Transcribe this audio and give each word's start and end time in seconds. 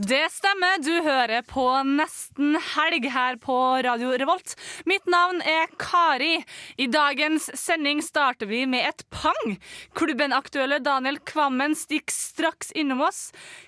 Det 0.00 0.30
stemmer, 0.32 0.78
du 0.80 1.02
hører 1.04 1.42
på 1.44 1.62
Nesten 1.84 2.54
helg 2.72 3.04
her 3.12 3.36
på 3.36 3.52
Radio 3.84 4.14
Revolt. 4.16 4.54
Mitt 4.88 5.04
navn 5.12 5.42
er 5.44 5.66
Kari. 5.82 6.38
I 6.80 6.86
dagens 6.88 7.50
sending 7.58 8.00
starter 8.00 8.48
vi 8.48 8.62
med 8.70 8.86
et 8.88 9.04
pang. 9.12 9.58
Klubben-aktuelle 9.98 10.78
Daniel 10.80 11.18
Kvammen 11.28 11.76
stikker 11.76 12.16
straks 12.16 12.72
innom 12.72 13.02
oss. 13.04 13.26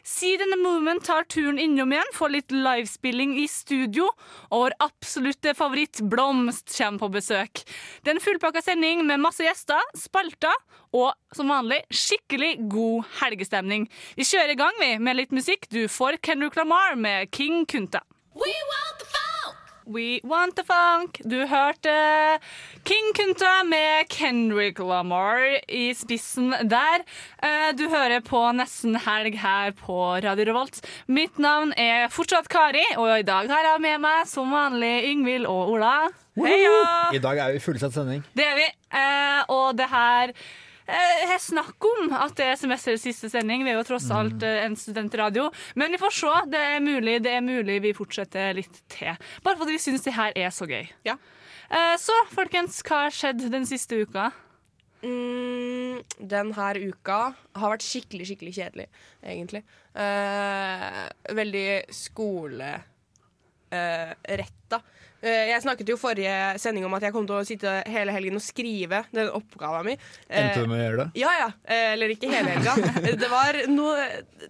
Seed 0.09 0.41
and 0.41 0.57
the 0.57 0.61
Movement 0.63 1.05
tar 1.05 1.29
turen 1.29 1.61
innom 1.61 1.93
igjen, 1.93 2.15
får 2.17 2.33
litt 2.39 2.55
livespilling 2.57 3.37
i 3.43 3.45
studio. 3.53 4.09
Og 4.49 4.65
vår 4.65 4.79
absolutte 4.89 5.53
favoritt 5.59 6.01
Blomst 6.01 6.73
kommer 6.79 7.05
på 7.05 7.13
besøk. 7.19 7.67
Det 8.01 8.09
er 8.09 8.17
en 8.17 8.25
fullpakka 8.25 8.65
sending 8.65 9.05
med 9.05 9.21
masse 9.21 9.45
gjester, 9.45 9.85
spalter 10.01 10.57
og 10.93 11.13
som 11.37 11.49
vanlig 11.53 11.81
skikkelig 11.93 12.55
god 12.73 13.05
helgestemning. 13.23 13.89
Vi 14.19 14.25
kjører 14.29 14.53
i 14.55 14.59
gang 14.61 14.77
vi 14.81 14.93
med 15.01 15.17
litt 15.17 15.33
musikk. 15.33 15.69
Du 15.73 15.87
får 15.89 16.21
Kendrick 16.23 16.57
Lamar 16.61 16.97
med 17.01 17.31
King 17.33 17.65
Kunta. 17.67 18.03
We 18.35 18.53
want 18.73 18.99
the 19.01 19.07
funk! 19.09 19.59
We 19.93 20.21
want 20.23 20.55
the 20.57 20.63
funk. 20.65 21.19
Du 21.27 21.41
hørte 21.51 21.93
King 22.87 23.09
Kunta 23.19 23.65
med 23.67 24.07
Kendrick 24.09 24.79
Lamar 24.79 25.43
i 25.69 25.89
spissen 25.99 26.53
der. 26.71 27.03
Eh, 27.43 27.73
Du 27.77 27.89
hører 27.91 28.21
på 28.25 28.41
Nesten 28.55 28.95
helg 29.05 29.37
her 29.43 29.73
på 29.73 29.97
Radio 30.23 30.47
Revolt. 30.53 30.81
Mitt 31.09 31.39
navn 31.43 31.73
er 31.77 32.07
fortsatt 32.15 32.49
Kari, 32.53 32.85
og 32.97 33.11
i 33.19 33.27
dag 33.27 33.51
har 33.51 33.73
jeg 33.73 33.81
med 33.83 34.01
meg 34.05 34.27
som 34.31 34.53
vanlig 34.55 34.95
Yngvild 35.11 35.49
og 35.51 35.75
Ola. 35.75 35.95
Heia! 36.39 37.11
I 37.13 37.21
dag 37.21 37.39
er 37.45 37.53
vi 37.53 37.61
fullsatt 37.61 37.93
sending. 37.93 38.23
Det 38.39 38.47
er 38.47 38.55
vi. 38.57 38.69
Eh, 38.97 39.43
og 39.53 39.75
det 39.77 39.91
her 39.91 40.33
eh, 40.87 41.33
er 41.33 41.43
snakk 41.43 41.89
om 41.89 42.13
at 42.17 42.37
det 42.39 42.47
er 42.51 42.61
semesterets 42.61 43.05
siste 43.07 43.31
sending. 43.33 43.65
Vi 43.67 43.73
er 43.73 43.79
jo 43.79 43.87
tross 43.89 44.09
alt 44.15 44.43
eh, 44.47 44.63
en 44.67 44.77
studentradio. 44.79 45.49
Men 45.79 45.95
vi 45.95 46.01
får 46.03 46.17
se. 46.19 46.33
Det 46.53 46.63
er 46.77 46.85
mulig 46.85 47.19
det 47.25 47.37
er 47.37 47.45
mulig 47.45 47.81
vi 47.85 47.95
fortsetter 47.97 48.57
litt 48.59 48.83
til. 48.93 49.19
Bare 49.45 49.59
fordi 49.61 49.77
vi 49.77 49.83
syns 49.83 50.07
det 50.07 50.17
her 50.17 50.33
er 50.37 50.51
så 50.55 50.69
gøy. 50.71 50.87
Ja. 51.09 51.19
Eh, 51.73 51.97
så 52.01 52.17
folkens, 52.33 52.83
hva 52.87 53.07
har 53.07 53.15
skjedd 53.17 53.47
den 53.53 53.69
siste 53.69 54.03
uka? 54.03 54.31
Mm, 55.03 56.03
den 56.31 56.53
her 56.55 56.79
uka 56.79 57.21
har 57.59 57.73
vært 57.73 57.83
skikkelig, 57.83 58.29
skikkelig 58.29 58.53
kjedelig, 58.55 58.87
egentlig. 59.19 59.63
Eh, 59.99 61.01
veldig 61.35 61.67
skoleretta. 61.97 62.85
Eh, 63.73 64.83
jeg 65.23 65.63
snakket 65.63 65.89
jo 65.93 65.97
forrige 66.01 66.35
sending 66.59 66.85
om 66.89 66.95
at 66.99 67.05
jeg 67.07 67.15
kom 67.15 67.27
til 67.29 67.37
å 67.39 67.45
sitte 67.47 67.73
hele 67.87 68.11
helgen 68.15 68.35
og 68.39 68.43
skrive 68.43 69.05
den 69.15 69.29
oppgaven 69.31 69.87
min. 69.93 70.01
Eh, 70.29 70.41
Endte 70.43 70.65
du 70.65 70.71
med 70.73 70.81
å 70.81 70.83
gjøre 70.89 70.99
det? 71.05 71.21
Ja, 71.23 71.31
ja. 71.39 71.47
Eh, 71.63 71.93
Eller 71.93 72.15
ikke 72.17 72.31
hele 72.33 72.57
helga. 72.57 72.75
Det 73.23 73.29
var, 73.31 73.61
noe, 73.71 74.09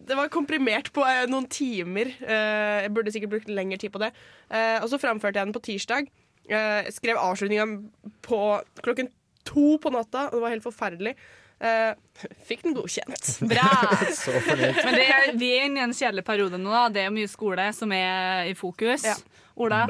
det 0.08 0.16
var 0.16 0.30
komprimert 0.32 0.88
på 0.96 1.04
eh, 1.04 1.26
noen 1.28 1.46
timer. 1.52 2.14
Eh, 2.24 2.78
Jeg 2.86 2.94
burde 2.96 3.12
sikkert 3.12 3.34
brukt 3.36 3.52
lengre 3.52 3.78
tid 3.82 3.92
på 3.92 4.00
det. 4.00 4.12
Eh, 4.48 4.78
Og 4.80 4.88
så 4.92 5.00
framførte 5.02 5.38
jeg 5.42 5.50
den 5.50 5.56
på 5.58 5.64
tirsdag. 5.68 6.08
Eh, 6.48 6.88
Skrev 6.94 7.20
avslutninga 7.20 7.68
på 8.24 8.40
klokken 8.82 9.12
to 9.44 9.76
på 9.82 9.90
natta, 9.92 10.28
og 10.30 10.38
det 10.38 10.42
var 10.46 10.52
helt 10.56 10.64
forferdelig. 10.66 11.16
Uh, 11.62 11.92
Fikk 12.48 12.64
den 12.64 12.72
godkjent. 12.74 13.28
Bra! 13.52 13.68
Men 14.82 14.96
det 14.98 15.04
er, 15.06 15.28
vi 15.38 15.50
er 15.54 15.68
inne 15.68 15.78
i 15.78 15.84
en 15.84 15.92
kjedelig 15.94 16.24
periode 16.26 16.58
nå. 16.58 16.72
da. 16.74 16.88
Det 16.90 17.04
er 17.06 17.12
mye 17.14 17.30
skole 17.30 17.68
som 17.76 17.92
er 17.94 18.48
i 18.50 18.54
fokus. 18.58 19.04
Ja. 19.06 19.14
Ola? 19.62 19.84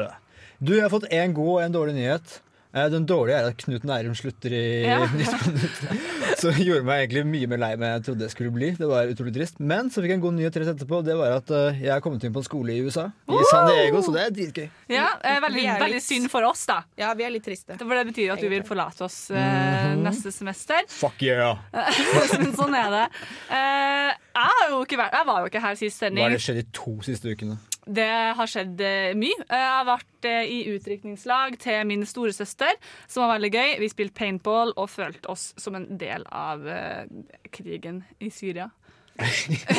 Du, 0.62 0.77
jeg 0.77 0.84
har 0.87 0.93
fått 0.95 1.09
en 1.11 1.33
god 1.34 1.53
og 1.56 1.61
en 1.67 1.73
dårlig 1.75 1.95
nyhet. 1.99 2.39
Eh, 2.73 2.87
Den 2.89 3.05
dårlige 3.05 3.37
er 3.37 3.49
at 3.50 3.56
Knut 3.61 3.83
Nærum 3.84 4.15
slutter 4.17 4.53
i 4.56 4.61
Ja. 4.87 5.00
Nytt 5.12 5.33
på 5.43 5.50
Nytt. 5.53 5.81
Så 6.41 6.50
gjorde 6.56 6.87
meg 6.87 7.03
egentlig 7.03 7.23
mye 7.28 7.49
mer 7.50 7.59
lei 7.61 7.69
enn 7.75 7.83
jeg 7.84 8.05
trodde 8.06 8.25
jeg 8.25 8.33
skulle 8.33 8.53
bli. 8.55 8.71
Det 8.78 8.87
var 8.89 9.11
utrolig 9.11 9.34
trist. 9.34 9.59
Men 9.61 9.91
så 9.93 10.00
fikk 10.00 10.15
jeg 10.15 10.19
en 10.21 10.23
god 10.25 10.37
nyhet 10.39 10.56
rett 10.62 10.71
etterpå. 10.73 11.03
Det 11.05 11.17
var 11.19 11.34
at 11.37 11.50
eh, 11.53 11.83
jeg 11.83 11.93
har 11.93 12.00
kommet 12.05 12.25
inn 12.25 12.33
på 12.33 12.41
en 12.41 12.47
skole 12.47 12.73
i 12.73 12.78
USA. 12.87 13.05
I 13.28 13.43
San 13.50 13.69
Diego, 13.69 14.00
så 14.06 14.15
det 14.15 14.23
er 14.23 14.33
dritgøy. 14.39 14.69
Ja, 14.95 15.09
eh, 15.21 15.41
veldig, 15.45 15.65
er 15.67 15.75
litt- 15.75 15.84
veldig 15.84 16.00
synd 16.06 16.31
for 16.33 16.47
oss, 16.49 16.62
da. 16.71 16.79
Ja, 16.99 17.11
vi 17.19 17.27
er 17.27 17.34
litt 17.34 17.44
triste. 17.47 17.77
For 17.83 17.93
det 17.99 18.06
betyr 18.15 18.33
at 18.37 18.41
du 18.41 18.49
vil 18.55 18.65
forlate 18.67 19.05
oss 19.05 19.19
eh, 19.34 19.93
neste 20.00 20.33
semester. 20.33 20.87
Fuck 20.94 21.21
yeah! 21.27 21.59
Men 22.39 22.55
sånn 22.56 22.79
er 22.79 22.89
det. 22.97 23.05
Eh, 23.50 24.15
jeg, 24.15 24.49
har 24.55 24.73
jo 24.73 24.81
ikke 24.87 25.03
vært, 25.03 25.19
jeg 25.21 25.29
var 25.34 25.43
jo 25.44 25.53
ikke 25.53 25.67
her 25.67 25.77
sist 25.83 25.99
Hva 26.00 26.06
sending. 26.09 26.25
har 26.25 26.39
det 26.39 26.41
skjedd 26.47 26.62
i 26.62 26.67
to 26.73 26.97
siste 27.05 27.37
ukene? 27.37 27.59
Det 27.87 28.09
har 28.38 28.47
skjedd 28.47 28.81
eh, 28.87 29.12
mye. 29.19 29.38
Eh, 29.48 29.59
Jeg 29.59 29.70
har 29.75 29.87
vært 29.88 30.28
eh, 30.28 30.44
i 30.47 30.59
utdrikningslag 30.70 31.56
til 31.62 31.81
min 31.88 32.04
storesøster, 32.06 32.76
som 33.10 33.25
var 33.25 33.34
veldig 33.37 33.50
gøy. 33.56 33.72
Vi 33.82 33.88
spilte 33.91 34.15
paintball 34.20 34.70
og 34.78 34.91
følte 34.93 35.32
oss 35.32 35.48
som 35.59 35.75
en 35.78 35.88
del 35.98 36.22
av 36.31 36.62
krigen 37.50 38.04
i 38.22 38.31
Syria. 38.31 38.69
For 39.22 39.26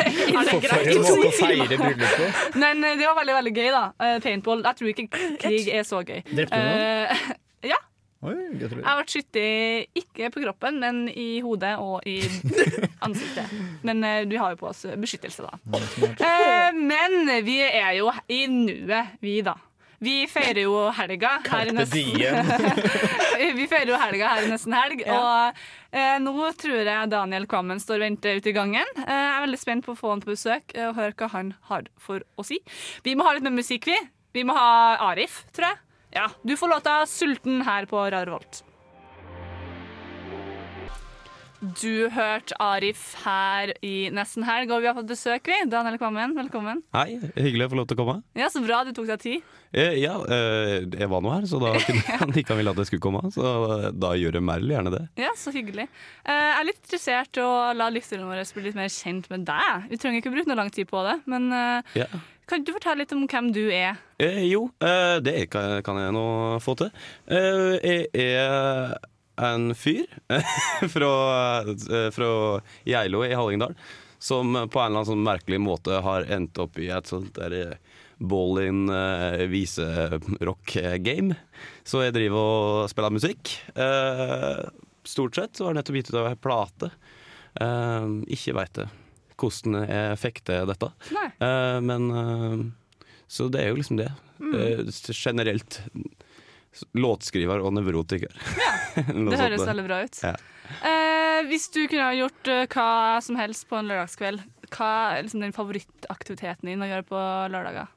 en 0.03 0.35
måte 0.35 1.29
å 1.29 1.31
feire 1.39 1.77
bryllupet. 1.79 2.57
Men 2.59 2.83
det 2.83 3.07
var 3.07 3.15
veldig 3.21 3.37
veldig 3.39 3.53
gøy, 3.55 3.69
da. 3.73 3.85
Paintball. 4.21 4.61
Jeg 4.67 4.79
tror 4.81 4.91
ikke 4.91 5.07
krig 5.41 5.71
er 5.73 5.87
så 5.87 6.03
gøy. 6.05 6.19
Drepte 6.33 6.59
du 6.59 6.69
noen? 6.69 7.39
Ja. 7.73 7.77
Oi, 8.23 8.35
gratulerer. 8.55 8.85
Jeg 8.87 8.99
ble 8.99 9.11
skutt 9.11 9.39
ikke 10.03 10.29
på 10.31 10.43
kroppen, 10.45 10.79
men 10.79 11.03
i 11.11 11.41
hodet 11.43 11.73
og 11.83 12.07
i 12.07 12.19
ansiktet. 13.07 13.51
Men 13.83 14.03
eh, 14.07 14.23
du 14.29 14.37
har 14.39 14.53
jo 14.53 14.61
på 14.63 14.69
oss 14.71 14.85
beskyttelse, 14.95 15.43
da. 15.43 15.81
Eh, 16.23 16.71
men 16.77 17.27
vi 17.43 17.59
er 17.67 17.97
jo 17.99 18.09
i 18.31 18.45
nuet, 18.47 19.17
vi, 19.23 19.41
da. 19.45 19.57
Vi 20.03 20.25
feirer 20.27 20.65
jo 20.65 20.89
helga 20.91 21.37
her 21.47 21.69
i 21.71 21.75
nesten 21.75 22.09
diem. 22.17 22.49
Vi 23.57 23.65
feirer 23.71 23.93
jo 23.93 23.99
helga 23.99 24.33
her 24.33 24.43
i 24.43 24.49
nesten 24.51 24.75
helg. 24.75 25.03
Og 25.07 25.61
eh, 25.95 26.17
nå 26.19 26.33
tror 26.59 26.81
jeg 26.83 27.11
Daniel 27.11 27.45
Kvammen 27.49 27.79
står 27.79 28.01
og 28.01 28.05
venter 28.09 28.39
ute 28.41 28.51
i 28.51 28.55
gangen. 28.55 28.89
Eh, 28.99 29.07
jeg 29.13 29.29
er 29.37 29.45
veldig 29.45 29.59
spent 29.61 29.85
på 29.87 29.95
å 29.95 29.99
få 29.99 30.11
han 30.11 30.23
på 30.23 30.33
besøk 30.33 30.75
eh, 30.75 30.89
og 30.89 30.97
høre 30.99 31.15
hva 31.21 31.29
han 31.37 31.53
har 31.69 31.87
for 32.03 32.25
å 32.35 32.45
si. 32.47 32.59
Vi 33.07 33.15
må 33.15 33.27
ha 33.27 33.35
litt 33.37 33.47
mer 33.47 33.55
musikk, 33.55 33.87
vi. 33.87 33.95
Vi 34.35 34.43
må 34.47 34.55
ha 34.57 34.97
Arif, 35.07 35.43
tror 35.55 35.69
jeg. 35.71 35.79
Ja, 36.15 36.29
Du 36.41 36.57
får 36.57 36.67
låta 36.67 37.05
'Sulten' 37.05 37.63
her 37.63 37.85
på 37.85 38.11
Radio. 38.11 38.39
Du 41.81 42.09
hørte 42.09 42.55
Arif 42.59 43.15
her 43.23 43.71
i 43.81 44.09
Nesten 44.11 44.43
helg, 44.43 44.71
og 44.71 44.81
vi 44.83 44.87
har 44.89 44.93
fått 44.97 45.07
besøk, 45.07 45.47
vi. 45.47 45.55
Daniel 45.71 45.97
Kvammen, 45.97 46.35
velkommen. 46.35 46.81
Hei, 46.93 47.15
hyggelig 47.37 47.69
å 47.69 47.71
få 47.71 47.77
lov 47.79 47.87
til 47.87 47.95
å 47.97 48.01
komme. 48.01 48.15
Ja, 48.35 48.49
Så 48.51 48.59
bra 48.65 48.83
du 48.83 48.91
tok 48.91 49.07
deg 49.07 49.19
tid. 49.23 49.41
Eh, 49.73 49.95
ja, 50.03 50.13
eh, 50.29 50.83
jeg 50.85 51.07
var 51.09 51.23
nå 51.25 51.31
her, 51.33 51.45
så 51.49 51.57
da 51.61 51.71
kunne 51.81 52.17
han 52.21 52.33
ikke 52.37 52.57
ville 52.59 52.73
at 52.75 52.81
jeg 52.83 52.91
skulle 52.91 53.01
komme. 53.03 53.23
Så 53.33 53.41
da 53.97 54.11
gjør 54.19 54.37
jeg 54.37 54.45
mer 54.45 54.61
gjerne 54.61 54.91
det. 54.93 55.01
Ja, 55.17 55.31
Så 55.39 55.53
hyggelig. 55.55 55.87
Eh, 56.25 56.33
jeg 56.33 56.59
er 56.59 56.67
litt 56.69 56.81
interessert 56.83 57.39
i 57.41 57.45
å 57.45 57.55
la 57.77 57.87
lytterne 57.93 58.27
våre 58.29 58.45
bli 58.53 58.67
litt 58.67 58.77
mer 58.77 58.91
kjent 58.93 59.31
med 59.33 59.47
deg. 59.49 59.87
Vi 59.89 59.97
trenger 60.01 60.21
ikke 60.21 60.33
bruke 60.35 60.51
noe 60.51 60.59
lang 60.61 60.69
tid 60.73 60.89
på 60.91 61.01
det, 61.07 61.15
men 61.25 61.49
Ja. 61.97 62.05
kan 62.47 62.63
du 62.63 62.71
fortelle 62.75 63.01
litt 63.01 63.13
om 63.17 63.25
hvem 63.27 63.49
du 63.55 63.63
er? 63.73 63.97
Jo, 64.45 64.67
det 65.25 65.49
kan, 65.51 65.97
jeg 66.03 66.13
nå 66.13 66.25
få 66.61 66.75
til. 66.79 66.91
Jeg 67.27 68.07
er 68.13 68.93
en 69.41 69.71
fyr 69.73 70.05
fra, 70.93 71.11
fra 72.13 72.29
Geilo 72.85 73.23
i 73.25 73.33
Hallingdal 73.33 73.73
som 74.23 74.53
på 74.53 74.79
en 74.79 74.85
eller 74.85 74.99
annen 75.01 75.09
sånn 75.09 75.25
merkelig 75.25 75.57
måte 75.59 75.97
har 76.05 76.23
endt 76.31 76.59
opp 76.61 76.77
i 76.79 76.85
et 76.93 77.09
sånt 77.09 77.33
der 77.35 77.73
eh, 78.23 78.27
ball-in 78.29 78.87
uh, 78.89 79.43
viserock-game. 79.51 81.35
Så 81.83 82.03
jeg 82.05 82.15
driver 82.15 82.39
og 82.39 82.89
spiller 82.91 83.13
musikk. 83.13 83.53
Eh, 83.75 84.63
stort 85.03 85.35
sett 85.35 85.55
så 85.57 85.67
har 85.67 85.73
jeg 85.73 85.81
nettopp 85.81 85.99
gitt 85.99 86.11
ut 86.13 86.19
ei 86.23 86.35
plate. 86.39 86.91
Eh, 87.61 88.11
ikke 88.33 88.55
veit 88.57 88.83
jeg 88.83 88.99
hvordan 89.43 89.87
jeg 89.89 90.19
fikk 90.21 90.43
til 90.47 90.69
dette. 90.69 90.89
Eh, 91.13 91.79
men 91.83 92.09
eh, 92.15 92.59
Så 93.27 93.49
det 93.51 93.63
er 93.63 93.71
jo 93.73 93.79
liksom 93.79 93.99
det. 93.99 94.11
Mm. 94.39 94.53
Eh, 94.55 95.13
generelt 95.13 95.81
låtskriver 96.97 97.61
og 97.61 97.75
nevrotiker. 97.77 98.33
Ja, 98.57 98.73
Det 99.13 99.39
høres 99.39 99.65
veldig 99.67 99.85
bra 99.85 100.01
ut. 100.05 100.19
Ja. 100.23 100.33
Eh, 100.89 101.39
hvis 101.49 101.67
du 101.73 101.83
kunne 101.89 102.07
ha 102.07 102.15
gjort 102.17 102.49
eh, 102.49 102.65
hva 102.71 103.19
som 103.25 103.37
helst 103.37 103.67
på 103.69 103.77
en 103.77 103.89
lørdagskveld, 103.91 104.41
hva 104.73 104.91
er 105.13 105.25
liksom 105.25 105.43
den 105.43 105.53
favorittaktiviteten 105.53 106.71
din 106.71 106.81
å 106.81 106.89
gjøre 106.89 107.05
på 107.09 107.21
lørdager? 107.53 107.91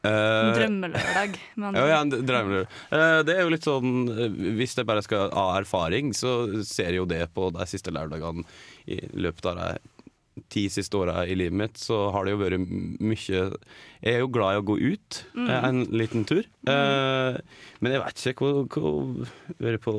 Eh, 0.00 0.50
Drømmelørdag. 0.56 1.34
Ja, 1.60 1.86
ja, 1.90 2.00
en 2.00 2.10
drømmelur. 2.10 2.68
Eh, 2.88 3.18
Det 3.28 3.34
er 3.36 3.42
jo 3.44 3.52
litt 3.52 3.66
sånn 3.68 4.08
eh, 4.08 4.36
Hvis 4.56 4.72
jeg 4.78 4.88
bare 4.88 5.02
skal 5.04 5.28
ha 5.36 5.58
erfaring, 5.58 6.14
så 6.16 6.62
ser 6.64 6.94
jeg 6.94 7.02
jo 7.02 7.08
det 7.10 7.26
på 7.36 7.50
de 7.52 7.66
siste 7.68 7.92
lørdagene 7.92 8.46
i 8.88 8.96
løpet 9.12 9.50
av 9.52 9.60
de 9.60 10.44
ti 10.48 10.62
siste 10.72 10.96
åra 10.96 11.26
i 11.28 11.34
livet 11.36 11.58
mitt, 11.58 11.76
så 11.76 12.06
har 12.14 12.24
det 12.24 12.32
jo 12.32 12.40
vært 12.40 12.62
mye 13.02 13.26
Jeg 13.28 14.14
er 14.14 14.22
jo 14.22 14.30
glad 14.32 14.54
i 14.56 14.60
å 14.62 14.66
gå 14.70 14.76
ut 14.80 15.20
mm. 15.36 15.50
en 15.58 15.82
liten 15.92 16.24
tur. 16.24 16.46
Eh, 16.64 17.40
Men 17.84 17.96
jeg 17.96 18.04
vet 18.06 18.26
ikke 18.32 18.46
hvor, 18.46 18.64
hvor 18.72 19.60
Vært 19.60 19.84
på 19.84 19.96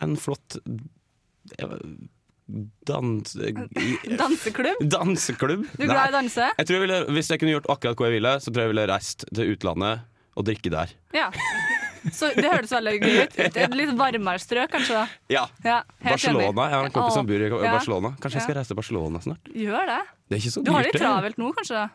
en 0.00 0.16
flott 0.16 0.56
eh, 1.58 1.76
dans... 2.88 3.36
Danseklubb. 4.22 4.84
Danseklubb? 4.90 5.66
Du 5.76 5.82
er 5.84 5.90
glad 5.90 6.12
i 6.12 6.14
danse? 6.16 6.50
Jeg 6.58 6.68
tror 6.68 6.78
jeg 6.78 6.84
ville, 6.86 7.00
hvis 7.16 7.32
jeg 7.32 7.42
kunne 7.42 7.56
gjort 7.56 7.68
akkurat 7.74 8.00
hva 8.00 8.08
jeg 8.08 8.16
ville, 8.18 8.34
så 8.40 8.52
tror 8.52 8.62
jeg 8.62 8.68
jeg 8.68 8.74
ville 8.74 8.86
reist 8.92 9.26
til 9.28 9.52
utlandet 9.52 10.06
og 10.38 10.46
drikke 10.46 10.72
der. 10.72 10.94
Ja. 11.16 11.28
Så 12.14 12.30
det 12.36 12.46
høres 12.46 12.72
veldig 12.72 12.94
gøy 13.02 13.16
ut. 13.24 13.38
Et 13.48 13.74
litt 13.74 13.94
varmere 13.98 14.40
strøk, 14.42 14.70
kanskje? 14.72 15.00
da 15.00 15.34
Ja. 15.34 15.44
ja, 15.64 15.78
Barcelona. 16.04 16.68
Jeg 16.68 16.76
har 16.76 16.86
en 16.86 16.94
kompis 16.94 17.16
som 17.18 17.28
bor 17.28 17.44
i 17.44 17.50
Barcelona. 17.50 18.12
Kanskje 18.22 18.40
jeg 18.40 18.46
skal 18.46 18.58
reise 18.60 18.72
til 18.72 18.78
Barcelona 18.78 19.22
snart? 19.24 19.50
Gjør 19.52 19.90
det. 19.90 19.98
Det 20.30 20.40
Du 20.54 20.70
har 20.72 20.86
det 20.86 20.92
litt 20.92 21.02
travelt 21.02 21.40
nå, 21.40 21.50
kanskje? 21.58 21.88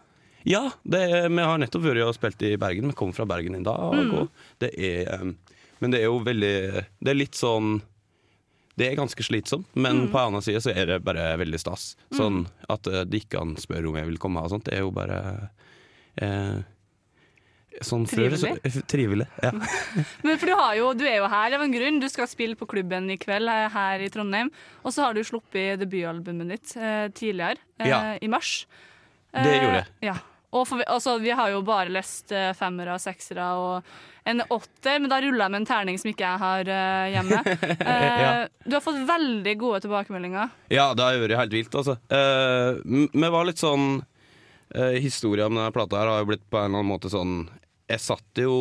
Ja, 0.44 0.66
det 0.84 1.00
er, 1.08 1.30
vi 1.32 1.46
har 1.48 1.62
nettopp 1.62 1.86
vært 1.86 2.04
og 2.04 2.16
spilt 2.18 2.44
i 2.44 2.56
Bergen. 2.60 2.92
Vi 2.92 2.98
kom 3.00 3.14
fra 3.16 3.26
Bergen 3.30 3.56
i 3.56 3.64
dag. 3.64 3.96
Mm. 3.96 4.28
Det 4.60 4.74
er, 4.76 5.24
men 5.80 5.96
det 5.96 6.04
er 6.04 6.10
jo 6.10 6.20
veldig 6.24 6.56
Det 7.00 7.14
er 7.14 7.18
litt 7.18 7.40
sånn 7.40 7.78
Det 8.78 8.88
er 8.92 8.96
ganske 8.98 9.22
slitsomt, 9.22 9.68
men 9.76 10.06
Mm. 10.08 10.12
på 10.12 10.18
en 10.18 10.28
annen 10.32 10.42
side 10.42 10.62
så 10.66 10.72
er 10.76 10.86
det 10.90 11.04
bare 11.06 11.38
veldig 11.38 11.60
stas. 11.62 11.96
Sånn 12.12 12.48
at 12.70 12.88
eh, 12.88 13.04
de 13.06 13.20
ikke 13.20 13.38
kan 13.38 13.56
spørre 13.62 13.88
om 13.92 13.96
jeg 14.00 14.08
vil 14.08 14.18
komme 14.18 14.42
og 14.42 14.50
sånt. 14.50 14.66
Det 14.66 14.74
er 14.74 14.82
jo 14.82 14.92
bare 14.92 15.50
eh, 16.18 16.62
Sånn 17.82 18.04
før, 18.06 18.36
så, 18.38 18.52
trivelig. 18.86 19.26
Ja. 19.42 19.50
Men 20.24 20.38
for 20.38 20.46
du, 20.46 20.54
har 20.54 20.76
jo, 20.78 20.92
du 20.94 21.06
er 21.10 21.16
jo 21.18 21.28
her 21.28 21.56
av 21.58 21.62
en 21.66 21.72
grunn. 21.74 21.98
Du 22.00 22.06
skal 22.08 22.28
spille 22.30 22.56
på 22.56 22.68
klubben 22.70 23.10
i 23.10 23.18
kveld 23.18 23.50
eh, 23.50 23.66
her 23.74 24.00
i 24.06 24.10
Trondheim. 24.14 24.52
Og 24.86 24.94
så 24.94 25.02
har 25.08 25.14
du 25.18 25.24
sluppet 25.26 25.82
debutalbumet 25.82 26.52
ditt 26.54 26.76
eh, 26.78 27.08
tidligere, 27.18 27.58
eh, 27.82 27.90
Ja. 27.90 28.02
i 28.22 28.30
mars. 28.30 28.68
Det 29.34 29.56
gjorde 29.58 29.80
jeg. 29.82 29.88
Ja. 30.06 30.14
Og 30.54 30.68
for, 30.70 30.84
altså, 30.86 31.18
vi 31.24 31.34
har 31.34 31.50
jo 31.54 31.62
bare 31.66 31.90
lest 31.94 32.32
uh, 32.36 32.52
femmere 32.58 32.94
og 32.96 33.02
seksere 33.02 33.46
og 33.58 33.94
en 34.30 34.40
åtter, 34.54 35.02
men 35.04 35.10
da 35.12 35.18
ruller 35.20 35.44
jeg 35.44 35.52
med 35.52 35.60
en 35.64 35.68
terning 35.68 35.98
som 36.00 36.12
ikke 36.12 36.24
jeg 36.24 36.40
har 36.40 36.70
uh, 36.70 37.08
hjemme. 37.12 37.40
Uh, 37.44 38.20
Ja. 38.24 38.32
Du 38.64 38.78
har 38.78 38.84
fått 38.86 39.02
veldig 39.10 39.54
gode 39.60 39.82
tilbakemeldinger. 39.84 40.52
Ja, 40.72 40.92
det 40.96 41.04
har 41.04 41.18
vært 41.26 41.40
helt 41.42 41.56
vilt, 41.58 41.76
altså. 41.76 41.98
Eh, 42.08 42.78
Vi 43.12 43.32
var 43.36 43.48
litt 43.50 43.60
sånn 43.60 43.98
uh, 44.00 44.94
Historia 45.04 45.50
om 45.50 45.58
denne 45.58 45.74
plata 45.76 46.00
her 46.00 46.12
har 46.14 46.22
jo 46.24 46.30
blitt 46.32 46.46
på 46.48 46.60
en 46.62 46.70
eller 46.70 46.80
annen 46.84 46.92
måte 46.94 47.12
sånn 47.12 47.34
Jeg 47.92 48.00
satt 48.04 48.40
jo 48.40 48.54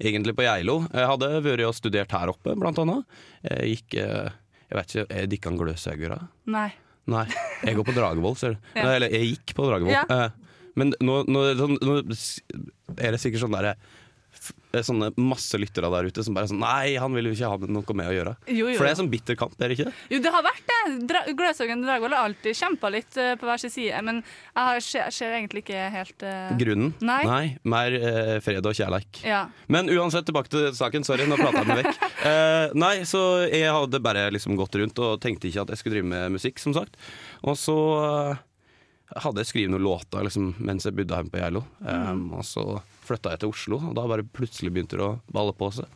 egentlig 0.00 0.36
på 0.38 0.44
Geilo. 0.46 0.84
Jeg 0.94 1.08
hadde 1.10 1.32
vært 1.44 1.64
og 1.66 1.74
studert 1.76 2.14
her 2.16 2.30
oppe, 2.32 2.54
blant 2.56 2.78
annet. 2.80 3.18
Jeg 3.48 3.74
gikk 3.74 3.98
eh, 4.04 4.30
Jeg 4.70 4.78
vet 4.78 4.94
ikke, 4.94 5.08
er 5.18 5.26
Dikkan 5.34 5.58
Gløshauger? 5.60 6.14
Nei. 6.52 6.68
Nei, 7.10 7.24
jeg 7.66 7.74
går 7.74 7.88
på 7.88 7.96
Dragevoll, 7.96 8.38
ser 8.38 8.54
du. 8.54 8.62
Ja. 8.78 8.86
Eller 8.94 9.10
jeg 9.10 9.32
gikk 9.32 9.56
på 9.58 9.66
Dragevoll. 9.66 9.96
Ja. 9.98 10.30
Men 10.78 10.94
nå, 11.02 11.22
nå, 11.26 11.46
sånn, 11.58 11.78
nå 11.82 11.96
er 12.00 13.14
det 13.16 13.22
sikkert 13.22 13.46
sånn 13.46 13.56
derre 13.56 13.76
Sånne 14.70 15.08
masse 15.18 15.58
lyttere 15.58 15.88
der 15.90 16.06
ute 16.06 16.22
som 16.22 16.36
bare 16.36 16.46
er 16.46 16.50
sånn 16.52 16.60
Nei, 16.62 16.94
han 17.02 17.14
vil 17.16 17.26
jo 17.26 17.32
ikke 17.34 17.48
ha 17.50 17.70
noe 17.74 17.94
med 17.98 18.06
å 18.06 18.12
gjøre. 18.14 18.34
Jo, 18.46 18.68
jo. 18.70 18.76
For 18.78 18.86
det 18.86 18.92
er 18.92 18.98
sånn 19.00 19.10
bitter 19.10 19.36
kamp, 19.38 19.56
er 19.58 19.72
det 19.72 19.76
ikke 19.76 19.86
det? 19.88 19.94
Jo, 20.14 20.20
det 20.22 20.30
har 20.30 20.44
vært 20.46 20.68
det. 20.70 20.76
Dra 21.10 21.22
Gløshaugen 21.26 21.82
og 21.82 21.88
Dragvoll 21.88 22.14
har 22.14 22.28
alltid 22.28 22.56
kjempa 22.56 22.90
litt 22.94 23.18
uh, 23.18 23.32
på 23.40 23.48
hver 23.48 23.60
sin 23.60 23.72
side, 23.74 23.98
men 24.06 24.20
jeg 24.22 24.68
har, 24.68 24.78
ser, 24.86 25.08
ser 25.16 25.34
egentlig 25.34 25.64
ikke 25.64 25.88
helt 25.96 26.22
uh... 26.22 26.52
Grunnen? 26.60 26.92
Nei. 27.02 27.42
mer 27.74 27.96
uh, 27.98 28.36
fred 28.44 28.70
og 28.70 28.78
kjærleik. 28.78 29.24
Ja. 29.26 29.42
Men 29.66 29.90
uansett, 29.90 30.28
tilbake 30.30 30.52
til 30.54 30.70
saken. 30.78 31.06
Sorry, 31.08 31.26
nå 31.26 31.40
prata 31.40 31.64
jeg 31.64 31.70
meg 31.72 31.82
vekk. 31.82 32.06
Nei, 32.84 32.94
så 33.08 33.24
jeg 33.48 33.74
hadde 33.74 34.02
bare 34.04 34.28
liksom 34.30 34.54
gått 34.60 34.78
rundt 34.78 35.02
og 35.02 35.18
tenkte 35.24 35.50
ikke 35.50 35.66
at 35.66 35.74
jeg 35.74 35.82
skulle 35.82 35.98
drive 35.98 36.12
med 36.14 36.38
musikk, 36.38 36.62
som 36.62 36.76
sagt. 36.76 36.94
Og 37.42 37.58
så 37.58 37.76
hadde 39.16 39.42
jeg 39.42 39.48
skrevet 39.50 39.72
noen 39.72 39.82
låter 39.82 40.22
liksom, 40.26 40.52
mens 40.58 40.86
jeg 40.86 40.94
bodde 40.94 41.16
hjemme 41.16 41.32
på 41.32 41.40
Geilo. 41.42 41.64
Um, 41.82 42.22
Og 42.38 42.44
så 42.46 42.64
flytta 43.06 43.32
jeg 43.34 43.40
til 43.42 43.50
Oslo, 43.50 43.78
og 43.90 43.94
da 43.98 44.04
bare 44.06 44.22
plutselig 44.22 44.70
begynte 44.72 44.96
det 45.00 45.06
å 45.06 45.18
balle 45.34 45.52
på 45.56 45.70
seg. 45.74 45.86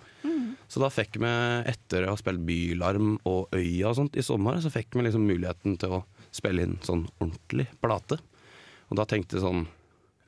Så 0.69 0.81
da 0.81 0.89
fikk 0.91 1.19
vi, 1.21 1.31
etter 1.71 2.07
å 2.07 2.15
ha 2.15 2.19
spilt 2.19 2.41
Bylarm 2.49 3.19
og 3.31 3.53
Øya 3.55 3.91
og 3.93 3.99
sånt 4.01 4.17
i 4.19 4.25
sommer, 4.25 4.57
så 4.65 4.73
fikk 4.73 4.97
vi 4.97 5.05
liksom 5.07 5.27
muligheten 5.29 5.77
til 5.79 5.99
å 5.99 6.05
spille 6.35 6.65
inn 6.67 6.79
sånn 6.83 7.05
ordentlig 7.21 7.69
plate. 7.85 8.19
Og 8.91 8.97
da 8.99 9.05
tenkte 9.07 9.37
jeg 9.39 9.45
sånn 9.45 9.67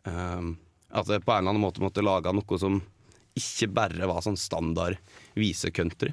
um, 0.06 0.52
at 0.94 1.08
jeg 1.10 1.24
på 1.24 1.32
en 1.32 1.40
eller 1.42 1.50
annen 1.56 1.64
måte 1.64 1.82
måtte 1.82 2.04
lage 2.04 2.30
noe 2.36 2.58
som 2.62 2.78
ikke 3.36 3.68
bare 3.74 4.06
var 4.08 4.22
sånn 4.24 4.38
standard 4.38 4.96
visecountry. 5.34 6.12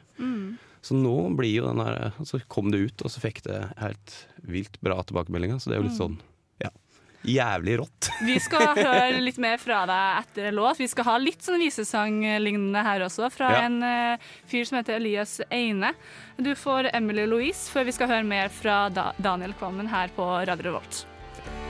Så 0.84 0.98
nå 0.98 1.14
blir 1.38 1.54
jo 1.62 1.68
den 1.70 1.80
her 1.80 2.12
Så 2.28 2.42
kom 2.52 2.68
det 2.74 2.81
ut, 2.84 3.02
og 3.06 3.12
så 3.14 3.22
fikk 3.24 3.44
det 3.46 3.62
helt 3.80 4.16
vilt 4.44 4.81
bra 4.84 4.98
tilbakemeldinger. 5.08 5.62
Så 5.62 5.70
det 5.70 5.78
er 5.78 5.84
jo 5.84 5.88
litt 5.92 6.00
sånn 6.02 6.18
ja, 6.18 6.32
jævlig 7.24 7.78
rått. 7.80 8.10
Vi 8.28 8.36
skal 8.44 8.74
høre 8.78 9.22
litt 9.24 9.38
mer 9.42 9.58
fra 9.62 9.84
deg 9.90 10.24
etter 10.24 10.50
en 10.50 10.56
låt. 10.60 10.80
Vi 10.81 10.88
skal 10.92 11.08
ha 11.08 11.18
litt 11.22 11.42
sånn 11.46 11.60
visesanglignende 11.64 12.84
her 12.84 13.06
også, 13.08 13.30
fra 13.34 13.52
Ja. 13.54 13.62
en 13.68 13.80
eh, 13.84 14.18
fyr 14.50 14.66
som 14.68 14.78
heter 14.80 14.96
Elias 15.00 15.40
Eine. 15.52 15.94
Du 16.38 16.54
får 16.56 16.90
Emily 16.94 17.25
Louise 17.30 17.70
før 17.72 17.86
vi 17.86 17.96
skal 17.96 18.08
høre 18.12 18.24
mer 18.28 18.50
fra 18.50 18.90
Daniel 19.22 19.54
Kvammen 19.60 19.88
her 19.92 20.10
på 20.16 20.25
Radio 20.48 20.72
Revolt. 20.72 21.06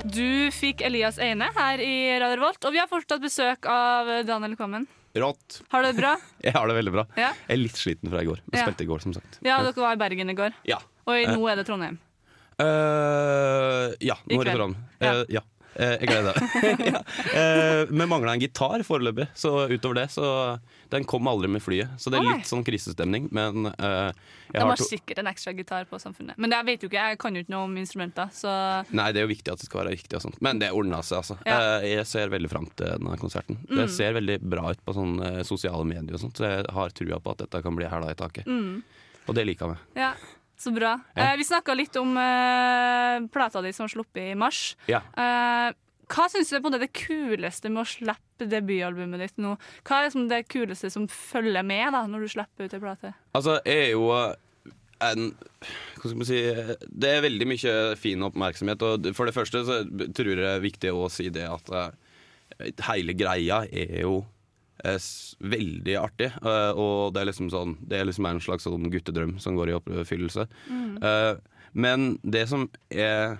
Du 0.03 0.49
fikk 0.51 0.81
Elias 0.83 1.17
Eine 1.19 1.47
her 1.55 1.79
i 1.79 1.93
Radio 2.19 2.41
Revolt, 2.41 2.65
og 2.67 2.73
vi 2.75 2.81
har 2.81 2.89
fortsatt 2.91 3.21
besøk 3.23 3.65
av 3.71 4.09
Daniel 4.27 4.55
Kvammen. 4.59 4.87
Rått. 5.15 5.59
Har 5.69 5.83
du 5.83 5.91
det 5.91 5.97
bra? 6.01 6.15
Jeg 6.43 6.53
har 6.55 6.67
det 6.67 6.75
veldig 6.79 6.91
bra. 6.95 7.03
Ja. 7.15 7.29
Jeg 7.47 7.53
er 7.55 7.61
litt 7.61 7.77
sliten 7.77 8.09
fra 8.09 8.23
i 8.23 8.25
går. 8.25 8.41
Jeg 8.49 8.57
Ja. 8.59 8.65
spilte 8.65 8.83
i 8.83 8.89
går, 8.89 8.99
som 9.05 9.13
sagt. 9.13 9.37
Ja, 9.45 9.59
dere 9.61 9.77
var 9.77 9.93
i 9.93 10.01
Bergen 10.01 10.29
i 10.29 10.33
går, 10.33 10.53
Ja. 10.65 10.79
og 11.05 11.13
nå 11.37 11.47
er 11.51 11.55
det 11.61 11.67
Trondheim. 11.69 11.99
Eh, 12.61 13.95
ja, 14.09 14.19
nå 14.29 14.41
er 14.41 14.49
det 14.49 14.55
foran. 14.57 14.77
Ja. 15.01 15.15
Uh. 15.23 15.43
Jeg 15.73 16.05
gleder 16.05 16.35
meg. 16.37 16.81
ja. 16.93 16.99
Eh, 17.33 17.79
Vi 17.89 18.05
mangla 18.05 18.35
en 18.35 18.41
gitar 18.43 18.83
foreløpig, 18.85 19.25
så 19.33 19.65
utover 19.71 20.03
det 20.03 20.07
så 20.13 20.59
Den 20.93 21.05
kom 21.09 21.27
aldri 21.27 21.49
med 21.49 21.63
flyet. 21.65 21.95
Så 21.97 22.11
det 22.13 22.19
er 22.19 22.27
litt 22.27 22.49
sånn 22.49 22.61
krisestemning, 22.67 23.25
men 23.33 23.71
eh, 23.71 24.11
De 24.53 24.59
har 24.61 24.69
har 24.69 24.83
sikkert 24.83 25.23
en 25.23 25.31
ekstra 25.31 25.53
gitar 25.57 25.87
på 25.89 25.97
Samfunnet. 26.01 26.37
Men 26.37 26.53
jeg 26.53 26.67
vet 26.67 26.85
jo 26.85 26.91
ikke, 26.91 27.07
jeg 27.09 27.19
kan 27.23 27.33
jo 27.33 27.41
ikke 27.41 27.55
noe 27.55 27.65
om 27.65 27.73
instrumenter, 27.81 28.29
så 28.37 28.53
Nei, 28.93 29.07
det 29.15 29.23
er 29.23 29.25
jo 29.25 29.31
viktig 29.33 29.55
at 29.55 29.63
det 29.63 29.69
skal 29.69 29.81
være 29.81 29.95
riktig 29.95 30.19
og 30.19 30.25
sånt. 30.27 30.37
Men 30.45 30.61
det 30.61 30.69
ordna 30.77 31.01
seg, 31.01 31.23
altså. 31.23 31.39
Ja. 31.41 31.57
Mm. 31.57 31.65
Eh, 31.87 31.87
Jeg 31.95 32.05
ser 32.11 32.33
veldig 32.35 32.53
fram 32.53 32.69
til 32.77 32.93
denne 32.93 33.17
konserten. 33.21 33.59
Det 33.69 33.89
ser 33.93 34.13
veldig 34.19 34.37
bra 34.53 34.69
ut 34.75 34.85
på 34.85 34.97
sånne 34.99 35.33
sosiale 35.47 35.89
medier 35.89 36.19
og 36.19 36.21
sånt, 36.27 36.37
så 36.37 36.51
jeg 36.51 36.69
har 36.77 36.93
trua 37.01 37.17
på 37.23 37.33
at 37.33 37.45
dette 37.47 37.65
kan 37.65 37.81
bli 37.81 37.89
hæla 37.89 38.13
i 38.13 38.19
taket. 38.19 38.45
Mm. 38.45 38.83
Og 39.25 39.37
det 39.37 39.47
liker 39.47 39.73
jeg. 39.73 39.81
Ja, 39.97 40.13
så 40.63 40.73
bra. 40.75 40.95
Ja. 41.13 41.29
Eh, 41.29 41.37
vi 41.39 41.47
snakka 41.47 41.75
litt 41.77 41.95
om 41.99 42.15
eh, 42.19 43.23
plata 43.33 43.63
di 43.63 43.73
som 43.75 43.85
var 43.85 43.93
sluppet 43.95 44.31
i 44.31 44.35
mars. 44.39 44.61
Ja. 44.91 45.03
Eh, 45.13 45.69
hva 46.13 46.27
syns 46.29 46.51
du 46.51 46.57
er 46.57 46.63
på 46.63 46.71
det 46.73 46.81
det 46.83 46.91
kuleste 46.95 47.71
med 47.71 47.85
å 47.85 47.89
slippe 47.89 48.47
debutalbumet 48.49 49.23
ditt 49.23 49.41
nå? 49.41 49.55
Hva 49.87 49.99
er 49.99 50.09
liksom 50.09 50.27
det 50.29 50.43
kuleste 50.51 50.91
som 50.93 51.07
følger 51.09 51.65
med 51.65 51.93
da, 51.95 52.03
når 52.09 52.25
du 52.25 52.33
slipper 52.35 52.67
ut 52.67 52.75
ei 52.75 52.81
plate? 52.83 53.13
Altså, 53.37 53.57
jeg 53.65 53.87
er 53.87 53.93
jo 53.95 54.09
en 55.03 55.31
Hva 55.97 56.09
skal 56.09 56.19
man 56.19 56.27
si 56.27 56.39
Det 56.43 57.09
er 57.09 57.25
veldig 57.25 57.47
mye 57.49 57.73
fin 57.99 58.23
oppmerksomhet. 58.27 58.85
Og 58.85 59.09
for 59.17 59.29
det 59.29 59.35
første 59.35 59.63
så 59.67 59.81
tror 60.15 60.33
jeg 60.33 60.41
det 60.43 60.51
er 60.51 60.63
viktig 60.63 60.93
å 60.93 61.09
si 61.11 61.29
det 61.33 61.47
at 61.49 61.73
eh, 61.79 62.71
hele 62.89 63.15
greia 63.17 63.63
er 63.71 64.03
jo 64.03 64.21
veldig 64.83 65.95
artig. 65.99 66.27
eh, 66.43 66.71
og 66.75 67.13
det 67.13 67.21
er 67.21 67.29
liksom 67.31 67.49
sånn 67.49 67.77
Det 67.87 67.99
er 67.99 68.05
liksom 68.05 68.25
en 68.27 68.41
slags 68.43 68.63
sånn 68.67 68.89
guttedrøm 68.91 69.39
som 69.39 69.55
går 69.55 69.69
i 69.71 69.75
oppfyllelse. 69.77 70.47
Eh, 71.01 71.35
men 71.73 72.19
det 72.23 72.47
som 72.49 72.69
er 72.91 73.39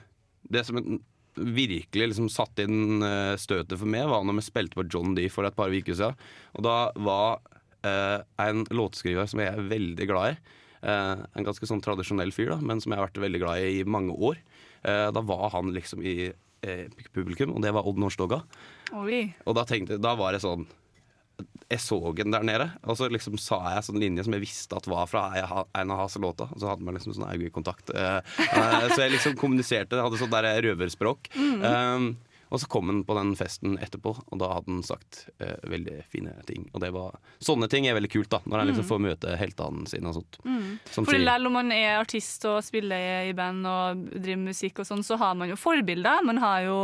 Det 0.49 0.65
som 0.65 0.99
virkelig 1.35 2.07
liksom 2.13 2.29
satte 2.29 2.63
inn 2.63 3.01
eh, 3.01 3.35
støtet 3.41 3.79
for 3.79 3.89
meg, 3.89 4.05
var 4.07 4.23
når 4.23 4.35
vi 4.37 4.41
spilte 4.45 4.75
på 4.77 4.85
John 4.87 5.15
D 5.15 5.27
for 5.33 5.43
et 5.47 5.55
par 5.55 5.69
uker 5.73 5.95
siden. 5.97 6.13
Og 6.53 6.61
da 6.63 6.91
var 6.95 7.39
eh, 7.83 8.19
en 8.37 8.63
låtskriver 8.69 9.25
som 9.25 9.39
jeg 9.41 9.49
er 9.49 9.63
veldig 9.71 10.07
glad 10.11 10.35
i. 10.35 10.37
Eh, 10.85 11.23
en 11.33 11.47
ganske 11.47 11.65
sånn 11.65 11.81
tradisjonell 11.81 12.31
fyr, 12.35 12.51
da, 12.53 12.59
men 12.61 12.79
som 12.83 12.91
jeg 12.93 12.99
har 13.01 13.07
vært 13.07 13.17
veldig 13.23 13.41
glad 13.41 13.63
i 13.65 13.79
i 13.79 13.83
mange 13.83 14.13
år. 14.13 14.37
Eh, 14.83 15.09
da 15.15 15.21
var 15.25 15.49
han 15.55 15.73
liksom 15.73 16.03
i 16.05 16.27
eh, 16.29 16.85
publikum, 17.15 17.55
og 17.55 17.63
det 17.65 17.73
var 17.73 17.87
Odd 17.89 17.97
Nordstoga. 17.97 18.43
Oi. 18.93 19.33
Og 19.47 19.55
da 19.57 19.65
tenkte 19.65 19.97
da 19.97 20.13
var 20.19 20.33
det 20.37 20.43
sånn 20.45 20.67
Jeg 21.73 21.81
så 21.83 21.99
den 22.15 22.33
der 22.33 22.45
nede, 22.47 22.67
og 22.85 22.97
så 22.99 23.09
liksom 23.11 23.37
sa 23.41 23.59
jeg 23.75 23.87
sånn 23.87 24.01
linje 24.01 24.25
som 24.27 24.35
jeg 24.37 24.45
visste 24.45 24.77
at 24.77 24.89
var 24.89 25.07
fra 25.09 25.25
en- 25.35 25.91
av 25.91 25.97
hans 26.03 26.17
låter. 26.21 26.51
Og 26.53 26.59
så 26.61 26.69
hadde 26.69 26.85
man 26.85 26.95
liksom 26.97 27.15
sånn 27.17 27.31
øyekontakt. 27.33 27.89
Eh, 27.93 28.19
eh, 28.43 28.89
så 28.93 29.01
jeg 29.03 29.15
liksom 29.17 29.37
kommuniserte, 29.39 29.99
hadde 30.01 30.21
sånn 30.21 30.33
der 30.33 30.61
røverspråk. 30.61 31.33
Um, 31.35 32.13
og 32.53 32.59
så 32.61 32.67
kom 32.69 32.85
han 32.91 32.99
på 33.03 33.15
den 33.17 33.31
festen 33.35 33.79
etterpå, 33.81 34.11
og 34.29 34.37
da 34.37 34.51
hadde 34.53 34.69
han 34.69 34.83
sagt 34.85 35.23
uh, 35.41 35.57
veldig 35.65 36.03
fine 36.05 36.35
ting. 36.45 36.67
Og 36.75 36.83
det 36.83 36.91
var, 36.93 37.15
sånne 37.41 37.65
ting 37.71 37.87
er 37.89 37.97
veldig 37.97 38.11
kult, 38.13 38.29
da, 38.29 38.43
når 38.45 38.61
han 38.61 38.69
liksom 38.69 38.85
får 38.91 39.01
møte 39.07 39.33
heltene 39.39 39.87
sine 39.89 40.11
og 40.11 40.19
sånt. 40.19 40.37
Mm. 40.45 40.67
For 40.85 41.09
Selv 41.09 41.49
om 41.49 41.57
man 41.57 41.73
er 41.73 41.97
artist 41.97 42.45
og 42.45 42.59
spiller 42.65 43.25
i 43.31 43.33
band 43.37 43.65
og 43.65 44.05
driver 44.13 44.43
musikk, 44.45 44.83
og 44.83 44.89
sånn, 44.91 45.01
så 45.01 45.17
har 45.17 45.33
man 45.39 45.49
jo 45.49 45.57
forbilder. 45.57 46.21
Man 46.29 46.41
har 46.43 46.67
jo 46.67 46.77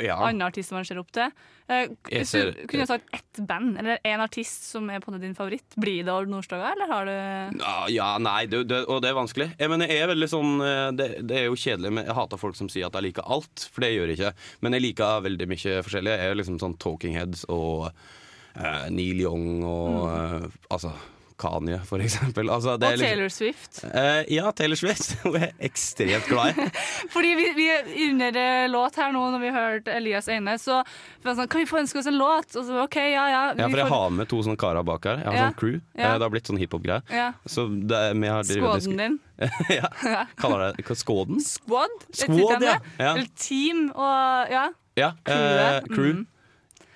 Ja. 0.00 0.16
andre 0.26 0.48
artister 0.50 0.76
man 0.76 0.86
ser 0.88 1.00
opp 1.02 1.10
til. 1.14 1.30
Eh, 1.70 1.86
Jeg 2.10 2.22
hvis 2.24 2.32
du 2.34 2.40
kunne 2.52 2.66
kunne 2.72 2.86
sagt 2.90 3.14
ett 3.14 3.40
band, 3.46 3.78
eller 3.78 3.98
en 4.04 4.22
artist 4.24 4.68
som 4.72 4.88
er 4.90 5.02
på 5.04 5.14
din 5.20 5.36
favoritt, 5.38 5.76
blir 5.80 6.04
det 6.06 6.12
Ord 6.14 6.30
Nordstoga, 6.32 6.72
eller 6.74 6.90
har 6.90 7.10
du 7.10 7.60
Ja, 7.60 7.74
ja 7.92 8.08
nei, 8.18 8.46
det, 8.50 8.64
det, 8.70 8.82
og 8.88 9.02
det 9.04 9.10
er 9.12 9.18
vanskelig. 9.18 9.50
Jeg, 9.58 9.70
mener, 9.70 9.90
jeg 9.90 10.04
er 10.04 10.12
veldig 10.14 10.30
sånn 10.32 10.56
eh, 10.66 10.86
det, 10.98 11.10
det 11.28 11.42
er 11.42 11.46
jo 11.50 11.58
kjedelig, 11.58 11.92
men 11.98 12.08
jeg 12.08 12.18
hater 12.18 12.40
folk 12.40 12.58
som 12.58 12.70
sier 12.72 12.88
at 12.88 12.98
jeg 12.98 13.10
liker 13.10 13.28
alt, 13.30 13.68
for 13.70 13.84
det 13.86 13.92
gjør 13.94 14.10
jeg 14.12 14.20
ikke. 14.20 14.34
Men 14.64 14.76
jeg 14.78 14.86
liker 14.88 15.24
veldig 15.28 15.50
mye 15.50 15.78
forskjellig. 15.86 16.16
Jeg 16.16 16.32
er 16.34 16.40
liksom 16.42 16.58
sånn 16.62 16.78
Talking 16.82 17.16
Heads 17.18 17.46
og 17.52 17.90
uh, 17.90 18.86
Neil 18.90 19.22
Young 19.22 19.62
og 19.66 20.04
eh, 20.10 20.46
altså 20.74 20.92
Kanye, 21.40 21.78
for 21.88 22.02
eksempel. 22.04 22.50
Altså, 22.52 22.74
og 22.76 22.80
Taylor 22.82 22.96
liksom- 23.00 23.08
Taylor 23.08 23.28
Swift. 23.32 23.80
Uh, 23.84 24.22
ja, 24.34 24.50
Taylor 24.52 24.76
Swift. 24.76 25.14
Hun 25.24 25.36
er 25.40 25.52
ekstremt 25.70 26.26
glad 26.28 26.58
i. 26.60 26.66
Fordi 27.14 27.30
vi, 27.38 27.46
vi 27.56 27.66
er 27.72 27.88
under 28.10 28.40
låt 28.74 28.96
her 29.00 29.12
nå, 29.16 29.22
når 29.34 29.40
vi 29.46 29.50
hørte 29.56 29.94
Elias 29.96 30.28
Eine, 30.28 30.58
så 30.60 30.82
var 31.24 31.34
sånn, 31.38 31.48
kan 31.50 31.62
vi 31.62 31.68
få 31.70 31.80
ønske 31.80 31.98
oss 32.02 32.10
en 32.10 32.18
låt? 32.20 32.52
Og 32.60 32.64
så 32.68 32.82
OK, 32.84 32.96
ja 33.00 33.24
ja. 33.32 33.42
Ja, 33.56 33.68
for 33.68 33.80
jeg 33.82 33.88
får- 33.88 33.94
har 33.96 34.10
med 34.20 34.28
to 34.30 34.42
sånne 34.46 34.60
karer 34.60 34.84
bak 34.86 35.04
her. 35.10 35.16
Jeg 35.24 35.26
har 35.30 35.38
Ja. 35.40 35.48
sånn 35.50 35.58
crew. 35.62 35.80
Ja. 35.96 36.12
Eh, 36.12 36.18
Det 36.20 36.26
har 36.28 36.30
blitt 36.36 36.46
sånn 36.52 36.60
hiphop-greie. 36.60 37.02
ja. 37.10 37.32
Så 37.48 37.66
har 37.66 38.44
Squaden 38.44 38.96
din. 39.00 39.18
ja. 39.70 40.26
Kaller 40.36 40.72
det 40.76 40.84
Skåden? 41.00 41.40
Squad? 41.40 41.90
Squad, 42.12 42.62
ja. 42.62 42.76
Eller 42.98 43.26
team 43.36 43.90
og 43.94 44.50
Ja. 44.52 44.68
Ja, 44.96 45.12
eh, 45.24 45.80
Uh, 45.80 45.94
crew. 45.94 46.12
Mm. 46.12 46.26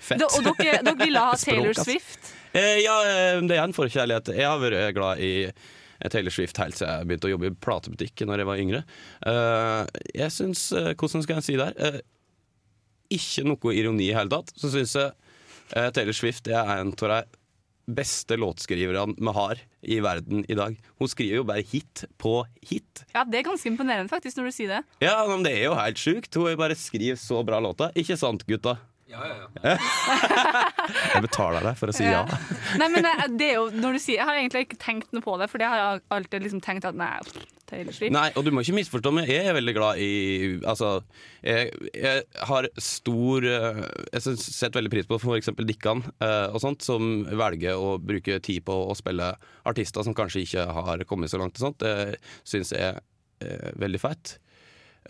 Fett. 0.04 0.20
Og 0.22 0.44
dere, 0.58 0.82
dere 0.84 0.96
ville 1.00 1.18
ha 1.18 1.32
Taylor 1.40 1.70
ass. 1.70 1.84
Swift. 1.86 2.34
Eh, 2.54 2.78
ja, 2.84 2.94
eh, 3.08 3.40
det 3.42 3.56
er 3.58 3.64
en 3.66 3.74
forkjærlighet. 3.74 4.30
Jeg 4.38 4.46
har 4.46 4.60
vært 4.62 4.94
glad 4.94 5.22
i 5.24 5.32
eh, 5.50 6.08
Taylor 6.12 6.34
Swift 6.34 6.58
helt 6.62 6.78
siden 6.78 7.00
jeg 7.00 7.08
begynte 7.10 7.28
å 7.30 7.32
jobbe 7.34 7.50
i 7.50 7.54
platebutikk 7.66 8.22
Når 8.28 8.42
jeg 8.42 8.48
var 8.50 8.62
yngre. 8.62 8.82
Eh, 9.26 10.02
jeg 10.22 10.34
syns 10.34 10.66
eh, 10.76 10.92
Hvordan 10.94 11.24
skal 11.26 11.40
jeg 11.40 11.48
si 11.48 11.56
det 11.58 11.70
her? 11.72 11.78
Eh, 11.98 12.02
ikke 13.14 13.44
noe 13.46 13.74
ironi 13.76 14.08
i 14.10 14.14
hele 14.16 14.32
tatt. 14.32 14.54
Så 14.58 14.70
syns 14.72 14.94
jeg 14.98 15.10
eh, 15.74 15.90
Taylor 15.94 16.16
Swift 16.16 16.48
er 16.50 16.70
en 16.78 16.94
av 16.94 17.10
de 17.16 17.22
beste 17.84 18.38
låtskriverne 18.40 19.12
vi 19.18 19.32
har 19.36 19.58
i 19.84 19.98
verden 20.00 20.44
i 20.48 20.56
dag. 20.56 20.78
Hun 21.02 21.10
skriver 21.10 21.42
jo 21.42 21.44
bare 21.50 21.66
hit 21.68 22.06
på 22.22 22.38
hit. 22.64 23.02
Ja, 23.12 23.26
Det 23.28 23.42
er 23.42 23.50
ganske 23.50 23.68
imponerende 23.68 24.08
faktisk 24.08 24.38
når 24.40 24.48
du 24.48 24.54
sier 24.56 24.72
det. 24.72 24.80
Ja, 25.04 25.18
men 25.28 25.44
det 25.44 25.52
er 25.58 25.66
jo 25.66 25.74
helt 25.76 26.00
sjukt. 26.00 26.32
Hun 26.38 26.56
bare 26.56 26.78
skriver 26.78 27.18
så 27.20 27.42
bra 27.44 27.60
låter. 27.60 27.92
Ikke 27.98 28.16
sant, 28.16 28.46
gutta? 28.48 28.78
jeg 31.14 31.22
betaler 31.24 31.60
deg 31.66 31.76
for 31.78 31.92
å 31.92 31.94
si 31.94 32.06
ja. 32.06 32.22
Nei, 32.80 32.88
men 32.88 33.04
eh, 33.04 33.26
det 33.36 33.48
er 33.52 33.58
jo, 33.58 33.66
når 33.76 33.98
du 33.98 34.00
sier 34.02 34.18
Jeg 34.22 34.26
har 34.26 34.38
egentlig 34.38 34.64
ikke 34.64 34.80
tenkt 34.80 35.12
noe 35.14 35.24
på 35.24 35.36
det, 35.40 35.48
for 35.52 35.60
jeg 35.62 35.70
har 35.70 36.00
alltid 36.14 36.46
liksom 36.46 36.62
tenkt 36.64 36.86
at 36.88 36.96
nei, 36.98 37.12
Taylor 37.68 37.94
Swift. 37.96 38.12
Nei, 38.14 38.26
og 38.36 38.44
du 38.46 38.50
må 38.54 38.64
ikke 38.64 38.76
misforstå 38.76 39.12
meg. 39.14 39.30
Jeg 39.32 39.48
er 39.48 39.56
veldig 39.56 39.74
glad 39.76 40.00
i 40.02 40.10
Altså, 40.68 40.90
jeg, 41.44 41.70
jeg 41.96 42.24
har 42.50 42.68
stor 42.80 43.46
eh, 43.48 43.80
Jeg 44.10 44.36
setter 44.42 44.78
veldig 44.80 44.92
pris 44.92 45.08
på 45.10 45.20
f.eks. 45.20 45.52
Dikkan 45.64 46.04
eh, 46.18 46.48
og 46.50 46.60
sånt, 46.64 46.84
som 46.84 47.24
velger 47.28 47.80
å 47.80 47.96
bruke 48.02 48.40
tid 48.44 48.64
på 48.66 48.76
å 48.88 48.94
spille 48.98 49.32
artister 49.68 50.04
som 50.06 50.16
kanskje 50.16 50.44
ikke 50.44 50.68
har 50.76 51.04
kommet 51.08 51.32
så 51.32 51.40
langt 51.40 51.56
og 51.58 51.68
sånt. 51.68 51.84
Det 51.84 52.20
syns 52.48 52.72
jeg 52.74 52.94
er 52.94 53.02
eh, 53.44 53.72
veldig 53.80 54.02
fett. 54.02 54.38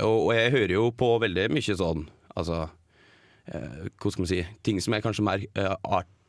Og, 0.03 0.29
og 0.29 0.33
jeg 0.35 0.55
hører 0.55 0.75
jo 0.79 0.89
på 0.99 1.13
veldig 1.23 1.53
mye 1.55 1.77
sånn 1.79 2.09
Altså 2.35 2.65
eh, 3.47 3.89
Hva 4.01 4.13
skal 4.13 4.25
man 4.25 4.31
si 4.31 4.43
Ting 4.65 4.81
som 4.83 4.97
er 4.97 5.05
kanskje 5.05 5.27
mer 5.27 5.45
eh, 5.55 5.75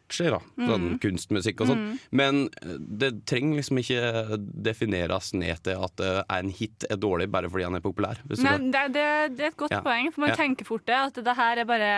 artsy, 0.06 0.30
da. 0.30 0.40
Sånn 0.70 0.88
kunstmusikk 1.02 1.62
og 1.66 1.72
sånn. 1.74 1.84
Men 2.16 2.46
eh, 2.62 2.78
det 2.80 3.12
trenger 3.28 3.58
liksom 3.60 3.82
ikke 3.82 4.40
defineres 4.66 5.34
ned 5.34 5.62
til 5.66 5.82
at 5.86 6.00
eh, 6.06 6.22
en 6.38 6.50
hit 6.54 6.86
er 6.90 7.00
dårlig 7.02 7.28
bare 7.34 7.50
fordi 7.52 7.66
han 7.68 7.76
er 7.78 7.84
populær. 7.84 8.22
Nei, 8.30 8.56
det, 8.72 8.86
det, 8.96 9.06
det 9.38 9.46
er 9.50 9.52
et 9.54 9.58
godt 9.60 9.76
Ja. 9.76 9.82
poeng, 9.86 10.12
for 10.14 10.22
man 10.26 10.30
Ja. 10.34 10.36
tenker 10.40 10.66
fort 10.68 10.86
det. 10.86 10.96
At 10.96 11.18
det 11.26 11.36
her 11.36 11.58
er 11.62 11.66
bare 11.68 11.90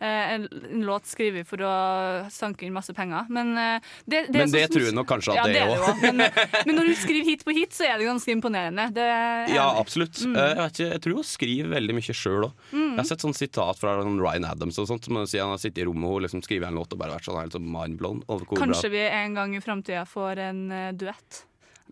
eh, 0.00 0.34
en, 0.34 0.48
en 0.50 0.82
låt 0.86 1.06
skrevet 1.08 1.46
for 1.48 1.62
å 1.64 1.74
sanke 2.32 2.66
inn 2.66 2.74
masse 2.74 2.92
penger. 2.96 3.26
Men 3.32 3.54
eh, 3.56 3.78
det, 4.06 4.26
det, 4.32 4.38
Men 4.44 4.52
det 4.52 4.64
sånn, 4.66 4.74
tror 4.76 4.86
jeg 4.88 4.96
nok 4.98 5.08
kanskje 5.10 5.34
at 5.34 5.38
ja, 5.38 5.46
det 5.48 5.62
er 5.62 5.84
òg. 5.88 6.02
Men, 6.04 6.24
men 6.68 6.78
når 6.80 6.90
du 6.90 6.94
skriver 6.98 7.28
hit 7.30 7.44
på 7.46 7.54
hit, 7.56 7.72
så 7.76 7.86
er 7.88 7.98
det 8.02 8.08
ganske 8.10 8.34
imponerende. 8.34 8.88
Det 8.96 9.06
er 9.08 9.54
Ja, 9.54 9.68
absolutt. 9.80 10.18
Mm. 10.24 10.36
Eh, 10.36 10.52
Jeg, 10.54 10.72
ikke, 10.74 10.88
jeg 10.94 11.04
tror 11.04 11.18
hun 11.20 11.28
skriver 11.28 11.72
veldig 11.74 11.94
mye 12.00 12.14
sjøl 12.16 12.48
òg. 12.50 12.52
Jeg 12.74 12.98
har 13.00 13.08
sett 13.08 13.24
sånn 13.24 13.36
sitat 13.36 13.78
fra 13.80 13.96
Ryan 14.04 14.44
Adams 14.48 14.78
og 14.82 14.88
sånt, 14.90 15.04
som 15.06 15.16
han 15.18 15.26
sier 15.30 15.44
han 15.44 15.54
har 15.54 15.60
sittet 15.62 15.82
i 15.82 15.86
rommet 15.88 16.10
og 16.10 16.22
liksom 16.24 16.42
skriver 16.44 16.68
en 16.70 16.78
låt 16.78 16.92
og 16.94 17.00
bare 17.00 17.14
vært 17.16 17.26
sånn 17.28 17.38
helt 17.44 17.54
liksom 17.54 17.70
mindblown 17.72 18.22
Kanskje 18.56 18.90
vi 18.94 19.02
en 19.08 19.34
gang 19.38 19.56
i 19.56 19.60
framtida 19.64 20.04
får 20.08 20.40
en 20.50 20.62
uh, 20.72 20.92
duett. 20.92 21.44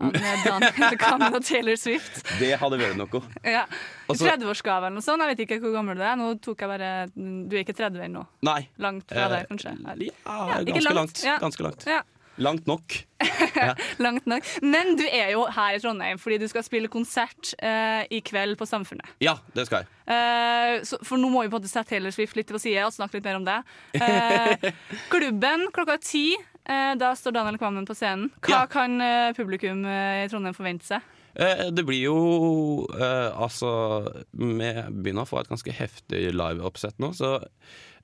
Med 0.02 0.38
Daniel 0.44 0.96
Kahn 1.02 1.22
og 1.28 1.44
Taylor 1.44 1.76
Swift. 1.76 2.22
Det 2.40 2.54
hadde 2.58 2.78
vært 2.80 2.96
noe. 2.98 3.20
Ja. 3.44 3.66
I 4.08 4.16
30-årsgave 4.16 4.88
eller 4.88 4.96
noe 4.96 5.04
sånt. 5.04 5.22
Jeg 5.22 5.34
vet 5.34 5.42
ikke 5.44 5.58
hvor 5.62 5.74
gammel 5.76 6.00
du 6.00 6.02
er. 6.02 6.16
Nå 6.18 6.30
tok 6.42 6.64
jeg 6.64 6.70
bare 6.72 6.88
Du 7.14 7.54
er 7.54 7.60
ikke 7.60 7.76
30 7.76 8.06
ennå. 8.08 8.24
Nei. 8.48 8.62
Langt 8.82 9.12
fra 9.12 9.26
Eh, 9.28 9.34
det, 9.36 9.42
kanskje. 9.52 9.74
Ja, 9.84 9.94
ja, 10.26 10.62
ganske 10.64 10.82
langt. 10.88 10.96
langt. 10.96 11.22
Ja. 11.28 11.36
Ganske 11.44 11.68
langt. 11.68 11.86
Ja. 11.86 12.00
Langt 12.42 12.66
nok. 12.70 12.96
Langt 14.04 14.26
nok. 14.30 14.46
Men 14.64 14.96
du 14.98 15.04
er 15.06 15.32
jo 15.34 15.44
her 15.54 15.76
i 15.76 15.80
Trondheim 15.82 16.20
fordi 16.20 16.40
du 16.42 16.46
skal 16.50 16.64
spille 16.66 16.90
konsert 16.92 17.52
uh, 17.62 18.02
i 18.10 18.20
kveld 18.24 18.58
på 18.60 18.66
Samfunnet. 18.68 19.06
Ja, 19.22 19.36
det 19.56 19.68
skal 19.68 19.84
jeg. 19.84 19.90
Uh, 20.10 20.82
så, 20.86 20.98
for 21.06 21.20
nå 21.22 21.30
må 21.30 21.44
vi 21.44 21.52
på 21.52 21.56
en 21.56 21.62
måte 21.62 21.70
sette 21.72 21.94
Taylor 21.94 22.14
Swift 22.14 22.36
litt 22.38 22.50
på 22.50 22.60
side 22.62 22.82
og 22.86 22.94
snakke 22.94 23.18
litt 23.20 23.28
mer 23.28 23.38
om 23.40 23.46
det. 23.48 23.58
Uh, 23.96 24.70
klubben 25.14 25.68
klokka 25.74 25.98
ti. 26.02 26.30
da 26.62 27.08
står 27.18 27.34
Daniel 27.34 27.56
Kvammen 27.58 27.86
på 27.88 27.94
scenen. 27.98 28.28
Hva 28.46 28.60
Ja. 28.62 28.66
kan 28.70 29.00
publikum 29.34 29.82
i 29.86 30.28
Trondheim 30.30 30.54
forvente 30.54 30.86
seg? 30.86 31.02
Det 31.72 31.84
blir 31.88 32.02
jo 32.10 32.16
eh, 32.92 33.30
Altså 33.40 33.70
Vi 34.36 34.52
begynner 34.92 35.24
å 35.24 35.28
få 35.30 35.40
et 35.40 35.48
ganske 35.48 35.72
heftig 35.72 36.26
liveoppsett 36.36 36.98
nå, 37.00 37.12
så 37.16 37.38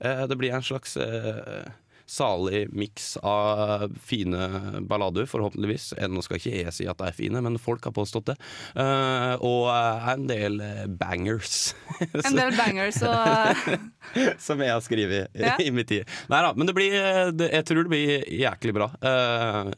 eh, 0.01 0.23
det 0.25 0.37
blir 0.39 0.55
en 0.57 0.65
slags 0.65 0.97
eh, 0.97 1.69
salig 2.09 2.63
miks 2.73 3.11
av 3.21 3.91
fine 4.01 4.81
ballader, 4.89 5.27
forhåpentligvis. 5.29 5.91
Eh, 5.97 6.07
Nå 6.09 6.23
skal 6.25 6.39
ikke 6.39 6.53
jeg 6.63 6.73
si 6.73 6.87
at 6.89 6.97
de 6.97 7.07
er 7.11 7.15
fine, 7.17 7.41
men 7.45 7.59
folk 7.61 7.85
har 7.85 7.93
påstått 7.95 8.31
det. 8.31 8.35
Uh, 8.73 9.35
og 9.45 9.67
eh, 9.69 10.09
en 10.15 10.25
del 10.29 10.57
bangers. 10.99 11.75
En 12.25 12.35
del 12.39 12.55
bangers 12.57 12.97
og 13.05 13.77
Som 14.47 14.63
jeg 14.65 14.73
har 14.73 14.81
skrevet 14.85 15.29
i, 15.37 15.43
Ja. 15.45 15.53
i 15.61 15.69
mitt 15.75 15.91
tid. 15.91 16.09
Nei 16.33 16.41
da, 16.47 16.51
men 16.57 16.69
det 16.69 16.75
blir, 16.77 16.97
det, 17.37 17.51
jeg 17.53 17.67
tror 17.69 17.85
det 17.85 17.93
blir 17.93 18.25
jæklig 18.41 18.75
bra. 18.79 18.89
Uh, 19.05 19.71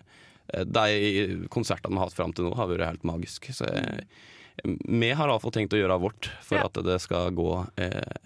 de 0.51 1.45
konsertene 1.53 1.95
vi 1.95 1.99
har 2.01 2.09
hatt 2.09 2.15
fram 2.17 2.33
til 2.35 2.47
nå, 2.47 2.55
har 2.59 2.67
vært 2.71 2.87
helt 2.89 3.05
magiske. 3.07 3.53
Så 3.55 3.67
jeg, 3.71 4.07
vi 4.67 5.11
har 5.15 5.29
iallfall 5.31 5.53
tenkt 5.55 5.75
å 5.75 5.79
gjøre 5.79 5.99
vårt 6.03 6.27
for 6.43 6.59
Ja. 6.59 6.65
at 6.67 6.79
det 6.85 6.97
skal 7.03 7.31
gå 7.35 7.51
eh, 7.79 8.17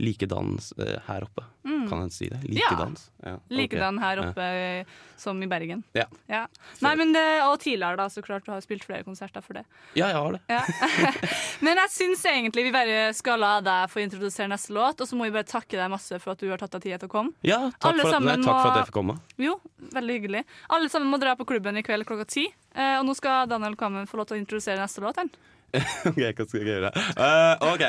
likedans 0.00 0.72
eh, 0.80 0.98
her 1.06 1.24
oppe. 1.24 1.44
Kan 1.90 2.04
en 2.04 2.12
si 2.14 2.28
det? 2.30 2.40
Likedans. 2.46 3.08
Ja. 3.20 3.34
ja. 3.34 3.36
Likedan 3.52 3.98
her 4.02 4.22
oppe 4.22 4.46
ja. 4.46 4.84
som 5.20 5.40
i 5.42 5.48
Bergen. 5.50 5.82
Ja. 5.96 6.06
Ja. 6.30 6.44
Nei, 6.84 6.94
men 7.00 7.12
det, 7.16 7.24
og 7.44 7.58
tidligere, 7.60 7.98
da, 8.00 8.06
så 8.12 8.22
klart. 8.24 8.46
Du 8.46 8.52
har 8.54 8.62
spilt 8.64 8.86
flere 8.86 9.04
konserter 9.06 9.44
for 9.44 9.58
det. 9.58 9.64
ja, 9.98 10.08
jeg 10.12 10.16
har 10.16 10.38
det. 10.38 10.42
Ja. 10.48 10.62
Men 11.66 11.76
jeg 11.82 11.92
syns 11.92 12.22
egentlig 12.24 12.62
vi 12.68 12.72
bare 12.72 13.10
skal 13.16 13.42
la 13.42 13.50
deg 13.64 13.90
få 13.92 14.00
introdusere 14.00 14.48
neste 14.48 14.72
låt, 14.72 15.02
og 15.02 15.08
så 15.08 15.18
må 15.18 15.26
vi 15.28 15.34
bare 15.34 15.48
takke 15.48 15.76
deg 15.76 15.90
masse 15.92 16.16
for 16.22 16.32
at 16.32 16.40
du 16.40 16.48
har 16.48 16.62
tatt 16.62 16.72
deg 16.78 16.86
tid 16.86 16.96
til 17.02 17.10
å 17.10 17.12
komme. 17.12 17.34
Ja, 17.44 17.60
takk, 17.76 17.90
Alle 17.92 18.06
for 18.06 18.16
at, 18.16 18.24
nei, 18.24 18.38
takk 18.40 18.54
for 18.54 18.70
at 18.70 18.80
jeg 18.80 18.88
fikk 18.88 18.96
komme. 18.96 19.18
Jo, 19.40 19.58
veldig 19.92 20.16
hyggelig. 20.16 20.44
Alle 20.72 20.88
sammen 20.92 21.12
må 21.12 21.20
dra 21.20 21.36
på 21.36 21.48
klubben 21.48 21.76
i 21.76 21.84
kveld 21.84 22.08
klokka 22.08 22.28
ti. 22.30 22.46
Eh, 22.72 22.96
og 23.00 23.06
nå 23.08 23.16
skal 23.18 23.50
Daniel 23.50 23.76
Kammen 23.78 24.08
få 24.08 24.20
lov 24.20 24.30
til 24.30 24.38
å 24.38 24.40
introdusere 24.40 24.80
neste 24.80 25.04
låt. 25.04 25.20
her. 25.20 25.30
Ok, 26.10 26.18
hva 26.18 26.46
skal 26.46 26.60
jeg 26.60 26.68
gjøre? 26.68 26.90
Uh, 27.14 27.54
ok. 27.70 27.84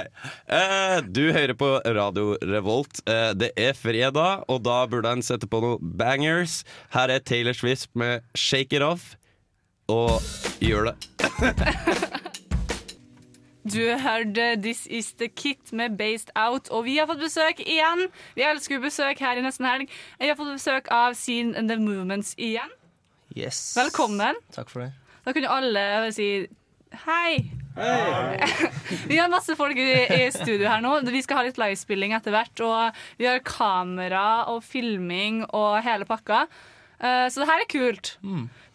uh, 0.51 0.97
du 1.05 1.23
hører 1.33 1.55
på 1.57 1.71
Radio 1.85 2.35
Revolt. 2.41 3.01
Uh, 3.09 3.31
det 3.37 3.51
er 3.59 3.73
fredag, 3.77 4.45
og 4.51 4.63
da 4.65 4.83
burde 4.91 5.11
en 5.11 5.25
sette 5.25 5.49
på 5.49 5.61
noen 5.63 5.93
bangers. 5.97 6.61
Her 6.95 7.13
er 7.13 7.23
Taylor 7.25 7.57
Swift 7.57 7.91
med 7.95 8.21
'Shake 8.35 8.77
It 8.77 8.85
Off'. 8.85 9.15
Og 9.91 10.21
gjør 10.63 10.91
det. 10.91 10.95
Du 13.61 13.97
hørte 13.97 14.61
This 14.61 14.87
Is 14.87 15.13
The 15.13 15.27
Kit 15.27 15.73
med 15.73 15.97
Based 15.97 16.31
Out, 16.35 16.69
og 16.69 16.85
vi 16.85 16.97
har 16.97 17.05
fått 17.05 17.21
besøk 17.21 17.61
igjen. 17.61 18.07
Vi 18.33 18.41
elsker 18.41 18.81
besøk 18.81 19.21
her 19.21 19.37
i 19.37 19.43
nesten 19.45 19.67
helg. 19.69 19.91
Vi 20.17 20.31
har 20.31 20.37
fått 20.39 20.55
besøk 20.55 20.89
av 20.89 21.13
Scene 21.13 21.53
and 21.57 21.69
The 21.69 21.77
Movements 21.77 22.33
igjen. 22.41 22.73
Yes. 23.37 23.61
Velkommen. 23.77 24.39
Takk 24.55 24.73
for 24.73 24.87
det. 24.87 24.91
Da 25.25 25.33
kunne 25.37 25.53
alle 25.53 26.09
si 26.15 26.31
hei. 27.05 27.60
Vi 29.07 29.17
har 29.17 29.31
masse 29.31 29.55
folk 29.55 29.77
i, 29.79 29.91
i 30.11 30.25
studio 30.33 30.67
her 30.67 30.81
nå. 30.83 30.97
Vi 31.07 31.21
skal 31.23 31.39
ha 31.39 31.45
litt 31.47 31.59
livespilling 31.61 32.15
etter 32.17 32.35
hvert. 32.35 32.63
Og 32.65 32.99
vi 33.19 33.29
har 33.29 33.39
kamera 33.47 34.25
og 34.51 34.63
filming 34.65 35.45
og 35.47 35.79
hele 35.85 36.07
pakka. 36.09 36.43
Uh, 37.01 37.27
så 37.31 37.41
det 37.41 37.49
her 37.49 37.63
er 37.63 37.69
kult. 37.71 38.15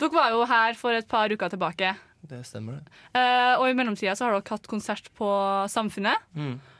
Dere 0.00 0.14
var 0.14 0.32
jo 0.34 0.46
her 0.48 0.78
for 0.78 0.96
et 0.96 1.08
par 1.10 1.32
uker 1.32 1.52
tilbake. 1.52 1.92
Det 2.26 2.40
stemmer, 2.48 2.80
det. 2.80 2.94
Uh, 3.14 3.60
og 3.60 3.68
i 3.70 3.76
mellomtida 3.78 4.16
så 4.18 4.26
har 4.26 4.34
dere 4.34 4.56
hatt 4.56 4.70
konsert 4.70 5.12
på 5.18 5.28
Samfunnet. 5.70 6.24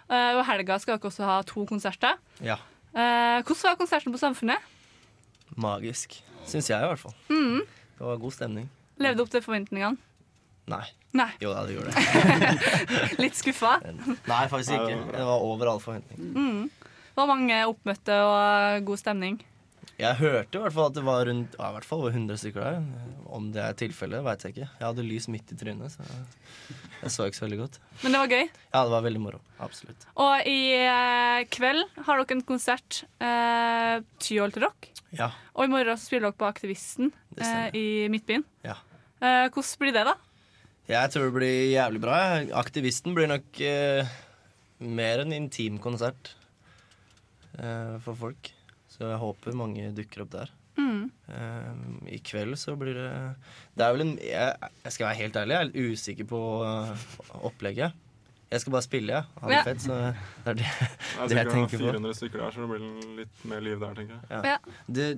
Eh, 0.07 0.33
og 0.39 0.45
helga 0.47 0.77
skal 0.79 1.01
dere 1.01 1.11
også 1.11 1.27
ha 1.27 1.41
to 1.43 1.65
konserter. 1.67 2.15
Ja. 2.39 2.61
Hvordan 2.95 3.63
var 3.65 3.79
konserten 3.81 4.15
på 4.15 4.21
Samfunnet? 4.23 4.63
Magisk. 5.59 6.15
Syns 6.47 6.71
jeg, 6.71 6.79
i 6.79 6.87
hvert 6.87 7.03
fall. 7.03 7.15
Mm. 7.27 7.65
Det 7.99 8.07
var 8.07 8.21
god 8.23 8.35
stemning. 8.37 8.69
Levde 9.03 9.25
opp 9.25 9.33
til 9.35 9.43
forventningene? 9.43 9.99
Nei. 10.71 10.85
Nei. 11.17 11.31
Jo 11.41 11.53
da, 11.55 11.65
det 11.67 11.77
gjorde 11.77 11.93
det. 11.97 13.19
Litt 13.23 13.39
skuffa. 13.39 13.77
Nei, 13.87 14.43
faktisk 14.53 14.75
ikke. 14.77 14.97
Det 15.15 15.27
var 15.29 15.45
over 15.47 15.71
all 15.73 15.83
forventning. 15.83 16.33
Mm. 16.37 16.89
Det 17.17 17.21
var 17.23 17.31
mange 17.31 17.61
oppmøtte 17.71 18.17
og 18.27 18.89
god 18.91 19.01
stemning. 19.01 19.39
Jeg 19.97 20.19
hørte 20.19 20.59
i 20.59 20.61
hvert 20.61 20.75
fall 20.77 20.91
at 20.91 20.97
det 20.99 21.03
var 21.07 21.23
rundt 21.25 21.55
ja, 21.57 21.71
i 21.71 21.75
hvert 21.79 21.87
fall 21.89 22.03
over 22.03 22.13
100 22.13 22.37
stykker 22.43 22.67
der. 22.67 22.83
Om 23.33 23.47
det 23.55 23.63
er 23.65 23.79
tilfellet, 23.81 24.21
veit 24.27 24.43
jeg 24.45 24.53
ikke. 24.53 24.67
Jeg 24.75 24.85
hadde 24.85 25.05
lys 25.07 25.29
midt 25.33 25.55
i 25.55 25.57
trynet, 25.57 25.95
så 25.95 26.05
jeg 27.01 27.15
så 27.15 27.29
ikke 27.31 27.39
så 27.39 27.47
veldig 27.47 27.61
godt. 27.63 27.79
Men 28.03 28.13
det 28.13 28.21
var 28.21 28.35
gøy. 28.35 28.45
Ja, 28.75 28.83
det 28.83 28.93
var 28.93 29.07
veldig 29.07 29.23
moro. 29.25 29.41
Absolutt. 29.65 30.05
Og 30.21 30.51
i 30.51 30.59
eh, 30.83 31.47
kveld 31.57 31.87
har 32.11 32.21
dere 32.21 32.37
en 32.37 32.45
konsert, 32.51 33.01
eh, 33.25 33.95
Tyholt 34.21 34.61
rock. 34.67 34.91
Ja. 35.17 35.31
Og 35.57 35.65
i 35.65 35.73
morgen 35.73 35.97
så 35.97 36.11
spiller 36.11 36.29
dere 36.29 36.41
på 36.43 36.51
Aktivisten 36.51 37.09
eh, 37.41 37.67
i 37.73 37.87
Midtbyen. 38.13 38.45
Ja. 38.69 38.77
Eh, 39.25 39.47
hvordan 39.49 39.81
blir 39.81 39.97
det, 39.97 40.05
da? 40.11 40.17
Jeg 40.87 41.11
tror 41.11 41.25
det 41.27 41.35
blir 41.35 41.73
jævlig 41.73 42.01
bra. 42.05 42.19
Aktivisten 42.61 43.15
blir 43.17 43.27
nok 43.31 43.59
eh, 43.65 44.07
mer 44.87 45.25
en 45.25 45.35
intim 45.35 45.81
konsert 45.83 46.35
eh, 47.59 47.97
for 48.05 48.15
folk. 48.21 48.53
Så 48.93 49.03
jeg 49.11 49.19
håper 49.21 49.57
mange 49.59 49.91
dukker 49.97 50.23
opp 50.25 50.31
der. 50.37 50.53
Mm. 50.79 51.11
Eh, 51.33 52.15
I 52.15 52.21
kveld 52.23 52.55
så 52.61 52.75
blir 52.77 52.95
det 52.99 53.11
Det 53.73 53.81
er 53.87 53.95
vel 53.95 54.03
en 54.05 54.11
Jeg, 54.21 54.71
jeg 54.85 54.93
skal 54.93 55.07
være 55.07 55.19
helt 55.23 55.39
ærlig, 55.41 55.55
jeg 55.55 55.63
er 55.65 55.69
litt 55.71 55.95
usikker 55.97 56.27
på 56.29 56.41
uh, 56.69 57.07
opplegget. 57.49 57.97
Jeg 58.53 58.63
skal 58.63 58.75
bare 58.77 58.85
spille, 58.87 59.17
jeg. 59.17 59.25
Ha 59.41 59.49
det 59.51 59.57
Ja. 59.57 59.63
fett. 59.67 59.81
Så 59.83 59.95
det 59.97 60.53
er 60.53 60.59
det, 60.61 60.67
Det 60.71 61.29
det 61.33 61.39
jeg 61.41 61.49
tenker 61.51 61.81
på. 61.81 61.87
400 61.89 62.15
stykker 62.21 62.39
der, 62.45 62.51
så 62.55 62.61
det 62.63 62.69
blir 62.71 63.17
litt 63.25 63.45
mer 63.51 63.65
liv 63.65 63.81
der, 63.83 63.97
tenker 63.99 64.21
jeg. 64.21 64.29
Ja. 64.31 64.53
Ja. 64.53 64.77
Det, 64.87 65.09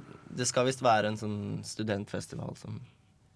det 0.41 0.47
skal 0.49 0.65
visst 0.71 0.81
være 0.87 1.11
en 1.13 1.19
sånn 1.21 1.37
studentfestival 1.69 2.57
som 2.57 2.79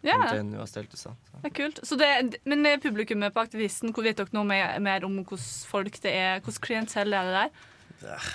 Ja, 0.02 0.16
NTNU 0.26 0.59
har 0.59 0.66
stelt 0.66 0.94
i 0.94 0.99
stand. 0.99 1.16
det 1.42 1.50
er 1.52 1.54
kult. 1.54 1.78
Så 1.87 1.97
det, 2.00 2.09
men 2.44 2.66
publikummet 2.82 3.35
på 3.35 3.42
Aktivisten, 3.44 3.92
hvor 3.94 4.02
vet 4.02 4.18
dere 4.18 4.35
noe 4.35 4.44
mer, 4.49 4.73
mer 4.82 5.04
om 5.06 5.21
hvordan 5.23 5.44
folk 5.71 6.00
det 6.02 6.11
er? 6.18 6.40
Hvordan 6.42 6.64
klientell 6.64 7.14
er 7.14 7.28
det 7.28 7.44
der? 8.02 8.32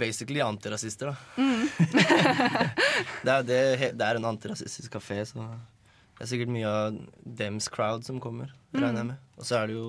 Basically 0.00 0.40
antirasister, 0.40 1.10
da. 1.10 1.16
Mm. 1.36 1.66
det, 3.24 3.32
er, 3.34 3.42
det, 3.42 3.58
det 3.98 4.06
er 4.06 4.16
en 4.20 4.28
antirasistisk 4.30 4.94
kafé, 4.96 5.20
så 5.28 5.44
det 5.44 6.24
er 6.26 6.30
sikkert 6.30 6.52
mye 6.54 6.68
av 6.70 6.98
dems 7.24 7.68
crowd 7.72 8.06
som 8.06 8.20
kommer, 8.22 8.52
Mm. 8.70 8.84
regner 8.84 9.00
jeg 9.00 9.06
med. 9.08 9.16
Og 9.36 9.44
så 9.48 9.56
er 9.58 9.66
det 9.66 9.74
jo, 9.74 9.86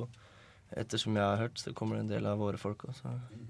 ettersom 0.73 1.13
jeg 1.19 1.21
har 1.21 1.38
hørt, 1.43 1.59
så 1.61 1.69
kommer 1.77 2.00
det 2.00 2.05
en 2.07 2.07
del 2.15 2.25
av 2.25 2.39
våre 2.41 2.57
folk 2.57 2.81
også. 2.89 3.11
Jeg 3.11 3.43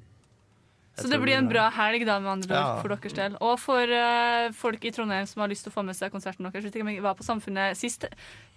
Så 0.98 1.08
det 1.10 1.20
blir 1.22 1.38
en 1.38 1.48
bra. 1.48 1.70
helg 1.72 2.06
da, 2.06 2.20
med 2.20 2.32
andre 2.32 2.52
ord, 2.52 2.66
Ja. 2.76 2.82
for 2.82 2.90
deres 2.90 3.14
del. 3.16 3.38
Og 3.42 3.58
for 3.60 3.82
uh, 3.88 4.52
folk 4.52 4.84
i 4.86 4.92
Trondheim 4.92 5.26
som 5.26 5.42
har 5.42 5.48
lyst 5.50 5.64
til 5.64 5.72
å 5.72 5.76
få 5.78 5.84
med 5.86 5.96
seg 5.96 6.12
konserten 6.12 6.44
deres. 6.52 6.66
Om 6.76 6.88
jeg 6.92 7.02
var 7.02 7.16
på 7.16 7.24
Samfunnet 7.24 7.78
sist 7.78 8.06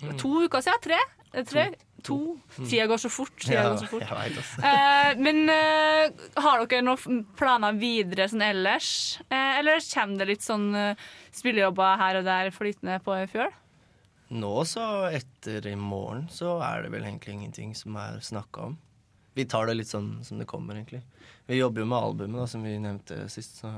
Mm. 0.03 0.19
to 0.19 0.29
uker 0.49 0.61
siden? 0.61 0.81
Tre? 0.83 0.99
Eh, 1.33 1.45
tre? 1.45 1.75
To. 2.03 2.37
Tida 2.57 2.87
går 2.91 2.99
så 3.00 3.09
fort. 3.09 3.37
Tida 3.38 3.62
Ja, 3.62 3.71
går 3.71 3.79
så 3.79 3.87
fort. 3.88 4.03
jeg. 4.03 4.64
Eh, 4.64 5.14
men 5.17 5.49
uh, 5.49 6.11
har 6.43 6.67
dere 6.67 6.83
noen 6.83 7.25
planer 7.37 7.73
videre 7.79 8.26
sånn 8.29 8.43
ellers? 8.43 9.21
Eller 9.31 9.79
kommer 9.95 10.19
det 10.19 10.26
litt 10.29 10.43
sånn 10.43 10.97
spillejobber 11.33 11.97
her 11.99 12.17
og 12.19 12.25
der 12.25 12.50
flytende 12.50 13.00
på 13.03 13.14
i 13.23 13.26
fjøl? 13.31 13.53
Nå 14.35 14.64
så 14.67 15.09
etter 15.14 15.67
i 15.71 15.76
morgen 15.76 16.29
så 16.29 16.59
er 16.64 16.83
det 16.83 16.91
vel 16.93 17.03
egentlig 17.05 17.35
ingenting 17.38 17.75
som 17.76 17.95
er 17.97 18.19
snakka 18.21 18.64
om. 18.67 18.79
Vi 19.35 19.45
tar 19.50 19.67
det 19.67 19.75
litt 19.79 19.91
sånn 19.91 20.25
som 20.25 20.38
det 20.38 20.47
kommer, 20.47 20.79
egentlig. 20.79 21.03
Vi 21.47 21.59
jobber 21.59 21.83
jo 21.83 21.88
med 21.91 21.99
albumet, 21.99 22.41
da, 22.41 22.47
som 22.50 22.62
vi 22.62 22.76
nevnte 22.79 23.25
sist, 23.33 23.59
så 23.61 23.73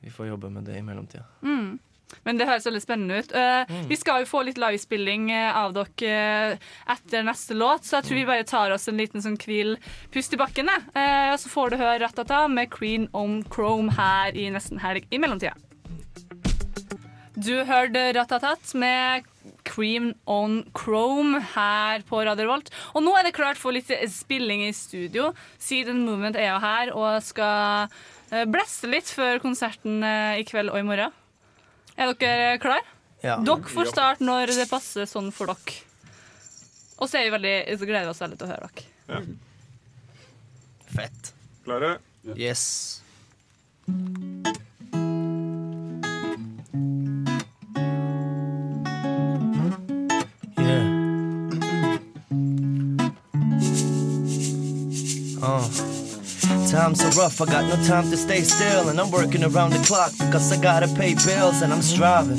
vi 0.00 0.10
får 0.12 0.26
jobbe 0.34 0.50
med 0.50 0.68
det 0.68 0.78
i 0.78 0.82
mellomtida. 0.84 1.24
Mm. 1.42 1.78
Men 2.26 2.38
det 2.38 2.46
høres 2.48 2.66
veldig 2.66 2.82
spennende 2.82 3.20
ut. 3.22 3.32
Uh, 3.32 3.48
Mm. 3.70 3.86
Vi 3.88 3.96
skal 3.96 4.22
jo 4.22 4.26
få 4.26 4.42
litt 4.42 4.58
livespilling 4.58 5.30
eh, 5.30 5.56
av 5.56 5.72
dere 5.76 6.10
eh, 6.10 6.70
etter 6.90 7.22
neste 7.22 7.54
låt, 7.54 7.84
så 7.86 7.98
jeg 7.98 8.08
tror 8.08 8.18
vi 8.18 8.26
bare 8.26 8.46
tar 8.48 8.74
oss 8.74 8.88
en 8.90 8.98
liten 8.98 9.22
sånn 9.22 9.38
hvil 9.38 9.76
pust 10.10 10.34
i 10.34 10.40
bakken. 10.40 10.68
og 10.70 11.38
så 11.38 11.52
får 11.52 11.70
du 11.70 11.76
høre 11.76 12.00
Ratata 12.02 12.48
med 12.48 12.70
Queen 12.74 13.06
on 13.12 13.44
Chrome 13.44 13.94
her 13.94 14.34
i 14.34 14.48
nesten 14.50 14.80
helg 14.82 15.06
i 15.10 15.20
mellomtida. 15.22 15.54
Du 17.36 17.62
hørte 17.64 18.12
Ratatat 18.16 18.74
med 18.74 19.29
Cream 19.70 20.12
on 20.26 20.64
Chrome 20.76 21.40
her 21.54 22.02
på 22.08 22.24
Radio 22.26 22.48
Revolt. 22.48 22.72
Og 22.94 23.04
nå 23.06 23.14
er 23.18 23.28
det 23.28 23.36
klart 23.36 23.60
for 23.60 23.74
litt 23.76 23.90
spilling 24.10 24.66
i 24.66 24.72
studio. 24.76 25.30
Seed 25.62 25.92
and 25.92 26.02
Movement 26.08 26.38
er 26.38 26.50
jo 26.50 26.62
her 26.64 26.94
og 26.96 27.20
skal 27.24 27.92
blæste 28.30 28.50
bleste 28.54 28.90
litt 28.90 29.10
før 29.10 29.40
konserten 29.42 30.04
eh, 30.06 30.40
i 30.40 30.46
kveld 30.46 30.70
og 30.70 30.78
i 30.78 30.86
morgen. 30.86 31.14
Er 31.96 32.12
dere 32.14 32.58
klar? 32.62 32.84
Ja. 33.24 33.38
Dere 33.44 33.68
får 33.68 33.90
starte 33.90 34.24
når 34.24 34.54
det 34.54 34.68
passer 34.70 35.08
sånn 35.10 35.32
for 35.34 35.50
dere. 35.50 35.80
Og 37.00 37.08
så, 37.08 37.18
er 37.18 37.28
vi 37.28 37.34
veldig, 37.34 37.54
så 37.80 37.88
gleder 37.88 38.08
vi 38.08 38.12
oss 38.12 38.22
veldig 38.22 38.38
til 38.40 38.46
å 38.46 38.52
høre 38.52 38.70
dere. 38.70 39.26
Fett. 40.90 41.32
Klare? 41.64 41.94
Yes. 42.36 43.00
Uh. 55.42 55.68
Times 56.70 57.02
are 57.02 57.10
rough, 57.20 57.40
I 57.40 57.46
got 57.46 57.64
no 57.64 57.76
time 57.86 58.10
to 58.10 58.16
stay 58.16 58.42
still, 58.42 58.88
and 58.88 59.00
I'm 59.00 59.10
working 59.10 59.42
around 59.42 59.72
the 59.72 59.82
clock 59.86 60.12
because 60.12 60.52
I 60.52 60.60
gotta 60.60 60.88
pay 60.88 61.14
bills 61.14 61.62
and 61.62 61.72
I'm 61.72 61.82
striving. 61.82 62.38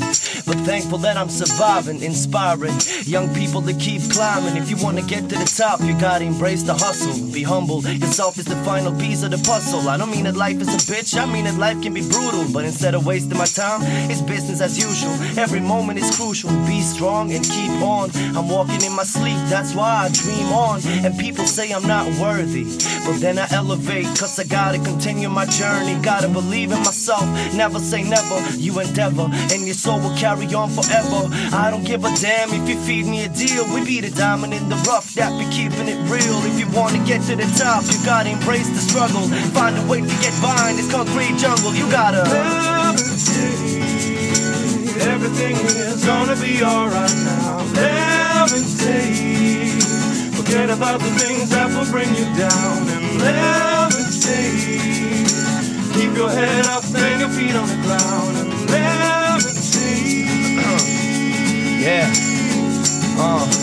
But 0.51 0.65
thankful 0.65 0.97
that 0.97 1.15
I'm 1.15 1.29
surviving, 1.29 2.01
inspiring 2.03 2.73
young 3.05 3.33
people 3.33 3.61
to 3.61 3.73
keep 3.73 4.01
climbing. 4.11 4.57
If 4.57 4.69
you 4.69 4.75
wanna 4.83 5.01
get 5.01 5.29
to 5.29 5.35
the 5.37 5.45
top, 5.45 5.79
you 5.79 5.97
gotta 5.97 6.25
embrace 6.25 6.63
the 6.63 6.73
hustle. 6.73 7.31
Be 7.31 7.41
humble, 7.41 7.81
yourself 7.81 8.37
is 8.37 8.43
the 8.43 8.57
final 8.65 8.93
piece 8.99 9.23
of 9.23 9.31
the 9.31 9.37
puzzle. 9.37 9.87
I 9.87 9.95
don't 9.95 10.11
mean 10.11 10.25
that 10.25 10.35
life 10.35 10.59
is 10.59 10.67
a 10.67 10.91
bitch, 10.91 11.17
I 11.17 11.25
mean 11.25 11.45
that 11.45 11.57
life 11.57 11.81
can 11.81 11.93
be 11.93 12.01
brutal. 12.01 12.43
But 12.51 12.65
instead 12.65 12.95
of 12.95 13.05
wasting 13.05 13.37
my 13.37 13.45
time, 13.45 13.79
it's 14.11 14.19
business 14.19 14.59
as 14.59 14.77
usual. 14.77 15.13
Every 15.39 15.61
moment 15.61 15.99
is 15.99 16.13
crucial. 16.17 16.49
Be 16.67 16.81
strong 16.81 17.31
and 17.31 17.45
keep 17.45 17.71
on. 17.81 18.11
I'm 18.35 18.49
walking 18.49 18.83
in 18.83 18.93
my 18.93 19.03
sleep, 19.03 19.39
that's 19.47 19.73
why 19.73 20.03
I 20.03 20.09
dream 20.11 20.47
on. 20.51 20.81
And 21.05 21.17
people 21.17 21.45
say 21.45 21.71
I'm 21.71 21.87
not 21.87 22.07
worthy, 22.19 22.65
but 23.05 23.21
then 23.21 23.39
I 23.39 23.47
elevate, 23.51 24.07
cause 24.19 24.37
I 24.37 24.43
gotta 24.43 24.79
continue 24.79 25.29
my 25.29 25.45
journey. 25.45 25.95
Gotta 26.03 26.27
believe 26.27 26.73
in 26.73 26.79
myself, 26.79 27.23
never 27.55 27.79
say 27.79 28.03
never. 28.03 28.37
You 28.57 28.77
endeavor, 28.81 29.29
and 29.53 29.65
your 29.65 29.75
soul 29.75 30.01
will 30.01 30.17
carry 30.17 30.40
on 30.49 30.69
forever. 30.69 31.29
I 31.53 31.69
don't 31.69 31.85
give 31.85 32.03
a 32.03 32.09
damn 32.17 32.49
if 32.49 32.67
you 32.67 32.75
feed 32.81 33.05
me 33.05 33.25
a 33.25 33.29
deal. 33.29 33.63
We 33.73 33.85
be 33.85 34.01
the 34.01 34.09
diamond 34.09 34.53
in 34.53 34.69
the 34.69 34.75
rough, 34.89 35.13
that 35.13 35.31
be 35.37 35.45
keeping 35.53 35.87
it 35.87 36.01
real. 36.09 36.41
If 36.49 36.57
you 36.59 36.67
wanna 36.73 36.97
get 37.05 37.21
to 37.29 37.35
the 37.35 37.45
top, 37.57 37.83
you 37.85 38.03
gotta 38.03 38.29
embrace 38.29 38.69
the 38.69 38.81
struggle. 38.81 39.29
Find 39.53 39.77
a 39.77 39.83
way 39.87 40.01
to 40.01 40.15
get 40.19 40.33
by 40.41 40.71
in 40.71 40.77
this 40.77 40.89
concrete 40.91 41.37
jungle. 41.37 41.73
You 41.73 41.89
gotta. 41.91 42.25
Everything 45.01 45.55
is 45.55 46.03
gonna 46.05 46.35
be 46.35 46.63
alright 46.63 47.15
now. 47.23 47.61
Levitate. 47.77 49.21
Forget 50.35 50.69
about 50.69 50.99
the 50.99 51.11
things 51.21 51.49
that 51.51 51.69
will 51.69 51.89
bring 51.91 52.09
you 52.15 52.25
down 52.33 52.89
and 52.89 53.21
levitate. 53.21 54.81
Keep 55.93 56.15
your 56.17 56.29
head 56.29 56.65
up 56.67 56.83
and 56.83 57.19
your 57.21 57.29
feet 57.29 57.55
on 57.55 57.67
the 57.67 57.77
ground 57.85 58.40
Yeah. 61.81 62.13
Uh. 63.17 63.60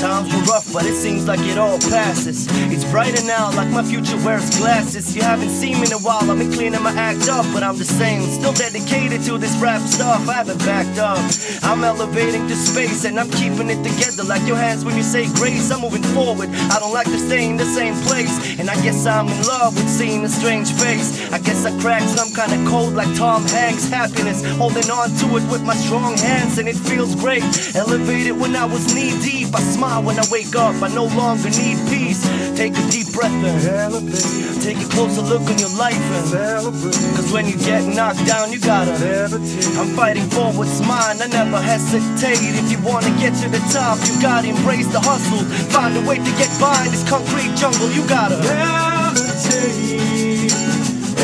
Times 0.00 0.32
were 0.32 0.42
rough, 0.42 0.72
but 0.72 0.86
it 0.86 0.94
seems 0.94 1.26
like 1.26 1.40
it 1.40 1.58
all 1.58 1.78
passes. 1.90 2.46
It's 2.70 2.84
brighter 2.84 3.24
now, 3.26 3.50
like 3.56 3.68
my 3.68 3.82
future 3.82 4.16
wears 4.24 4.48
glasses. 4.56 5.16
You 5.16 5.22
haven't 5.22 5.50
seen 5.50 5.80
me 5.80 5.86
in 5.86 5.92
a 5.92 5.98
while, 5.98 6.30
I've 6.30 6.38
been 6.38 6.52
cleaning 6.52 6.82
my 6.82 6.92
act 6.92 7.28
up, 7.28 7.44
but 7.52 7.64
I'm 7.64 7.76
the 7.76 7.84
same. 7.84 8.22
Still 8.22 8.52
dedicated 8.52 9.22
to 9.24 9.38
this 9.38 9.56
rap 9.56 9.80
stuff, 9.82 10.28
I 10.28 10.34
haven't 10.34 10.58
backed 10.58 10.98
up. 10.98 11.18
I'm 11.64 11.82
elevating 11.82 12.46
to 12.46 12.54
space, 12.54 13.04
and 13.06 13.18
I'm 13.18 13.28
keeping 13.30 13.70
it 13.70 13.82
together 13.82 14.22
like 14.22 14.46
your 14.46 14.56
hands 14.56 14.84
when 14.84 14.96
you 14.96 15.02
say 15.02 15.26
grace. 15.34 15.70
I'm 15.72 15.80
moving 15.80 16.04
forward, 16.14 16.48
I 16.70 16.78
don't 16.78 16.94
like 16.94 17.06
to 17.06 17.18
stay 17.18 17.48
in 17.50 17.56
the 17.56 17.66
same 17.66 17.94
place. 18.06 18.58
And 18.60 18.70
I 18.70 18.76
guess 18.82 19.04
I'm 19.04 19.26
in 19.26 19.42
love 19.46 19.74
with 19.74 19.88
seeing 19.88 20.24
a 20.24 20.28
strange 20.28 20.70
face. 20.72 21.32
I 21.32 21.38
guess 21.38 21.64
I 21.64 21.76
cracked 21.80 22.10
some 22.10 22.30
kind 22.32 22.52
of 22.54 22.60
code 22.70 22.94
like 22.94 23.12
Tom 23.16 23.42
Hanks. 23.46 23.88
Happiness, 23.88 24.44
holding 24.58 24.90
on 24.90 25.10
to 25.10 25.26
it 25.38 25.44
with 25.50 25.62
my 25.64 25.74
strong 25.74 26.16
hands, 26.16 26.58
and 26.58 26.68
it 26.68 26.76
feels 26.76 27.16
great. 27.16 27.42
Elevated 27.74 28.38
when 28.38 28.54
I 28.54 28.64
was 28.64 28.94
knee 28.94 29.18
deep. 29.20 29.37
I 29.54 29.60
smile 29.60 30.02
when 30.02 30.18
I 30.18 30.24
wake 30.30 30.54
up, 30.56 30.82
I 30.82 30.88
no 30.88 31.04
longer 31.04 31.50
need 31.50 31.78
peace. 31.88 32.22
Take 32.56 32.76
a 32.76 32.84
deep 32.90 33.12
breath 33.12 33.32
and 33.32 33.64
elevate. 33.64 34.62
Take 34.62 34.78
a 34.78 34.88
closer 34.90 35.22
look 35.22 35.42
on 35.42 35.58
your 35.58 35.72
life 35.76 35.94
and 35.94 36.26
celebrate. 36.26 36.94
Cause 37.16 37.32
when 37.32 37.46
you 37.46 37.56
get 37.56 37.84
knocked 37.86 38.24
down, 38.26 38.52
you 38.52 38.60
gotta 38.60 38.92
levitate. 38.92 39.78
I'm 39.78 39.88
fighting 39.96 40.28
for 40.30 40.52
what's 40.52 40.80
mine, 40.80 41.22
I 41.22 41.26
never 41.28 41.60
hesitate. 41.60 42.40
If 42.40 42.70
you 42.70 42.78
wanna 42.84 43.10
get 43.18 43.34
to 43.42 43.48
the 43.48 43.60
top, 43.72 43.98
you 44.06 44.20
gotta 44.20 44.48
embrace 44.48 44.88
the 44.92 45.00
hustle. 45.00 45.44
Find 45.70 45.96
a 45.96 46.00
way 46.08 46.16
to 46.16 46.32
get 46.36 46.50
by 46.60 46.84
in 46.84 46.90
this 46.92 47.08
concrete 47.08 47.54
jungle, 47.56 47.90
you 47.92 48.06
gotta 48.08 48.36
levitate. 48.36 49.98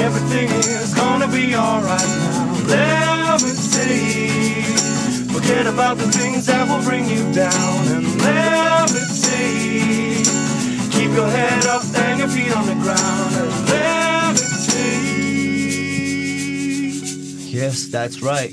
Everything 0.00 0.48
is 0.50 0.94
gonna 0.94 1.28
be 1.28 1.54
alright 1.54 2.08
now. 2.20 3.36
Levitate. 3.36 4.24
Forget 5.34 5.66
about 5.66 5.98
the 5.98 6.06
things 6.06 6.46
that 6.46 6.68
will 6.68 6.80
bring 6.84 7.06
you 7.06 7.32
down 7.32 7.88
and 7.88 8.06
levitate. 8.06 8.92
Keep 10.92 11.10
your 11.10 11.28
head 11.28 11.66
up 11.66 11.82
and 11.96 12.20
your 12.20 12.28
feet 12.28 12.56
on 12.56 12.66
the 12.66 12.74
ground 12.74 13.34
and 13.34 13.50
levitate. 13.68 14.72
Yes, 17.52 17.88
that's 17.88 18.22
right. 18.22 18.52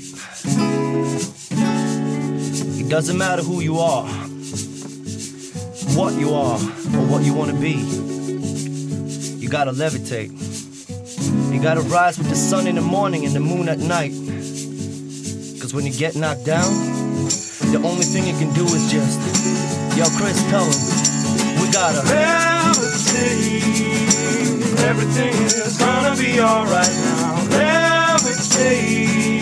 It 2.80 2.88
doesn't 2.88 3.16
matter 3.16 3.42
who 3.42 3.60
you 3.60 3.78
are, 3.78 4.08
what 5.94 6.14
you 6.14 6.34
are, 6.34 6.58
or 6.58 7.06
what 7.06 7.22
you 7.22 7.32
want 7.32 7.52
to 7.52 7.56
be. 7.60 7.74
You 9.38 9.48
gotta 9.48 9.70
levitate. 9.70 10.32
You 11.52 11.60
gotta 11.62 11.82
rise 11.82 12.18
with 12.18 12.28
the 12.28 12.34
sun 12.34 12.66
in 12.66 12.74
the 12.74 12.82
morning 12.82 13.24
and 13.24 13.36
the 13.36 13.40
moon 13.40 13.68
at 13.68 13.78
night. 13.78 14.10
Cause 15.72 15.80
when 15.80 15.88
you 15.90 15.98
get 15.98 16.14
knocked 16.16 16.44
down, 16.44 16.70
the 17.72 17.80
only 17.82 18.04
thing 18.04 18.26
you 18.26 18.34
can 18.36 18.52
do 18.52 18.62
is 18.76 18.92
just, 18.92 19.18
yo, 19.96 20.04
Chris, 20.20 20.36
tell 20.52 20.68
him, 20.68 20.76
we 21.56 21.64
gotta 21.72 22.04
levitate. 22.12 23.64
Everything 24.84 25.32
is 25.32 25.78
gonna 25.78 26.14
be 26.14 26.38
alright 26.40 26.92
now. 27.08 27.40
Levitate. 27.56 29.40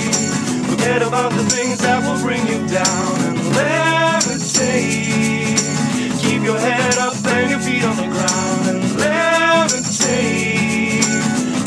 Forget 0.71 1.03
about 1.03 1.33
the 1.33 1.43
things 1.51 1.79
that 1.79 2.01
will 2.07 2.21
bring 2.23 2.47
you 2.47 2.65
down 2.69 3.21
and 3.27 3.37
levitate. 3.59 5.59
Keep 6.23 6.45
your 6.45 6.61
head 6.61 6.97
up 6.99 7.17
and 7.27 7.51
your 7.51 7.59
feet 7.59 7.83
on 7.83 7.97
the 7.97 8.07
ground 8.07 8.69
and 8.71 8.85
levitate. 9.03 11.03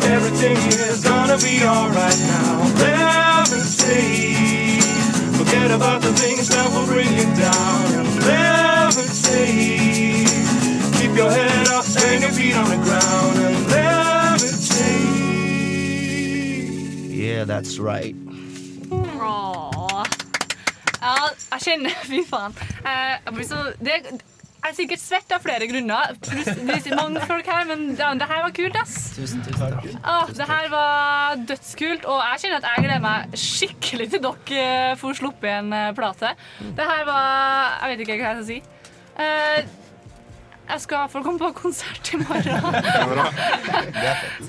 Everything 0.08 0.56
is 0.56 1.04
gonna 1.04 1.38
be 1.40 1.66
alright 1.66 2.18
now. 2.32 2.64
Levitate. 2.80 4.33
Forget 5.54 5.70
about 5.72 6.02
the 6.02 6.12
things 6.14 6.48
that 6.50 6.66
will 6.74 6.86
bring 6.88 7.14
you 7.14 7.26
down 7.38 7.86
and 8.00 8.08
levitate. 8.26 10.26
Keep 11.00 11.16
your 11.16 11.30
head 11.30 11.68
up 11.68 11.86
and 11.86 12.22
your 12.24 12.32
feet 12.32 12.56
on 12.58 12.70
the 12.74 12.78
ground 12.82 13.38
and 13.38 13.56
levitate. 13.70 15.14
Yeah, 17.14 17.44
that's 17.46 17.78
right. 17.78 18.16
Åh. 18.90 20.04
Ja, 21.02 21.30
jeg 21.52 21.62
kjenner 21.68 21.92
Fy 22.10 22.24
faen. 22.32 22.54
Eh, 22.82 23.22
Jeg 23.22 23.34
blir 23.38 23.46
så 23.46 23.62
det, 23.78 24.00
Jeg 24.10 24.72
er 24.72 24.76
sikkert 24.80 25.02
svett 25.06 25.30
av 25.38 25.42
flere 25.46 25.68
grunner. 25.70 26.18
Pluss 26.24 26.50
det 26.50 26.82
er 26.88 26.96
mange 26.98 27.22
folk 27.30 27.46
her, 27.46 27.62
men 27.70 27.92
det, 27.94 28.02
det 28.24 28.28
her 28.34 28.42
var 28.48 28.58
kult, 28.58 28.74
ass. 28.82 29.03
Tusen, 29.14 29.44
tusen 29.46 29.60
takk. 29.62 29.86
Ah, 30.02 30.26
det 30.34 30.48
her 30.50 30.70
var 30.74 31.38
dødskult, 31.50 32.08
og 32.10 32.18
jeg 32.32 32.42
kjenner 32.44 32.58
at 32.62 32.68
jeg 32.72 32.86
gleder 32.88 33.04
meg 33.04 33.38
skikkelig 33.38 34.08
til 34.14 34.24
dere 34.24 34.64
eh, 34.64 34.96
får 34.98 35.20
sluppet 35.20 35.50
en 35.52 35.74
eh, 35.78 35.92
plate. 35.98 36.34
Det 36.80 36.88
her 36.90 37.06
var 37.08 37.78
Jeg 37.84 37.92
vet 37.92 38.04
ikke 38.06 38.18
hva 38.18 38.32
jeg 38.32 38.38
skal 38.40 38.50
si. 38.50 38.60
Eh, 39.24 39.80
jeg 40.64 40.82
skal 40.86 41.10
få 41.12 41.22
komme 41.26 41.42
på 41.42 41.52
konsert 41.62 42.14
i 42.16 42.22
morgen. 42.24 42.70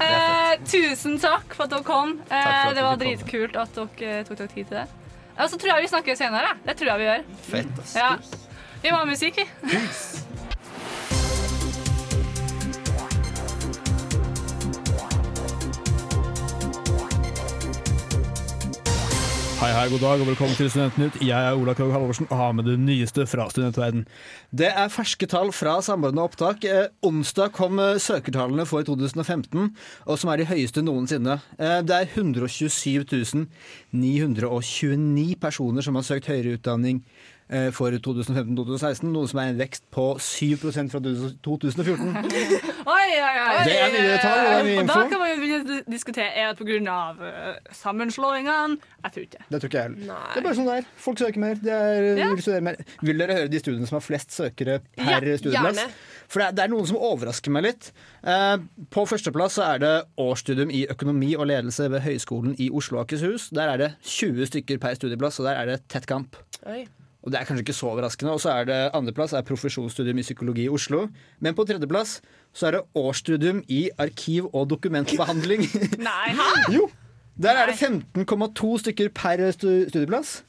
Eh, 0.05 0.61
tusen 0.69 1.17
takk 1.23 1.55
for 1.55 1.67
at 1.67 1.73
dere 1.73 1.85
kom. 1.87 2.17
Eh, 2.29 2.51
at 2.69 2.75
det 2.77 2.85
var 2.85 2.99
dritkult 3.01 3.57
at 3.59 3.75
dere 3.77 4.23
tok 4.27 4.39
dere 4.39 4.51
tid 4.53 4.69
til 4.71 4.79
det. 4.81 4.87
Og 5.35 5.51
så 5.51 5.59
tror 5.59 5.75
jeg 5.75 5.85
vi 5.85 5.91
snakkes 5.93 6.21
senere. 6.23 6.55
Det 6.67 6.77
tror 6.79 6.93
jeg 6.93 7.03
vi 7.03 7.09
gjør. 7.11 7.27
Fett, 7.51 7.83
ass. 7.83 7.97
Ja. 7.99 8.13
Vi 8.85 8.93
må 8.93 9.01
ha 9.01 9.09
musikk, 9.09 9.41
vi. 9.41 10.34
Hei, 19.65 19.71
hei, 19.73 19.87
god 19.89 20.03
dag 20.05 20.21
og 20.21 20.27
velkommen 20.29 20.57
til 20.59 20.67
Studentnytt. 20.69 21.15
Jeg 21.25 21.41
er 21.41 21.57
Ola 21.57 21.73
Krogh 21.73 21.95
Halvorsen 21.95 22.27
og 22.27 22.37
har 22.37 22.51
med 22.53 22.67
det 22.69 22.75
nyeste 22.77 23.25
fra 23.25 23.47
studentverden. 23.49 24.03
Det 24.53 24.69
er 24.69 24.91
ferske 24.93 25.25
tall 25.25 25.55
fra 25.57 25.79
Samordna 25.81 26.27
opptak. 26.29 26.67
Eh, 26.69 26.91
onsdag 27.01 27.55
kom 27.57 27.81
eh, 27.81 27.97
søkertallene 27.97 28.67
for 28.69 28.85
2015, 28.85 29.71
og 30.05 30.21
som 30.21 30.35
er 30.35 30.43
de 30.43 30.51
høyeste 30.51 30.85
noensinne. 30.85 31.39
Eh, 31.57 31.79
det 31.81 31.97
er 31.97 32.13
127 32.13 33.47
929 33.89 35.41
personer 35.41 35.89
som 35.89 35.97
har 35.97 36.05
søkt 36.11 36.29
høyere 36.29 36.59
utdanning 36.59 37.01
for 37.77 37.93
2015-2016, 37.93 39.05
noe 39.13 39.29
som 39.29 39.41
er 39.43 39.51
en 39.53 39.59
vekst 39.61 39.85
på 39.93 40.05
7% 40.17 40.93
fra 40.93 41.01
2014. 41.45 42.15
Oi, 42.85 43.11
oi, 43.17 43.37
oi. 43.41 43.65
Det 43.65 43.75
er 43.81 43.93
mye 43.95 44.17
tall, 44.21 44.69
og 44.79 44.89
da 44.89 44.97
kan 45.09 45.21
man 45.21 45.31
jo 45.31 45.37
begynne 45.41 45.77
å 45.79 45.93
diskutere 45.93 46.27
Er 46.37 46.51
det 46.53 46.59
pga. 46.61 46.97
Uh, 47.17 47.71
sammenslåingene. 47.73 48.77
Jeg 49.05 49.15
tror 49.15 49.25
ikke 49.25 49.45
Det 49.49 49.61
tror 49.61 49.71
ikke 49.71 49.79
jeg 49.79 49.89
heller. 49.89 50.25
Det 50.35 50.41
er 50.41 50.47
bare 50.47 50.59
sånn 50.59 50.69
det 50.69 50.75
er. 50.81 50.89
Folk 51.05 51.23
søker 51.23 51.41
mer. 51.45 51.61
De 51.63 51.73
er, 51.73 52.09
Ja. 52.19 52.27
vil, 52.35 52.59
mer. 52.67 52.81
vil 53.01 53.23
dere 53.23 53.39
høre 53.39 53.53
de 53.53 53.61
studiene 53.63 53.89
som 53.89 53.97
har 53.99 54.05
flest 54.05 54.35
søkere 54.37 54.81
per 54.97 55.29
Ja, 55.29 55.37
studieplass? 55.41 55.81
For 56.29 56.41
det 56.41 56.49
er, 56.49 56.57
det 56.59 56.65
er 56.65 56.73
noen 56.73 56.89
som 56.89 56.99
overrasker 57.01 57.53
meg 57.55 57.67
litt. 57.69 57.91
Eh, 58.25 58.57
på 58.93 59.05
førsteplass 59.09 59.59
så 59.61 59.67
er 59.75 59.81
det 59.85 59.95
årsstudium 60.21 60.73
i 60.73 60.85
økonomi 60.91 61.35
og 61.37 61.49
ledelse 61.53 61.89
ved 61.93 62.05
Høgskolen 62.05 62.57
i 62.59 62.71
Oslo 62.73 62.99
og 63.01 63.07
Akershus. 63.07 63.51
Der 63.55 63.73
er 63.75 63.81
det 63.81 63.91
20 64.03 64.49
stykker 64.53 64.81
per 64.83 64.97
studieplass, 64.99 65.41
og 65.41 65.49
der 65.51 65.61
er 65.63 65.73
det 65.73 65.81
tett 65.93 66.09
kamp. 66.11 66.37
Oi. 66.67 66.85
Og 67.25 67.33
det 67.33 67.41
er 67.41 67.49
kanskje 67.49 67.65
ikke 67.65 67.77
så 67.77 67.89
overraskende. 67.89 68.35
Og 68.37 68.41
så 68.45 68.53
er 68.53 68.67
det 68.69 68.79
andreplass 68.97 69.33
er 69.33 69.45
profesjonsstudium 69.49 70.21
i 70.21 70.27
psykologi 70.27 70.67
i 70.67 70.73
Oslo. 70.73 71.07
Men 71.41 71.57
på 71.57 71.65
tredjeplass 71.65 72.19
så 72.53 72.69
er 72.69 72.77
det 72.77 72.83
årsstudium 73.01 73.63
i 73.73 73.87
arkiv- 73.99 74.51
og 74.53 74.69
dokumentbehandling. 74.71 75.65
Nei. 76.05 76.35
jo! 76.77 76.91
Der 77.41 77.57
er 77.59 77.73
det 77.73 77.81
15,2 77.81 78.77
stykker 78.85 79.09
per 79.17 79.41
studieplass. 79.57 80.43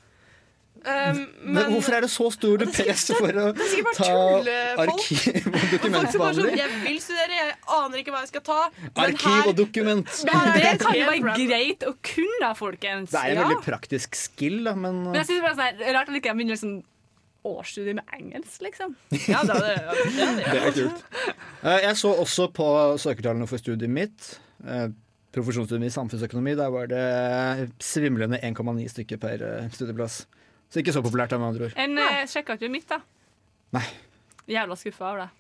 Um, 0.86 1.20
Men, 1.42 1.72
hvorfor 1.74 1.96
er 1.98 2.04
det 2.06 2.10
så 2.14 2.28
stor 2.30 2.62
press 2.70 3.08
for 3.18 3.38
å 3.42 3.46
det 3.58 3.66
ta 3.98 4.10
arkiv 4.84 4.84
og 4.86 4.86
Folk 4.86 5.06
sånn, 5.10 5.70
dokumentbehandling? 5.72 6.58
jeg 6.60 6.74
vil 6.84 7.00
studere, 7.02 7.40
jeg 7.40 7.56
aner 7.78 8.02
ikke 8.04 8.14
hva 8.14 8.20
jeg 8.22 8.30
skal 8.34 8.44
ta. 8.46 8.58
Arkiv 9.02 9.26
her, 9.32 9.48
og 9.50 9.56
dokument. 9.58 10.12
Men 10.30 10.52
det 10.60 10.74
kan 10.84 10.98
jo 11.00 11.08
være 11.10 11.38
greit 11.50 11.86
å 11.90 11.94
kunne, 12.06 12.52
folkens. 12.60 13.10
Det 13.16 13.22
er 13.24 13.32
en 13.34 13.40
Ja. 13.40 13.48
veldig 13.48 13.64
praktisk 13.66 14.14
skill, 14.20 14.60
da, 14.68 14.76
men 14.76 15.00
Men 15.08 15.22
jeg 15.24 15.32
synes 15.32 15.42
bare 15.48 15.56
sånn, 15.58 15.80
det 15.82 15.88
er 15.90 15.98
rart 15.98 16.12
at 16.14 16.20
ikke 16.20 16.32
jeg 16.34 16.38
begynner 16.42 16.62
sånn 16.62 16.76
årsstudie 17.46 17.94
med 17.98 18.14
engelsk, 18.20 18.62
liksom. 18.66 18.94
ja, 19.30 19.42
det, 19.46 19.58
det, 19.58 19.74
det, 19.86 20.06
det, 20.18 20.30
det 20.46 20.62
er 20.62 20.72
kult. 20.78 21.04
Eh, 21.64 21.80
Jeg 21.86 21.98
så 21.98 22.14
også 22.22 22.48
på 22.54 22.70
søkertallene 23.02 23.46
for 23.50 23.62
studiet 23.62 23.90
mitt. 23.90 24.36
eh, 24.66 24.88
Profesjonsstudiet 25.36 25.90
i 25.90 25.94
samfunnsøkonomi. 25.94 26.54
Der 26.56 26.70
var 26.72 26.88
det 26.88 27.70
svimlende 27.84 28.38
1,9 28.40 28.86
stykker 28.94 29.18
per 29.20 29.42
eh, 29.44 29.66
studieplass. 29.76 30.22
Så 30.76 30.82
ikke 30.84 30.92
så 30.92 31.02
populært, 31.06 31.32
med 31.40 31.48
andre 31.54 31.70
ord. 31.70 31.76
En 31.80 31.96
uh, 32.04 32.22
sjekka 32.28 32.58
ikke 32.60 32.68
mitt, 32.74 32.90
da. 32.92 33.00
Nei. 33.78 33.86
Jævla 34.52 34.76
skuffa 34.76 35.08
over 35.14 35.22
det. 35.24 35.32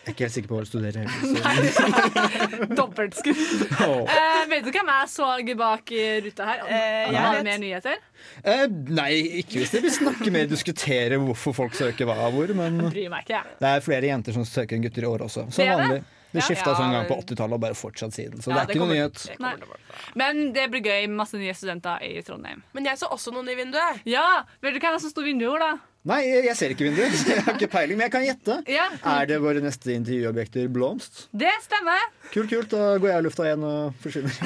Jeg 0.00 0.08
er 0.08 0.14
ikke 0.16 0.24
helt 0.24 0.34
sikker 0.34 0.48
på 0.50 0.56
hva 0.56 0.62
du 0.64 0.68
studerer 0.68 0.96
heller. 1.04 2.74
Dobbelt 2.80 3.14
skuff. 3.20 3.42
Åh. 3.84 4.10
Eh, 4.10 4.40
vet 4.50 4.64
du 4.66 4.70
hvem 4.74 4.90
jeg 4.90 5.10
så 5.12 5.28
bak 5.60 5.92
i 5.94 6.04
ruta 6.24 6.46
her? 6.48 6.62
Eh, 6.66 7.12
jeg 7.12 7.20
Har 7.20 7.36
vet. 7.36 7.44
mer 7.46 7.60
nyheter? 7.62 8.00
Eh, 8.42 8.64
nei, 8.96 9.10
ikke 9.44 9.60
hvis 9.60 9.70
dere 9.76 9.84
vil 9.86 9.94
snakke 9.94 10.32
mer 10.34 10.48
diskutere 10.50 11.20
hvorfor 11.22 11.54
folk 11.60 11.76
søker 11.78 12.08
hva 12.08 12.16
og 12.26 12.34
hvor, 12.38 12.54
men 12.58 12.80
Bryr 12.88 13.12
meg 13.12 13.28
ikke, 13.28 13.36
jeg. 13.38 13.58
det 13.60 13.70
er 13.76 13.84
flere 13.86 14.10
jenter 14.10 14.36
som 14.40 14.48
søker 14.48 14.76
enn 14.80 14.88
gutter 14.88 15.06
i 15.06 15.10
år 15.12 15.26
også. 15.28 15.46
Det 15.46 15.54
Som 15.60 15.68
er 15.68 15.70
det? 15.70 15.76
vanlig. 15.84 16.02
Det 16.30 16.44
skifta 16.46 16.70
Ja, 16.70 16.76
sånn 16.78 16.92
gang 16.94 17.08
på 17.08 17.16
80-tallet 17.18 17.58
og 17.58 17.62
bare 17.64 17.76
fortsatt 17.78 18.14
siden. 18.14 18.38
Så 18.42 18.52
Ja, 18.52 18.60
det 18.60 18.62
er 18.62 18.66
det 18.66 18.76
ikke 18.76 18.86
noe 18.86 18.94
nyhet. 18.94 20.14
Men 20.14 20.52
det 20.54 20.68
blir 20.70 20.84
gøy. 20.86 21.08
Masse 21.10 21.38
nye 21.40 21.54
studenter 21.56 22.02
i 22.06 22.20
Trondheim. 22.26 22.62
Men 22.76 22.86
jeg 22.86 23.00
så 23.00 23.10
også 23.10 23.32
noen 23.34 23.50
i 23.50 23.56
vinduet. 23.58 24.02
Ja, 24.08 24.44
Vet 24.62 24.76
du 24.76 24.82
hva 24.82 24.98
som 25.00 25.10
sto 25.10 25.24
i 25.24 25.32
vinduet, 25.32 25.58
da? 25.62 25.72
Nei, 26.08 26.22
jeg 26.46 26.54
ser 26.56 26.72
ikke 26.72 26.86
vinduet, 26.86 27.12
så 27.12 27.28
jeg 27.34 27.42
har 27.44 27.56
ikke 27.58 27.68
peiling, 27.74 27.98
men 27.98 28.06
jeg 28.06 28.14
kan 28.14 28.24
gjette. 28.24 28.56
Ja, 28.72 28.86
Er 29.18 29.26
det 29.28 29.40
våre 29.42 29.60
neste 29.60 29.92
intervjuobjekter 29.92 30.70
blomst? 30.72 31.26
Det 31.36 31.52
stemmer. 31.66 32.06
Kult, 32.30 32.48
kult. 32.48 32.70
Da 32.72 32.94
går 32.96 33.12
jeg 33.12 33.24
i 33.24 33.26
lufta 33.26 33.48
igjen 33.50 33.66
og 33.68 33.98
forsvinner. 34.00 34.38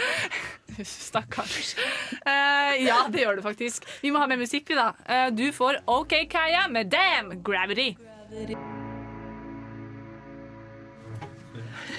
Stakkars. 0.86 1.74
Uh, 2.22 2.76
ja, 2.84 3.02
det 3.10 3.24
gjør 3.24 3.40
du 3.40 3.42
faktisk. 3.44 3.88
Vi 4.04 4.14
må 4.14 4.22
ha 4.22 4.28
mer 4.30 4.40
musikk, 4.40 4.70
vi, 4.70 4.78
da. 4.78 4.92
Uh, 5.08 5.26
du 5.34 5.48
får 5.56 5.82
OK 5.90 6.14
Kaya 6.30 6.68
med 6.70 6.92
Damn 6.94 7.40
Gravity. 7.42 7.94
Gravity. 8.30 8.89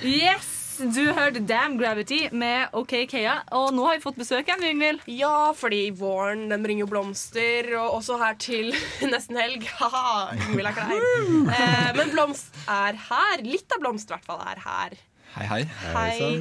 Yes! 0.02 0.58
Du 0.82 1.12
hørte 1.14 1.44
Damn 1.46 1.76
Gravity 1.78 2.24
med 2.34 2.72
OK 2.74 2.94
Kea. 3.12 3.36
Og 3.54 3.70
nå 3.76 3.84
har 3.86 4.00
vi 4.00 4.02
fått 4.02 4.18
besøk 4.18 4.48
igjen, 4.50 4.64
Yngvild. 4.72 5.04
Ja, 5.14 5.52
fordi 5.54 5.92
våren 5.94 6.48
den 6.50 6.64
bringer 6.66 6.88
jo 6.88 6.90
blomster, 6.90 7.70
og 7.78 8.00
også 8.00 8.18
her 8.18 8.34
til 8.42 8.72
nesten 9.14 9.38
helg. 9.38 9.68
Haha, 9.78 10.32
Ingvild 10.48 10.72
er 10.72 10.78
klein. 10.80 11.06
Eh, 11.54 11.92
men 12.00 12.14
blomst 12.16 12.58
er 12.66 12.98
her. 13.12 13.46
Litt 13.46 13.78
av 13.78 13.84
blomst 13.84 14.10
i 14.10 14.16
hvert 14.16 14.26
fall 14.26 14.42
er 14.42 14.64
her. 14.66 14.98
Hei, 15.36 15.46
hei. 15.54 15.62
Hei. 15.94 16.32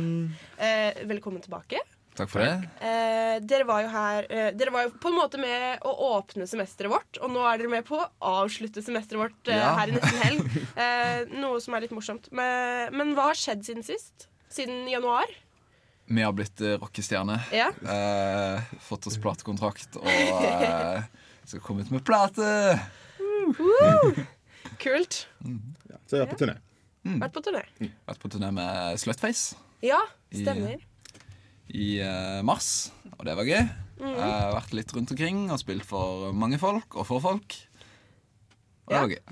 Eh, 0.57 1.05
velkommen 1.11 1.45
tilbake. 1.45 1.85
Takk 2.21 2.29
for 2.29 2.43
det. 2.45 2.69
Eh, 2.85 3.37
dere 3.49 3.65
var 3.65 3.81
jo 3.87 3.91
her 3.95 4.27
eh, 4.29 4.49
Dere 4.59 4.73
var 4.75 4.85
jo 4.85 4.91
på 5.01 5.09
en 5.09 5.17
måte 5.17 5.39
med 5.41 5.81
å 5.89 5.93
åpne 6.13 6.45
semesteret 6.51 6.93
vårt, 6.93 7.21
og 7.25 7.31
nå 7.33 7.41
er 7.49 7.63
dere 7.63 7.71
med 7.73 7.87
på 7.89 7.97
å 7.97 8.09
avslutte 8.43 8.83
semesteret 8.85 9.23
vårt 9.23 9.49
eh, 9.49 9.57
Ja. 9.57 9.71
her 9.81 9.93
i 9.93 9.97
nesten 9.97 10.25
helg. 10.27 10.59
Eh, 10.81 11.23
noe 11.37 11.59
som 11.61 11.75
er 11.77 11.83
litt 11.85 11.93
morsomt. 11.93 12.29
Men, 12.37 12.93
men 12.97 13.11
hva 13.17 13.31
har 13.31 13.39
skjedd 13.39 13.65
siden 13.67 13.85
sist? 13.85 14.29
Siden 14.53 14.87
januar? 14.89 15.29
Vi 16.11 16.23
har 16.25 16.33
blitt 16.35 16.59
uh, 16.65 16.73
rockestjerne. 16.83 17.37
Ja. 17.55 17.69
Eh, 17.85 18.71
fått 18.83 19.07
oss 19.07 19.19
platekontrakt 19.23 19.99
og 20.01 20.09
eh, 20.57 21.05
skal 21.47 21.63
komme 21.63 21.85
ut 21.85 21.93
med 21.95 22.03
plate. 22.07 22.49
Woo! 23.21 24.13
Kult. 24.83 25.21
Så 26.09 26.17
jeg 26.19 26.25
er 26.25 26.31
på 26.33 26.39
turné. 26.41 26.57
Vært 27.05 27.37
på 27.37 27.45
turné. 27.47 27.63
Vært 28.09 28.21
på 28.25 28.29
turné 28.33 28.51
med 28.53 28.99
Slutface 29.01 29.55
Ja, 29.85 30.01
I- 30.35 30.43
stemmer. 30.45 30.81
I 31.71 32.01
eh, 32.03 32.41
mars, 32.47 32.91
og 33.19 33.25
det 33.29 33.37
var 33.39 33.47
gøy. 33.49 33.63
Mm. 34.01 34.11
Jeg 34.17 34.27
har 34.33 34.55
vært 34.57 34.73
litt 34.79 34.93
rundt 34.97 35.11
omkring 35.15 35.41
og 35.53 35.59
spilt 35.61 35.85
for 35.87 36.31
mange 36.35 36.59
folk 36.61 36.97
og 36.97 37.07
for 37.09 37.21
folk. 37.23 37.57
Og 38.89 38.95
det 38.95 39.01
var 39.05 39.13
gøy. 39.13 39.23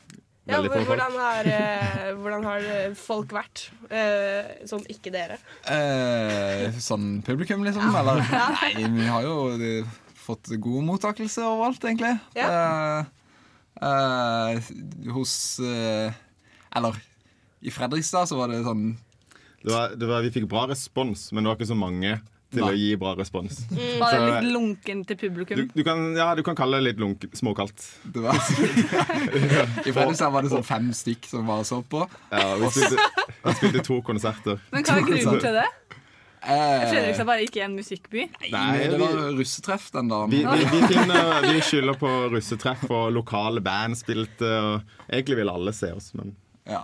Ja, 0.48 0.62
hvor- 0.64 0.84
hvordan, 0.88 1.12
har, 1.20 1.44
eh, 1.44 2.12
hvordan 2.16 2.44
har 2.48 2.60
eh, 2.72 2.94
folk 2.96 3.32
vært? 3.36 3.66
Eh, 3.90 4.64
sånn 4.70 4.84
ikke 4.88 5.10
dere. 5.12 5.36
Eh, 5.68 6.70
sånn 6.80 7.22
publikum, 7.26 7.64
liksom? 7.66 7.84
Eller? 8.00 8.22
Nei, 8.62 8.86
vi 8.94 9.08
har 9.10 9.26
jo 9.26 9.34
fått 10.28 10.48
god 10.60 10.86
mottakelse 10.88 11.44
overalt, 11.44 11.84
egentlig. 11.84 12.14
Eh, 12.36 13.04
eh, 13.82 14.72
hos 15.12 15.34
eh, 15.60 16.12
Eller 16.76 16.96
i 17.64 17.70
Fredrikstad 17.74 18.28
så 18.30 18.36
var 18.38 18.48
det 18.52 18.62
sånn 18.64 18.92
Det 19.62 19.72
var, 19.74 19.94
det 19.98 20.06
var, 20.06 20.22
vi 20.22 20.30
fikk 20.34 20.48
bra 20.50 20.66
respons, 20.70 21.32
men 21.32 21.42
det 21.42 21.50
var 21.50 21.58
ikke 21.58 21.72
så 21.72 21.78
mange 21.78 22.18
til 22.48 22.62
Nei. 22.62 22.68
å 22.70 22.76
gi 22.78 22.92
bra 23.00 23.12
respons. 23.18 23.58
Var 23.70 24.14
det 24.14 24.20
litt 24.28 24.52
lunken 24.54 25.02
til 25.08 25.18
publikum? 25.20 25.58
du, 25.58 25.74
du, 25.74 25.82
kan, 25.84 26.04
ja, 26.16 26.30
du 26.38 26.40
kan 26.46 26.56
kalle 26.56 26.80
det 26.80 26.92
litt 26.92 27.02
lunk, 27.02 27.26
småkaldt. 27.36 27.84
Det 28.14 28.22
var 28.24 28.38
I 29.88 29.92
Fredrikstad 29.92 30.32
var 30.32 30.46
det 30.46 30.52
sånn 30.54 30.64
fem 30.64 30.88
stykk 30.96 31.28
som 31.28 31.48
bare 31.48 31.66
så 31.68 31.82
på. 31.84 32.06
Ja, 32.32 32.54
vi 32.60 32.72
spilte, 32.72 33.28
vi 33.42 33.56
spilte 33.58 33.84
to 33.90 34.00
konserter. 34.06 34.62
Men 34.72 34.88
hva 34.88 34.96
er 34.96 35.06
grunnen 35.10 35.44
til 35.44 35.60
det? 35.60 35.68
Eh, 36.38 36.88
Fredrikstad 36.88 37.28
bare 37.28 37.44
ikke 37.44 37.66
en 37.66 37.76
musikkby? 37.76 38.28
Nei, 38.54 38.72
det 38.94 39.02
var 39.02 39.20
russetreff 39.36 39.90
den 39.98 40.08
dagen. 40.14 40.32
Vi, 40.32 40.44
vi, 40.46 40.68
vi, 40.72 40.82
finner, 40.94 41.48
vi 41.50 41.62
skylder 41.68 42.00
på 42.00 42.14
russetreff, 42.32 42.88
og 42.88 43.10
lokale 43.12 43.60
band 43.64 43.98
spilte. 44.00 44.48
Og 44.48 45.10
egentlig 45.10 45.42
ville 45.42 45.60
alle 45.60 45.76
se 45.76 45.92
oss, 45.92 46.14
men 46.16 46.32
Ja. 46.68 46.82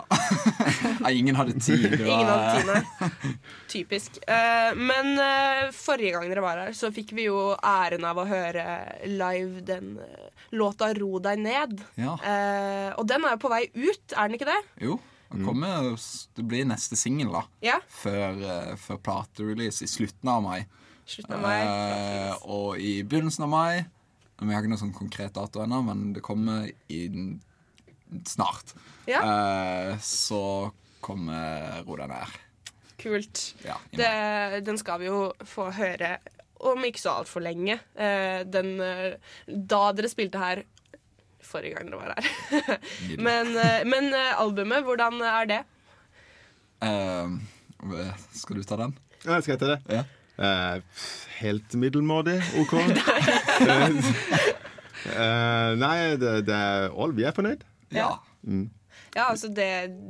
Nei, 1.04 1.12
ingen 1.18 1.36
hadde 1.36 1.58
tid. 1.60 1.82
Det 1.92 2.04
var- 2.06 2.20
Ingen 2.20 2.30
hadde 2.32 2.56
tid, 2.56 2.66
nei. 2.72 3.32
Typisk. 3.68 4.18
Eh, 4.26 4.74
men 4.78 5.10
eh, 5.20 5.70
forrige 5.76 6.14
gang 6.16 6.28
dere 6.30 6.44
var 6.44 6.60
her, 6.62 6.72
så 6.76 6.88
fikk 6.94 7.12
vi 7.18 7.26
jo 7.28 7.40
æren 7.60 8.04
av 8.08 8.20
å 8.22 8.26
høre 8.28 8.64
live 9.10 9.60
den 9.68 9.98
eh, 10.00 10.28
låta 10.56 10.92
'Ro 10.94 11.18
deg 11.24 11.38
ned'. 11.44 11.82
Ja. 12.00 12.14
Eh, 12.22 12.92
og 12.96 13.06
den 13.10 13.24
er 13.28 13.36
jo 13.36 13.42
på 13.44 13.52
vei 13.52 13.66
ut, 13.74 14.14
er 14.16 14.28
den 14.28 14.38
ikke 14.38 14.48
det? 14.48 14.60
Jo, 14.86 14.96
det, 15.34 15.44
kommer, 15.44 15.92
det 16.38 16.44
blir 16.48 16.64
neste 16.68 16.96
singel, 16.96 17.32
da. 17.34 17.44
Ja. 17.64 17.78
Før, 17.88 18.40
før 18.80 19.00
platerelease 19.04 19.84
i 19.84 19.90
slutten 19.90 20.30
av 20.30 20.42
mai. 20.46 20.62
Slutten 21.04 21.36
av 21.36 21.42
mai, 21.44 21.58
Eh, 21.60 22.34
og 22.48 22.78
i 22.80 23.02
begynnelsen 23.04 23.44
av 23.44 23.50
mai. 23.52 23.84
Vi 24.40 24.52
har 24.52 24.62
ikke 24.64 24.72
noen 24.72 24.80
sånn 24.80 24.96
konkret 24.96 25.34
dato 25.36 25.60
ennå, 25.62 25.82
men 25.84 26.12
det 26.16 26.22
kommer 26.24 26.66
i, 26.88 27.04
snart. 28.28 28.74
Ja. 29.08 29.20
Eh, 29.24 29.98
så 30.00 30.40
kommer 31.04 31.82
Ro 31.84 31.96
deg 32.00 32.08
ned. 32.12 32.38
Kult. 33.00 33.42
Ja, 33.66 33.76
Det, 33.92 34.64
den 34.64 34.78
skal 34.80 35.02
vi 35.02 35.10
jo 35.10 35.26
få 35.44 35.68
høre 35.76 36.14
om 36.64 36.84
ikke 36.86 37.02
så 37.02 37.18
altfor 37.20 37.44
lenge. 37.44 37.76
Eh, 37.92 38.40
den, 38.48 38.78
eh, 38.80 39.16
da 39.46 39.82
dere 39.92 40.08
spilte 40.08 40.40
her 40.40 40.62
forrige 41.44 41.76
gang 41.76 41.90
dere 41.92 42.00
var 42.00 42.14
her. 42.16 42.78
men 43.26 43.52
eh, 43.60 43.82
men 43.84 44.08
eh, 44.16 44.32
albumet, 44.40 44.86
hvordan 44.86 45.20
er 45.28 45.50
det? 45.50 45.60
Eh, 46.80 47.34
skal 48.32 48.56
du 48.56 48.64
ta 48.64 48.80
den? 48.80 48.96
Ja, 49.24 49.40
skal 49.44 49.56
jeg 49.58 49.60
ta 49.60 49.74
det? 49.74 49.80
Ja. 49.98 50.04
Eh, 50.34 51.02
helt 51.42 51.76
middelmådig 51.78 52.40
OK. 52.62 52.78
Eh, 55.04 55.70
nei, 55.76 56.14
det, 56.16 56.30
det 56.48 56.54
er 56.56 56.86
all. 56.96 57.10
Vi 57.12 57.26
er 57.28 57.34
fornøyd. 57.36 57.60
Ja. 57.98 58.18
Mm. 58.46 58.70
Ja, 59.14 59.28
altså 59.30 59.48
det, 59.54 59.66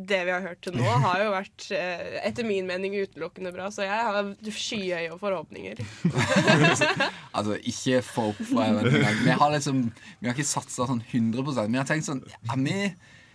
det 0.09 0.21
vi 0.25 0.33
har 0.33 0.41
hørt 0.45 0.61
til 0.65 0.77
nå, 0.77 0.85
har 0.85 1.21
jo 1.21 1.33
vært 1.35 1.67
eh, 1.77 2.19
etter 2.25 2.47
min 2.49 2.67
mening 2.69 2.95
utelukkende 2.97 3.53
bra. 3.53 3.69
Så 3.73 3.85
jeg 3.85 3.93
har 3.93 4.31
skyhøye 4.49 5.19
forhåpninger. 5.21 5.81
Altså, 7.35 7.57
ikke 7.67 8.01
få 8.07 8.31
opp 8.31 8.41
forventningene. 8.49 9.25
Vi 9.27 9.35
har 9.41 9.51
liksom 9.55 9.81
Vi 10.21 10.29
har 10.29 10.37
ikke 10.37 10.47
satsa 10.47 10.87
sånn 10.89 11.03
100 11.11 11.67
Vi 11.69 11.81
har 11.81 11.89
tenkt 11.89 12.07
sånn 12.07 12.23
Ja, 12.47 12.57
vi, 12.57 12.77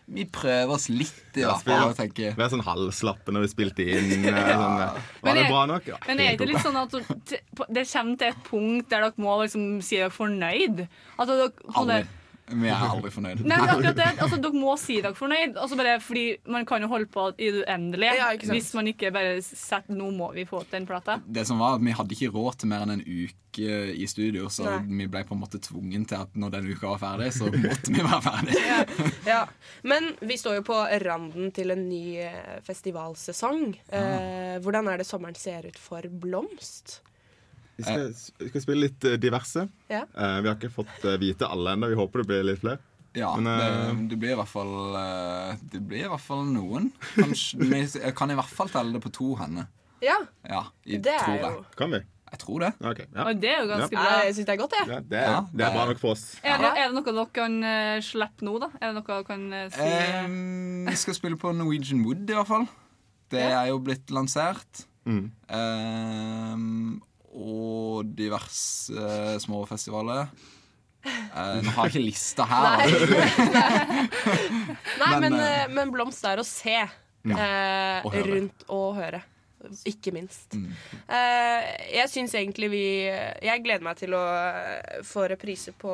vi 0.09 0.25
prøver 0.31 0.73
oss 0.73 0.87
litt, 0.89 1.19
i 1.37 1.43
hvert 1.43 1.65
fall. 1.67 1.91
vi- 2.15 2.29
er 2.31 2.53
sånn 2.53 2.63
halvslappe 2.65 3.33
når 3.35 3.45
vi 3.45 3.51
spilte 3.51 3.85
inn. 3.85 4.13
eh, 4.31 4.39
Sånn, 4.53 4.79
eh, 4.85 5.01
var 5.25 5.37
det 5.37 5.47
bra 5.51 5.65
nok? 5.69 5.91
Ja, 5.91 5.99
Men 6.07 6.23
er 6.25 6.39
det 6.39 6.47
litt 6.49 6.63
sånn 6.65 6.79
at 6.79 6.95
det 6.95 7.85
kommer 7.91 8.17
til 8.17 8.31
et 8.31 8.41
punkt 8.47 8.89
der 8.89 9.05
dere 9.05 9.21
må 9.21 9.37
liksom 9.43 9.67
si 9.85 9.99
dere 9.99 10.13
fornøyd? 10.13 10.87
Altså, 11.19 11.35
dere, 11.43 11.53
på 11.67 11.85
Vi 12.49 12.69
er 12.69 12.85
aldri 12.89 13.11
fornøyd. 13.13 13.43
Nei, 13.43 13.57
men 13.59 13.73
akkurat 13.73 13.97
det, 13.99 14.07
altså, 14.19 14.39
Dere 14.41 14.57
må 14.57 14.75
si 14.79 14.99
dere 15.03 15.17
fornøyd. 15.17 15.57
Altså 15.59 15.77
bare 15.79 15.97
fordi 16.03 16.25
Man 16.49 16.65
kan 16.69 16.81
jo 16.81 16.89
holde 16.91 17.09
på 17.11 17.29
i 17.37 17.51
det 17.53 17.65
uendelige 17.65 18.15
Ja, 18.19 18.29
hvis 18.51 18.71
man 18.77 18.89
ikke 18.91 19.11
bare 19.15 19.41
setter 19.45 19.93
'nå 19.95 20.09
må 20.15 20.31
vi 20.33 20.45
få 20.45 20.63
til 20.63 20.79
den 20.79 20.87
plata'. 20.87 21.19
Det 21.25 21.45
som 21.47 21.59
var 21.59 21.75
at 21.75 21.85
Vi 21.85 21.91
hadde 21.91 22.15
ikke 22.15 22.33
råd 22.33 22.59
til 22.59 22.69
mer 22.69 22.85
enn 22.85 22.97
en 22.97 23.05
uke 23.05 23.69
i 23.97 24.05
studio, 24.05 24.45
så 24.47 24.63
Nei. 24.63 24.99
vi 25.01 25.07
ble 25.07 25.23
på 25.25 25.33
en 25.33 25.41
måte 25.41 25.59
tvungen 25.59 26.05
til 26.07 26.15
at 26.21 26.35
når 26.37 26.51
den 26.51 26.67
uka 26.69 26.87
var 26.93 26.99
ferdig, 27.01 27.33
så 27.33 27.49
måtte 27.65 27.89
vi 27.91 28.03
være 28.05 28.21
ferdig. 28.21 28.55
Ja. 29.25 29.45
Men 29.83 30.13
vi 30.21 30.37
står 30.37 30.59
jo 30.59 30.61
på 30.69 30.77
randen 31.05 31.51
til 31.51 31.71
en 31.71 31.89
ny 31.89 32.21
festivalsesong. 32.63 32.99
festivalsesong. 33.09 33.75
Eh, 33.91 34.59
hvordan 34.63 34.87
er 34.87 34.97
det 34.97 35.07
sommeren 35.07 35.35
ser 35.35 35.67
ut 35.67 35.77
for 35.77 36.01
Blomst? 36.09 37.01
Vi 37.79 37.85
skal, 37.87 38.09
vi 38.43 38.49
skal 38.51 38.63
spille 38.65 38.83
litt 38.89 39.05
eh, 39.07 39.15
diverse. 39.23 39.63
Ja. 39.87 40.03
Uh, 40.11 40.37
vi 40.43 40.49
har 40.51 40.55
ikke 40.57 40.71
fått 40.73 41.05
eh, 41.07 41.15
vite 41.21 41.47
alle 41.47 41.77
ennå. 41.77 41.87
Vi 41.93 41.97
håper 41.99 42.23
det 42.25 42.27
blir 42.33 42.43
litt 42.51 42.59
flere. 42.63 42.81
Ja, 43.17 43.31
Men, 43.39 43.47
uh, 43.49 43.89
det, 43.95 44.09
det 44.11 44.17
blir 44.21 44.35
i 44.35 44.37
hvert 44.37 44.51
fall 44.51 44.73
eh, 44.99 45.55
Det 45.73 45.79
blir 45.89 46.03
i 46.05 46.09
hvert 46.11 46.21
fall 46.21 46.43
noen. 46.45 46.91
Kanskje, 47.15 47.57
vi 47.71 47.79
jeg 47.87 48.13
kan 48.19 48.29
i 48.29 48.35
hvert 48.37 48.51
fall 48.53 48.69
telle 48.69 48.93
det 48.97 49.01
på 49.07 49.11
to 49.15 49.31
hender. 49.39 49.65
Ja, 50.03 50.19
Ja, 50.47 50.65
i, 50.85 50.99
det 51.01 51.15
tror 51.23 51.33
er 51.33 51.39
jeg. 51.41 51.55
jo 51.55 51.63
Kan 51.79 51.95
vi? 51.95 52.03
Jeg 52.29 52.39
tror 52.43 52.61
det. 52.61 52.69
Okay, 52.85 53.07
ja. 53.09 53.23
Og 53.25 53.39
det 53.41 53.49
er 53.49 53.63
jo 53.63 53.69
ganske 53.71 53.95
Ja. 53.97 54.03
bra. 54.03 54.19
Jeg 54.27 54.35
syns 54.37 54.45
det 54.45 54.53
er 54.53 54.59
godt, 54.61 54.75
jeg. 54.77 54.85
Ja, 54.91 54.99
det, 55.01 55.17
er, 55.17 55.31
Ja, 55.33 55.39
det 55.49 55.65
er 55.65 55.73
bra 55.79 55.85
nok 55.89 55.99
for 56.03 56.13
oss. 56.13 56.25
Er 56.45 56.61
det, 56.61 56.69
er 56.77 56.91
det 56.91 56.99
noe 56.99 57.15
dere 57.17 57.25
kan 57.39 57.55
uh, 57.65 57.95
slippe 58.05 58.45
nå, 58.45 58.53
da? 58.61 58.69
Er 58.77 58.91
det 58.91 58.99
noe 58.99 59.07
dere 59.09 59.25
kan 59.31 59.47
uh, 59.49 59.63
si? 59.73 59.87
Um, 60.27 60.85
vi 60.91 60.99
skal 61.01 61.17
spille 61.17 61.39
på 61.41 61.55
Norwegian 61.57 62.03
Wood, 62.05 62.27
i 62.29 62.37
hvert 62.37 62.51
fall. 62.51 62.67
Det 63.33 63.41
Ja. 63.41 63.63
er 63.63 63.71
jo 63.73 63.79
blitt 63.81 64.13
lansert. 64.13 64.85
Mm. 65.09 65.31
Ehm, 65.57 67.01
og 67.39 68.05
diverse 68.17 69.39
små 69.43 69.61
festivaler. 69.69 70.27
Uh, 71.05 71.61
nå 71.63 71.69
har 71.77 71.87
jeg 71.87 71.93
ikke 71.93 72.03
lista 72.03 72.43
her. 72.49 72.83
Nei, 74.99 74.99
men, 74.99 75.21
Men, 75.23 75.33
eh, 75.39 75.61
eh, 75.63 75.69
men 75.71 75.91
Blomst 75.93 76.25
er 76.27 76.37
å 76.41 76.45
se. 76.47 76.79
Ja, 76.79 76.87
Eh, 77.29 77.99
og 78.07 78.13
rundt 78.15 78.61
og 78.71 78.95
høre. 78.95 79.19
Ikke 79.89 80.11
minst. 80.15 80.53
Mm. 80.55 80.69
Eh, 81.11 81.65
jeg 81.97 82.07
syns 82.07 82.31
egentlig 82.39 82.69
vi 82.71 82.83
Jeg 83.11 83.59
gleder 83.65 83.83
meg 83.83 83.99
til 83.99 84.15
å 84.15 84.21
få 85.03 85.25
reprise 85.27 85.73
på 85.75 85.91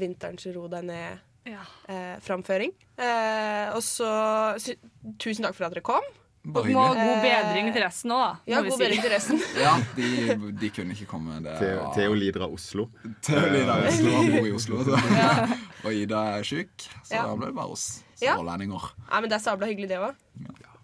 Vinterens 0.00 0.48
ro 0.56 0.64
deg 0.72 0.88
ned-framføring. 0.88 2.72
Eh, 2.96 3.68
og 3.76 3.84
så 3.84 4.08
sy 4.56 4.78
tusen 5.20 5.44
takk 5.44 5.52
for 5.58 5.68
at 5.68 5.76
dere 5.76 5.84
kom. 5.84 6.08
Bare 6.44 6.68
må 6.74 6.82
ha 6.82 6.88
hyggelig. 6.92 7.04
god 7.08 7.22
bedring 7.24 7.68
til 7.72 7.82
resten 7.86 8.10
òg, 8.12 8.22
da. 8.24 8.32
Ja, 8.52 8.58
god 8.60 8.74
si. 8.74 8.80
bedring 8.82 9.00
til 9.00 9.12
resten. 9.14 9.38
Ja, 9.64 9.70
de, 9.96 10.52
de 10.60 10.70
kunne 10.76 10.92
ikke 10.92 11.06
komme. 11.08 11.38
Det 11.44 11.54
Theo, 11.58 11.78
var- 11.80 11.94
Theo 11.96 12.14
lider 12.20 12.44
av 12.44 12.52
Oslo. 12.52 12.88
Theo 13.24 13.46
lider 13.54 13.70
av 13.72 13.86
Oslo, 13.88 14.10
han 14.18 14.28
bor 14.34 14.48
i 14.50 14.52
Oslo. 14.58 14.82
Så. 14.84 14.98
Og 15.86 15.92
Ida 15.94 16.20
er 16.38 16.44
sjuk, 16.44 16.84
så 17.04 17.16
Ja. 17.16 17.22
da 17.28 17.34
ble 17.40 17.48
det 17.48 17.56
bare 17.56 17.72
oss 17.72 17.86
Ja. 18.20 18.36
sørlendinger. 18.36 18.90
Men 19.10 19.28
Det 19.32 19.38
er 19.38 19.44
sabla 19.46 19.66
hyggelig, 19.72 19.88
det 19.88 19.98
òg. 20.04 20.14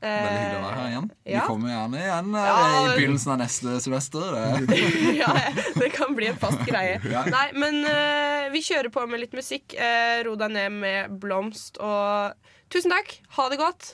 Veldig 0.00 0.32
hyggelig 0.32 0.56
å 0.56 0.64
være 0.64 0.76
her 0.80 0.88
igjen. 0.94 1.08
Vi 1.28 1.32
ja. 1.34 1.40
kommer 1.44 1.68
gjerne 1.74 1.98
igjen 2.00 2.34
eh, 2.40 2.46
Ja. 2.48 2.68
i 2.80 2.94
begynnelsen 2.96 3.32
av 3.34 3.38
neste 3.42 3.74
semester. 3.84 4.32
Det. 4.32 4.78
ja, 5.20 5.28
det 5.76 5.90
kan 5.92 6.14
bli 6.16 6.30
en 6.32 6.38
fast 6.40 6.64
greie. 6.64 6.96
Nei, 7.04 7.44
men 7.52 7.82
uh, 7.84 8.48
vi 8.54 8.62
kjører 8.64 8.88
på 8.94 9.04
med 9.12 9.20
litt 9.26 9.36
musikk. 9.36 9.76
Uh, 9.76 10.24
ro 10.24 10.36
deg 10.40 10.56
ned 10.56 10.72
med 10.80 11.20
Blomst. 11.20 11.76
Og 11.84 12.32
tusen 12.72 12.96
takk. 12.96 13.18
Ha 13.36 13.48
det 13.52 13.60
godt. 13.60 13.90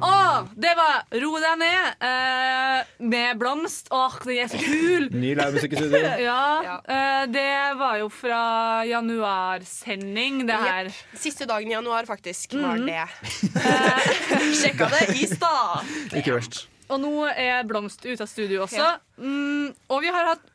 Å, 0.00 0.46
det 0.56 0.70
var 0.78 1.02
Ro 1.20 1.30
deg 1.42 1.58
ned 1.60 2.04
eh, 2.06 2.90
med 3.04 3.38
blomst. 3.40 3.90
Åh, 3.92 4.16
den 4.24 4.38
er 4.44 4.50
så 4.52 4.60
kul! 4.62 5.08
Ny 5.22 5.34
livemusikk 5.36 5.74
i 5.76 5.80
studio. 5.82 6.12
Ja, 6.30 6.78
eh, 6.84 7.24
det 7.30 7.48
var 7.80 7.98
jo 8.00 8.08
fra 8.12 8.40
januarsending, 8.88 10.44
det 10.48 10.56
her. 10.60 10.90
Siste 11.20 11.46
dagen 11.50 11.68
i 11.70 11.76
januar, 11.76 12.08
faktisk, 12.08 12.56
var 12.60 12.80
det. 12.86 13.04
Eh, 13.60 14.52
Sjekka 14.56 14.86
det 14.92 15.02
i 15.20 15.26
stad. 15.28 15.88
Ikke 16.16 16.36
verst. 16.38 16.62
Og 16.90 16.98
nå 17.02 17.12
er 17.28 17.66
Blomst 17.68 18.02
ute 18.06 18.24
av 18.24 18.30
studio 18.30 18.64
også. 18.64 18.80
Ja. 18.80 18.94
Mm, 19.20 19.70
og 19.92 20.00
vi 20.02 20.10
har 20.10 20.32
hatt 20.32 20.46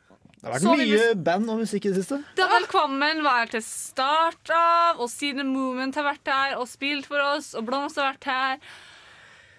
Det 0.42 0.50
har 0.50 0.60
Så 0.60 0.72
vært 0.74 0.82
vi 0.82 0.88
mye 0.90 1.14
band 1.28 1.52
og 1.52 1.62
musikk 1.62 1.86
i 1.88 1.92
det 1.94 2.02
siste. 2.02 2.18
Da 2.38 2.48
Velkommen 2.50 3.22
var 3.24 3.48
til 3.52 3.62
start 3.64 4.52
av, 4.52 5.00
og 5.00 5.08
Siden 5.12 5.48
Movement 5.52 5.96
har 5.96 6.06
vært 6.10 6.32
her 6.32 6.56
og 6.60 6.68
spilt 6.70 7.08
for 7.08 7.22
oss, 7.24 7.52
og 7.56 7.64
Blomst 7.68 8.00
har 8.00 8.12
vært 8.12 8.28
her. 8.30 8.60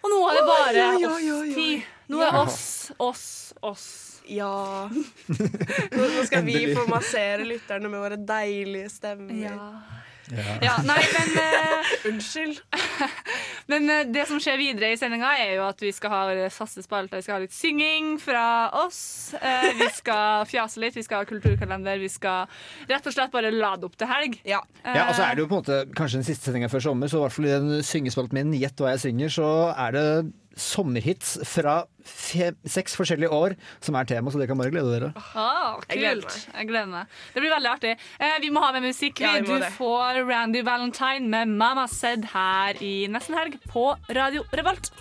Og 0.07 0.13
nå 0.13 0.19
er 0.31 0.37
det 0.39 0.43
bare 0.47 0.67
Oi, 0.71 0.75
ja, 0.77 0.89
ja, 1.03 1.13
oss-tid. 1.13 1.33
oi. 1.35 1.53
ti. 1.53 1.85
Nå 2.07 2.21
er 2.23 2.29
Ja. 2.31 2.41
oss, 2.45 2.91
oss, 3.03 3.25
oss. 3.61 3.87
Ja. 4.27 4.87
Nå 5.97 6.23
skal 6.27 6.43
vi 6.47 6.61
få 6.75 6.83
massere 6.91 7.43
lytterne 7.47 7.89
med 7.91 7.99
våre 8.03 8.17
deilige 8.19 8.89
stemmer. 8.91 9.35
Ja, 9.39 9.57
nei, 10.31 11.03
men 11.13 11.37
uh, 11.39 11.91
Unnskyld. 12.09 12.59
Men 13.71 13.89
uh, 13.91 14.01
det 14.11 14.25
som 14.29 14.39
skjer 14.43 14.59
videre 14.59 14.91
i 14.93 14.97
sendinga, 14.99 15.33
er 15.39 15.53
jo 15.57 15.65
at 15.67 15.81
vi 15.83 15.91
skal 15.95 16.13
ha 16.13 16.47
faste 16.53 16.83
spalter. 16.83 17.19
Vi 17.19 17.25
skal 17.25 17.37
ha 17.37 17.43
litt 17.43 17.55
synging 17.55 18.15
fra 18.21 18.43
oss. 18.83 18.99
Uh, 19.35 19.69
vi 19.79 19.89
skal 19.95 20.47
fjase 20.47 20.83
litt, 20.83 20.97
vi 20.99 21.05
skal 21.05 21.23
ha 21.23 21.29
kulturkalender. 21.29 21.99
Vi 22.01 22.11
skal 22.11 22.51
rett 22.89 23.07
og 23.07 23.15
slett 23.15 23.33
bare 23.33 23.51
lade 23.53 23.87
opp 23.87 23.95
til 23.99 24.11
helg. 24.11 24.39
Ja. 24.47 24.61
Ja, 24.83 25.07
og 25.07 25.15
så 25.15 25.27
er 25.27 25.35
det 25.35 25.45
jo 25.45 25.51
på 25.51 25.59
en 25.59 25.63
måte 25.63 25.79
kanskje 25.97 26.21
den 26.21 26.27
siste 26.27 26.49
sendinga 26.49 26.71
før 26.71 26.89
sommer, 26.89 27.11
så 27.11 27.21
i 27.21 27.25
hvert 27.25 27.37
fall 27.37 27.47
i 27.47 27.55
den 27.55 27.87
syngespalten 27.87 28.39
min 28.39 28.55
Gjett 28.57 28.79
hva 28.81 28.95
jeg 28.95 29.03
synger, 29.03 29.31
så 29.31 29.47
er 29.75 29.95
det 29.95 30.07
sommerhits 30.57 31.37
fra 31.47 31.83
fem, 32.07 32.55
seks 32.67 32.95
forskjellige 32.97 33.29
år 33.33 33.55
som 33.83 33.95
er 33.99 34.07
tema, 34.09 34.31
så 34.31 34.39
dere 34.41 34.47
kan 34.51 34.57
bare 34.59 34.71
glede 34.73 34.91
dere. 34.93 35.09
Ah, 35.35 35.77
Jeg 35.89 35.99
gleder 36.01 36.21
kult. 36.27 36.47
Jeg 36.53 36.67
gleder 36.69 36.91
meg. 36.91 37.05
Det 37.33 37.43
blir 37.43 37.53
veldig 37.55 37.71
artig. 37.71 37.93
Eh, 38.19 38.37
vi 38.41 38.49
må 38.55 38.63
ha 38.65 38.71
med 38.75 38.87
musikk. 38.89 39.19
Ja, 39.23 39.35
du 39.41 39.53
det. 39.59 39.71
får 39.77 40.21
Randy 40.29 40.63
Valentine 40.67 41.27
med 41.29 41.47
Mama 41.57 41.87
Said 41.87 42.25
her 42.33 42.81
i 42.83 43.07
Nesten 43.11 43.35
Helg 43.37 43.59
på 43.69 43.89
Radio 44.09 44.43
Revolt. 44.53 44.91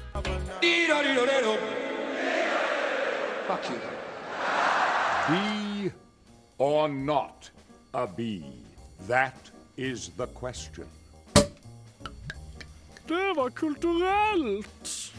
Be 5.29 5.93
or 6.59 6.89
not 6.89 7.51
a 7.95 8.07
bee? 8.07 8.45
That 9.09 9.51
is 9.77 10.11
the 10.17 10.27
question. 10.27 10.87
Det 13.09 13.33
var 13.37 13.51
kulturelt! 13.51 15.13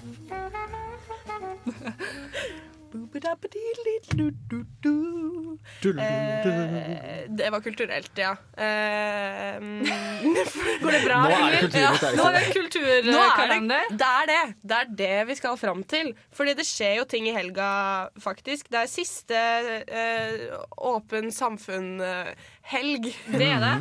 Eh, 5.85 7.25
det 7.29 7.49
var 7.51 7.61
kulturelt, 7.61 8.11
ja. 8.15 8.31
Eh, 8.57 9.59
Går 10.81 10.91
det 10.91 11.01
bra? 11.05 11.17
Nå 11.23 11.29
er 11.31 11.51
det 11.51 11.59
Emil? 11.59 11.59
kulturelt, 11.61 12.03
er 12.03 12.15
Nå 12.17 12.23
er 12.27 12.33
det 12.33 12.41
Nå 12.41 12.41
er 12.41 12.53
kulturkalender. 12.53 13.83
det, 13.89 13.97
det 13.99 14.07
er 14.07 14.25
det. 14.31 14.41
Det 14.63 14.79
er 14.79 14.89
det 15.03 15.27
vi 15.29 15.37
skal 15.39 15.59
fram 15.59 15.83
til. 15.83 16.11
Fordi 16.35 16.55
det 16.59 16.65
skjer 16.67 16.97
jo 17.01 17.05
ting 17.07 17.29
i 17.29 17.35
helga, 17.35 17.69
faktisk. 18.23 18.71
Det 18.73 18.81
er 18.81 18.91
siste 18.91 19.43
eh, 19.87 20.57
åpen 20.91 21.31
samfunn-helg. 21.35 23.13
Det 23.37 23.53
er 23.53 23.63
det. 23.63 23.77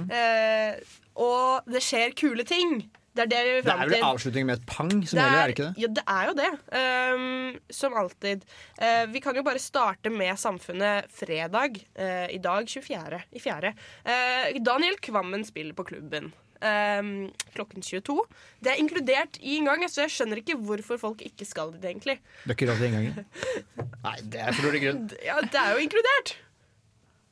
Og 1.16 1.66
det 1.72 1.82
skjer 1.82 2.14
kule 2.18 2.44
ting. 2.46 2.84
Det 3.16 3.24
er 3.24 3.32
det 3.32 3.42
vi 3.46 3.60
Det 3.64 3.72
er 3.72 3.80
vel 3.80 3.94
avslutningen 3.96 4.26
avslutning 4.26 4.48
med 4.48 4.58
et 4.60 4.66
pang 4.68 4.90
som 4.92 5.20
gjelder, 5.20 5.38
er 5.40 5.50
det 5.50 5.56
ikke 5.56 5.66
det? 5.66 5.82
Ja, 5.82 5.90
det 5.96 6.04
er 6.14 6.30
jo 6.30 6.34
det. 6.40 6.50
Um, 6.76 7.60
som 7.72 7.96
alltid. 7.96 8.48
Uh, 8.80 9.04
vi 9.12 9.22
kan 9.24 9.36
jo 9.38 9.44
bare 9.46 9.62
starte 9.62 10.12
med 10.12 10.36
Samfunnet 10.40 11.12
fredag. 11.12 11.78
Uh, 11.98 12.26
I 12.32 12.40
dag 12.42 12.68
24. 12.68 13.22
i 13.32 13.42
4. 13.42 13.76
Uh, 14.06 14.58
Daniel 14.64 14.98
Kvammen 15.02 15.46
spiller 15.48 15.76
på 15.76 15.86
klubben. 15.88 16.32
Um, 16.56 17.28
klokken 17.52 17.84
22. 17.84 18.16
Det 18.64 18.72
er 18.72 18.80
inkludert 18.80 19.38
i 19.42 19.58
inngangen, 19.60 19.90
så 19.92 20.06
jeg 20.06 20.14
skjønner 20.14 20.40
ikke 20.40 20.56
hvorfor 20.56 21.00
folk 21.00 21.22
ikke 21.24 21.44
skal 21.48 21.74
dit, 21.74 21.84
egentlig. 21.84 22.18
Det 22.44 22.54
er 22.54 22.56
ikke 22.56 22.70
råd 22.70 22.80
til 22.80 22.90
inngangen. 22.90 23.30
Nei, 24.06 24.16
det 24.24 24.42
er 24.42 24.56
for 24.56 24.68
dårlig 24.68 24.82
grunn. 24.86 25.06
Ja, 25.28 25.40
det 25.44 25.62
er 25.62 25.76
jo 25.76 25.86
inkludert! 25.86 26.36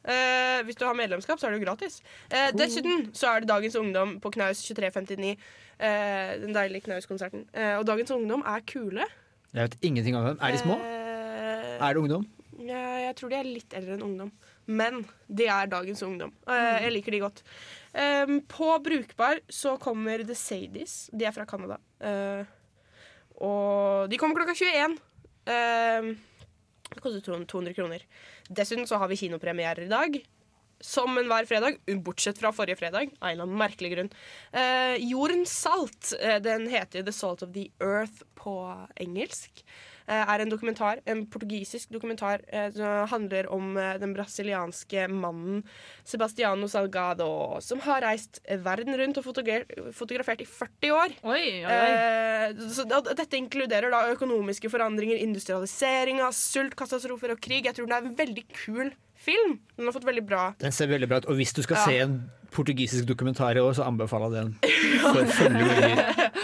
Uh, 0.05 0.61
hvis 0.69 0.77
du 0.77 0.85
har 0.85 0.97
medlemskap, 0.97 1.41
så 1.41 1.49
er 1.49 1.55
det 1.55 1.63
jo 1.63 1.65
gratis. 1.65 2.03
Uh, 2.29 2.51
dessuten 2.53 3.09
så 3.17 3.31
er 3.31 3.41
det 3.41 3.49
Dagens 3.49 3.77
Ungdom 3.81 4.19
på 4.21 4.35
Knaus 4.35 4.61
2359. 4.67 5.39
eh, 5.85 6.33
den 6.43 6.55
deilige 6.57 6.87
Knaus-konserten. 6.89 7.45
Eh, 7.53 7.75
og 7.79 7.85
Dagens 7.89 8.11
Ungdom 8.17 8.43
er 8.49 8.65
kule. 8.69 9.05
Jeg 9.55 9.69
vet 9.69 9.77
ingenting 9.87 10.17
om 10.19 10.25
dem. 10.31 10.39
Er 10.43 10.55
de 10.57 10.63
små? 10.63 10.79
Eh, 10.81 11.77
Er 11.81 11.93
det 11.95 12.01
ungdom? 12.03 12.27
jeg 12.65 13.15
tror 13.19 13.29
de 13.33 13.37
er 13.37 13.45
litt 13.49 13.75
eldre 13.75 13.97
enn 13.97 14.03
ungdom. 14.07 14.29
Men 14.67 15.01
de 15.29 15.47
er 15.51 15.67
dagens 15.69 16.01
ungdom. 16.07 16.31
Eh, 16.49 16.85
jeg 16.87 16.93
liker 16.95 17.13
de 17.13 17.21
godt. 17.21 17.43
Eh, 17.93 18.31
på 18.49 18.69
Brukbar 18.83 19.41
så 19.53 19.75
kommer 19.83 20.23
The 20.25 20.35
Sadies. 20.39 21.11
De 21.13 21.27
er 21.29 21.35
fra 21.37 21.45
Canada. 21.51 21.77
Eh, 22.01 22.45
og 23.45 24.09
de 24.11 24.17
kommer 24.21 24.39
klokka 24.39 24.55
21. 24.55 24.97
Eh, 25.51 26.15
det 26.95 27.03
koster 27.03 27.21
200 27.27 27.75
kroner. 27.75 28.05
Dessuten 28.49 28.87
så 28.87 28.99
har 29.03 29.09
vi 29.11 29.19
kinopremierer 29.19 29.85
i 29.85 29.91
dag. 29.91 30.21
Som 30.81 31.19
enhver 31.19 31.47
fredag, 31.49 31.79
bortsett 32.05 32.39
fra 32.39 32.53
forrige 32.53 32.77
fredag. 32.81 33.11
Av 33.21 33.29
en 33.29 33.33
eller 33.33 33.47
annen 33.47 33.59
merkelig 33.59 33.95
grunn. 33.95 34.13
Eh, 34.53 34.97
Jordens 35.05 35.55
salt, 35.65 36.13
eh, 36.21 36.41
den 36.43 36.69
heter 36.69 37.03
The 37.03 37.13
Salt 37.13 37.43
of 37.43 37.53
the 37.55 37.69
Earth 37.81 38.23
på 38.35 38.55
engelsk. 39.01 39.65
Eh, 40.05 40.21
er 40.21 40.43
en 40.43 40.51
dokumentar, 40.53 41.01
en 41.09 41.23
portugisisk 41.33 41.89
dokumentar 41.95 42.43
eh, 42.53 42.67
som 42.75 43.07
handler 43.09 43.47
om 43.49 43.71
eh, 43.81 43.95
den 44.03 44.13
brasilianske 44.13 45.07
mannen 45.09 45.63
Sebastiano 46.05 46.69
Salgado, 46.69 47.57
som 47.65 47.81
har 47.87 48.05
reist 48.05 48.43
verden 48.67 48.99
rundt 49.01 49.17
og 49.17 49.25
fotografert 49.25 50.45
i 50.45 50.49
40 50.51 50.93
år. 50.93 51.17
Oi, 51.25 51.47
oi. 51.65 51.79
Eh, 51.79 53.15
dette 53.15 53.41
inkluderer 53.41 53.89
da 53.95 54.03
økonomiske 54.13 54.69
forandringer, 54.69 55.23
industrialisering 55.25 56.21
av 56.21 56.37
sult, 56.37 56.77
katastrofer 56.77 57.33
og 57.33 57.41
krig. 57.41 57.65
Jeg 57.65 57.79
tror 57.79 57.89
den 57.89 57.97
er 57.97 58.05
en 58.05 58.21
veldig 58.21 58.45
kul 58.53 58.93
film. 59.25 59.59
Den 59.77 59.89
har 59.89 59.95
fått 59.97 60.07
veldig 60.07 60.25
bra 60.29 60.43
Den 60.61 60.73
ser 60.73 60.91
veldig 60.93 61.09
bra 61.11 61.23
ut. 61.23 61.29
Og 61.33 61.39
hvis 61.41 61.55
du 61.57 61.63
skal 61.65 61.77
Ja. 61.81 61.85
se 61.89 61.99
en 62.05 62.19
portugisisk 62.55 63.09
dokumentar 63.09 63.57
i 63.57 63.63
år, 63.65 63.73
så 63.75 63.87
anbefaler 63.89 64.37
jeg 64.37 64.45
den. 64.45 64.55
Ganger. 65.55 66.31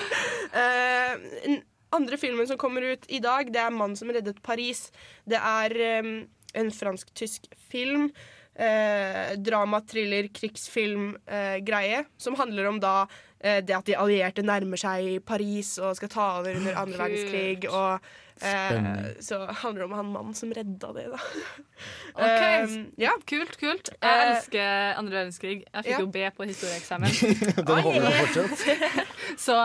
Eh, 0.51 1.13
den 1.45 1.61
andre 1.95 2.17
filmen 2.19 2.47
som 2.49 2.59
kommer 2.59 2.83
ut 2.83 3.05
i 3.09 3.21
dag, 3.23 3.53
det 3.55 3.61
er 3.63 3.71
'Mannen 3.71 3.97
som 3.97 4.09
reddet 4.11 4.43
Paris'. 4.43 4.91
Det 5.29 5.39
er 5.39 6.01
um, 6.01 6.27
en 6.55 6.71
fransk-tysk 6.75 7.47
film. 7.71 8.11
Eh, 8.59 9.37
drama, 9.39 9.81
thriller, 9.87 10.27
krigsfilm-greie. 10.35 12.05
som 12.19 12.35
handler 12.35 12.67
om 12.69 12.81
da 12.81 13.07
eh, 13.41 13.61
det 13.61 13.77
at 13.77 13.87
de 13.87 13.95
allierte 13.97 14.43
nærmer 14.43 14.77
seg 14.77 15.25
Paris 15.25 15.79
og 15.79 15.97
skal 15.97 16.09
ta 16.09 16.27
over 16.41 16.57
under 16.57 16.75
andre 16.77 16.99
verdenskrig. 16.99 17.69
Og 17.71 18.01
eh, 18.43 18.67
Spennende. 18.71 19.15
så 19.23 19.39
handler 19.47 19.81
det 19.83 19.85
om 19.85 19.93
han 19.99 20.13
mannen 20.13 20.35
som 20.35 20.53
redda 20.57 20.93
det, 20.97 21.07
da. 21.13 21.19
Ok, 22.15 22.25
Eh, 22.27 22.73
ja. 23.01 23.13
Kult, 23.27 23.57
kult. 23.61 23.91
Jeg 23.95 23.99
Eh, 24.03 24.31
elsker 24.37 24.99
andre 24.99 25.17
verdenskrig. 25.21 25.65
Jeg 25.73 25.85
fikk 25.85 25.93
ja. 25.93 26.01
jo 26.01 26.07
B 26.07 26.25
på 26.37 26.47
historieeksamen. 26.51 27.11
Den 27.69 27.85
holder 27.87 28.11
jeg 28.11 28.27
fortsatt. 28.27 29.07
Så 29.47 29.57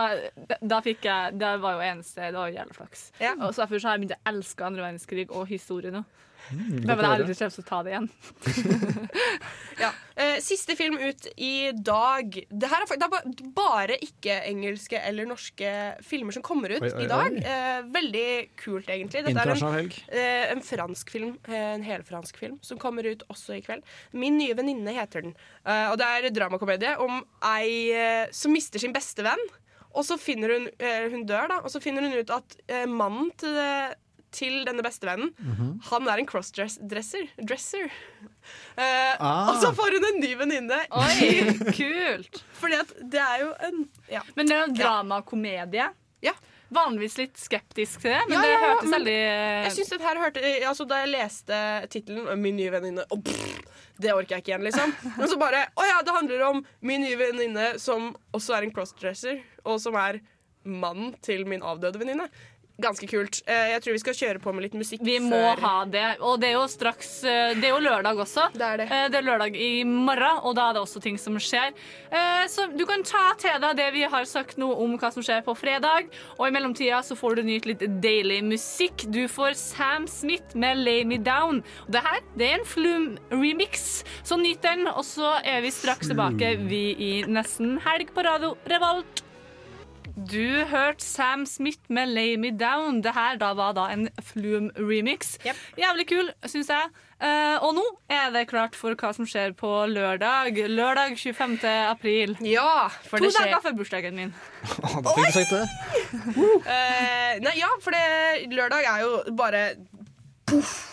da- 0.62 0.80
fikk 0.84 1.04
jeg 1.04 1.38
Det 1.40 1.50
var 1.60 1.72
jo 1.76 1.80
eneste 1.90 2.22
Det 2.30 2.38
var 2.38 2.48
jo 2.52 2.56
jævla 2.56 2.76
flaks. 2.76 3.10
Og 3.40 3.50
så 3.54 3.64
derfor 3.64 3.78
så 3.82 3.88
har 3.88 3.96
jeg 3.98 4.06
begynt 4.06 4.16
å 4.20 4.30
elske 4.32 4.64
andre 4.68 4.82
verdenskrig 4.86 5.26
og 5.30 5.46
historie 5.50 5.90
nå. 5.92 6.04
Mm, 6.52 6.58
er 6.60 6.86
godt 6.86 6.86
jeg 6.86 6.86
å 6.86 6.96
har 6.96 7.02
høre. 7.02 7.26
aldri 7.26 7.62
å 7.62 7.66
ta 7.66 7.82
det 7.82 7.94
igjen. 7.94 8.10
Ja. 9.76 9.90
Eh, 10.16 10.38
siste 10.40 10.72
film 10.78 10.94
ut 10.96 11.26
i 11.36 11.68
dag. 11.84 12.32
Det 12.48 12.68
her 12.70 12.84
er, 12.86 12.96
det 12.96 13.04
er 13.04 13.50
bare 13.56 13.98
ikke-engelske 14.00 15.02
eller 15.04 15.28
norske 15.28 15.72
filmer 16.06 16.32
som 16.32 16.44
kommer 16.46 16.72
ut 16.72 16.80
Oi, 16.86 16.88
oi, 16.94 17.02
i 17.04 17.10
dag. 17.10 17.36
oi. 17.36 17.42
Eh, 17.44 17.82
veldig 17.92 18.30
kult, 18.62 18.88
egentlig. 18.88 19.26
Dette 19.26 19.44
er 19.44 19.52
en, 19.52 19.90
eh, 20.08 20.46
en 20.54 20.64
fransk 20.64 21.12
film, 21.12 21.34
eh, 21.44 21.74
en 21.74 21.84
helfransk 21.84 22.40
film, 22.40 22.56
som 22.64 22.80
kommer 22.80 23.04
ut 23.04 23.26
også 23.28 23.58
i 23.58 23.60
kveld. 23.66 23.84
'Min 24.16 24.38
nye 24.38 24.56
venninne' 24.56 24.96
heter 24.96 25.22
den. 25.28 25.36
Eh, 25.66 25.90
og 25.90 25.98
det 26.00 26.06
er 26.08 26.30
dramakomedie 26.30 26.96
om 26.98 27.20
ei 27.44 27.90
eh, 27.92 28.26
som 28.32 28.52
mister 28.56 28.78
sin 28.80 28.96
beste 28.96 29.22
venn. 29.22 29.44
Og 29.96 30.04
så 30.04 30.18
finner 30.20 30.52
hun 30.52 30.66
eh, 30.78 31.08
Hun 31.10 31.24
dør, 31.26 31.48
da, 31.48 31.60
og 31.64 31.70
så 31.72 31.80
finner 31.80 32.02
hun 32.02 32.16
ut 32.16 32.30
at 32.30 32.56
eh, 32.68 32.86
mannen 32.86 33.30
til, 33.36 33.52
det, 33.56 33.96
til 34.36 34.58
denne 34.68 34.84
bestevennen 34.84 35.32
Mhm. 35.40 35.70
han 35.88 36.08
er 36.12 36.20
en 36.22 36.28
crossdresser. 36.28 37.30
Dresser. 37.40 37.88
Eh, 38.76 39.16
Ah. 39.18 39.48
Og 39.50 39.60
så 39.62 39.72
får 39.74 39.96
hun 39.96 40.04
en 40.10 40.20
ny 40.20 40.34
venninne. 40.38 40.78
Oi, 40.92 41.72
kult! 41.72 42.42
Fordi 42.60 42.74
at 42.82 42.92
det 43.10 43.22
er 43.22 43.40
jo 43.46 43.54
en 43.68 43.88
ja. 44.12 44.20
Men 44.36 44.46
det 44.50 44.56
er 44.58 44.66
en 44.68 44.76
dramakomedie. 44.76 45.88
Ja. 46.24 46.32
Vanligvis 46.74 47.14
litt 47.20 47.36
skeptisk 47.38 48.00
til 48.02 48.10
det, 48.10 48.22
men 48.26 48.34
Ja, 48.34 48.40
det 48.42 48.48
ja, 48.50 48.54
ja, 48.58 48.68
hørtes 48.72 48.88
men 48.90 48.94
veldig 48.96 49.16
Jeg 49.66 49.72
synes 49.76 49.90
det 49.92 50.00
her 50.02 50.18
hørte 50.18 50.42
altså, 50.66 50.86
Da 50.90 50.96
jeg 51.04 51.10
leste 51.12 51.58
tittelen 51.92 52.40
'Min 52.42 52.56
nye 52.56 52.70
venninne' 52.74 53.04
og 53.10 53.22
pff, 53.22 53.60
Det 54.00 54.10
orker 54.12 54.34
jeg 54.34 54.42
ikke 54.42 54.50
igjen, 54.50 54.64
liksom. 54.66 54.94
Men 55.18 55.28
så 55.30 55.38
bare 55.38 55.60
Å 55.78 55.86
ja, 55.86 56.00
det 56.02 56.12
handler 56.16 56.42
om 56.48 56.64
min 56.82 57.00
nye 57.06 57.16
venninne 57.16 57.78
som 57.78 58.16
også 58.34 58.56
er 58.58 58.62
en 58.66 58.72
crossdresser, 58.74 59.38
og 59.64 59.78
som 59.80 59.94
er 59.94 60.18
mannen 60.66 61.14
til 61.22 61.46
min 61.46 61.62
avdøde 61.62 62.00
venninne. 62.02 62.26
Ganske 62.78 63.06
kult. 63.08 63.38
Eh, 63.48 63.70
Jeg 63.72 63.80
tror 63.82 63.92
vi 63.96 63.98
skal 64.02 64.14
kjøre 64.18 64.40
på 64.44 64.52
med 64.52 64.66
litt 64.66 64.74
musikk 64.76 65.00
Vi 65.00 65.14
må 65.24 65.32
før 65.32 65.60
ha 65.64 65.84
det. 65.88 66.04
Og 66.20 66.34
det 66.42 66.50
er 66.50 66.56
jo 66.58 66.66
straks 66.68 67.24
eh, 67.24 67.54
Det 67.56 67.70
er 67.70 67.72
jo 67.72 67.78
lørdag 67.80 68.18
også. 68.20 68.50
Det 68.52 68.66
er 68.66 68.76
det. 68.82 68.86
Eh, 68.92 69.06
Det 69.08 69.16
er 69.22 69.24
lørdag 69.24 69.56
i 69.56 69.70
morgen, 69.88 70.42
og 70.44 70.54
da 70.58 70.66
er 70.68 70.76
det 70.76 70.82
også 70.82 71.00
ting 71.00 71.16
som 71.18 71.38
skjer. 71.40 71.72
Eh, 72.12 72.44
Så 72.52 72.66
du 72.76 72.84
kan 72.84 73.02
ta 73.02 73.32
til 73.40 73.56
deg 73.64 73.76
det 73.80 73.88
vi 73.94 74.02
har 74.12 74.24
sagt 74.28 74.58
nå 74.60 74.68
om 74.76 74.98
hva 75.00 75.10
som 75.14 75.24
skjer 75.24 75.40
på 75.46 75.56
fredag. 75.56 76.10
Og 76.38 76.48
i 76.48 76.52
mellomtida 76.52 77.00
så 77.02 77.16
får 77.16 77.36
du 77.36 77.42
nyte 77.48 77.72
litt 77.72 77.86
deilig 78.04 78.42
musikk. 78.44 79.06
Du 79.10 79.24
får 79.26 79.56
Sam 79.56 80.06
Smith 80.06 80.54
med 80.54 80.76
'Lay 80.76 81.04
Me 81.04 81.16
Down'. 81.16 81.62
Og 81.86 81.90
det 81.96 82.02
her 82.04 82.20
det 82.36 82.50
er 82.50 82.58
en 82.60 82.64
Flum-remix, 82.68 84.04
så 84.22 84.36
nyt 84.36 84.60
den. 84.60 84.86
Og 84.86 85.04
så 85.04 85.40
er 85.44 85.62
vi 85.62 85.70
straks 85.70 86.08
tilbake, 86.08 86.56
vi 86.68 86.92
i 86.98 87.12
Nesten 87.26 87.78
Helg 87.80 88.12
på 88.12 88.22
Radio 88.22 88.56
Revolt. 88.68 89.22
Du 90.16 90.64
hørte 90.64 91.04
Sam 91.04 91.44
Smith 91.46 91.78
med 91.88 92.06
'Lay 92.08 92.36
Me 92.40 92.48
Down'. 92.48 93.02
Det 93.02 93.12
her 93.14 93.36
da 93.36 93.52
var 93.52 93.72
da 93.76 93.84
en 93.92 94.08
Flume-remix. 94.22 95.36
Jævlig 95.76 96.06
kul, 96.08 96.30
syns 96.46 96.68
jeg. 96.72 96.88
Uh, 97.20 97.60
og 97.64 97.74
nå 97.76 97.84
er 98.08 98.30
det 98.32 98.48
klart 98.48 98.74
for 98.76 98.96
hva 98.96 99.12
som 99.12 99.28
skjer 99.28 99.52
på 99.52 99.68
lørdag. 99.92 100.56
Lørdag 100.72 101.18
25. 101.18 101.58
april. 101.68 102.36
Ja, 102.40 102.88
for 102.88 103.18
to 103.18 103.24
det 103.24 103.32
skjer. 103.34 103.44
dager 103.44 103.60
før 103.62 103.76
bursdagen 103.76 104.16
min. 104.16 104.34
Da 104.64 105.14
fikk 105.16 105.26
du 105.26 105.32
sagt 105.36 105.52
det. 105.52 105.68
uh, 106.64 107.32
nei, 107.44 107.54
ja, 107.60 107.68
for 107.84 107.92
det, 107.92 108.48
lørdag 108.56 108.88
er 108.88 109.00
jo 109.04 109.36
bare 109.36 109.64
poff. 110.46 110.92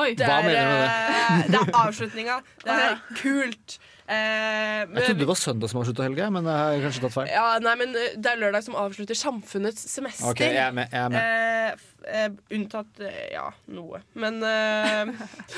Hva 0.00 0.06
er, 0.08 0.16
mener 0.16 0.64
du 0.64 0.72
med 0.72 0.80
det? 0.80 0.90
eh, 0.90 1.48
det 1.52 1.58
er 1.60 1.74
avslutninga. 1.76 2.36
Det 2.64 2.72
er 2.72 3.00
kult. 3.20 3.78
Eh, 4.10 4.80
Jeg 4.90 5.04
trodde 5.04 5.22
det 5.22 5.28
var 5.28 5.38
søndag 5.38 5.70
som 5.70 5.80
avslutta 5.80 6.02
helga, 6.02 6.30
men 6.34 6.48
jeg 6.50 6.58
har 6.58 6.80
kanskje 6.86 7.02
tatt 7.04 7.14
feil. 7.14 7.28
Ja, 7.30 7.44
nei, 7.62 7.74
men 7.78 7.94
eh, 7.94 8.16
Det 8.18 8.32
er 8.32 8.40
lørdag 8.40 8.64
som 8.66 8.78
avslutter 8.80 9.18
samfunnets 9.18 9.84
semester. 9.92 10.32
Ok, 10.32 10.42
jeg 10.48 10.58
er 10.64 10.74
med, 10.74 10.90
jeg 10.90 11.04
er 11.04 11.12
med. 11.14 11.76
Eh, 12.10 12.24
eh, 12.24 12.56
unntatt 12.58 13.04
ja, 13.30 13.46
noe. 13.70 14.02
Men 14.18 14.42
eh, 14.42 15.14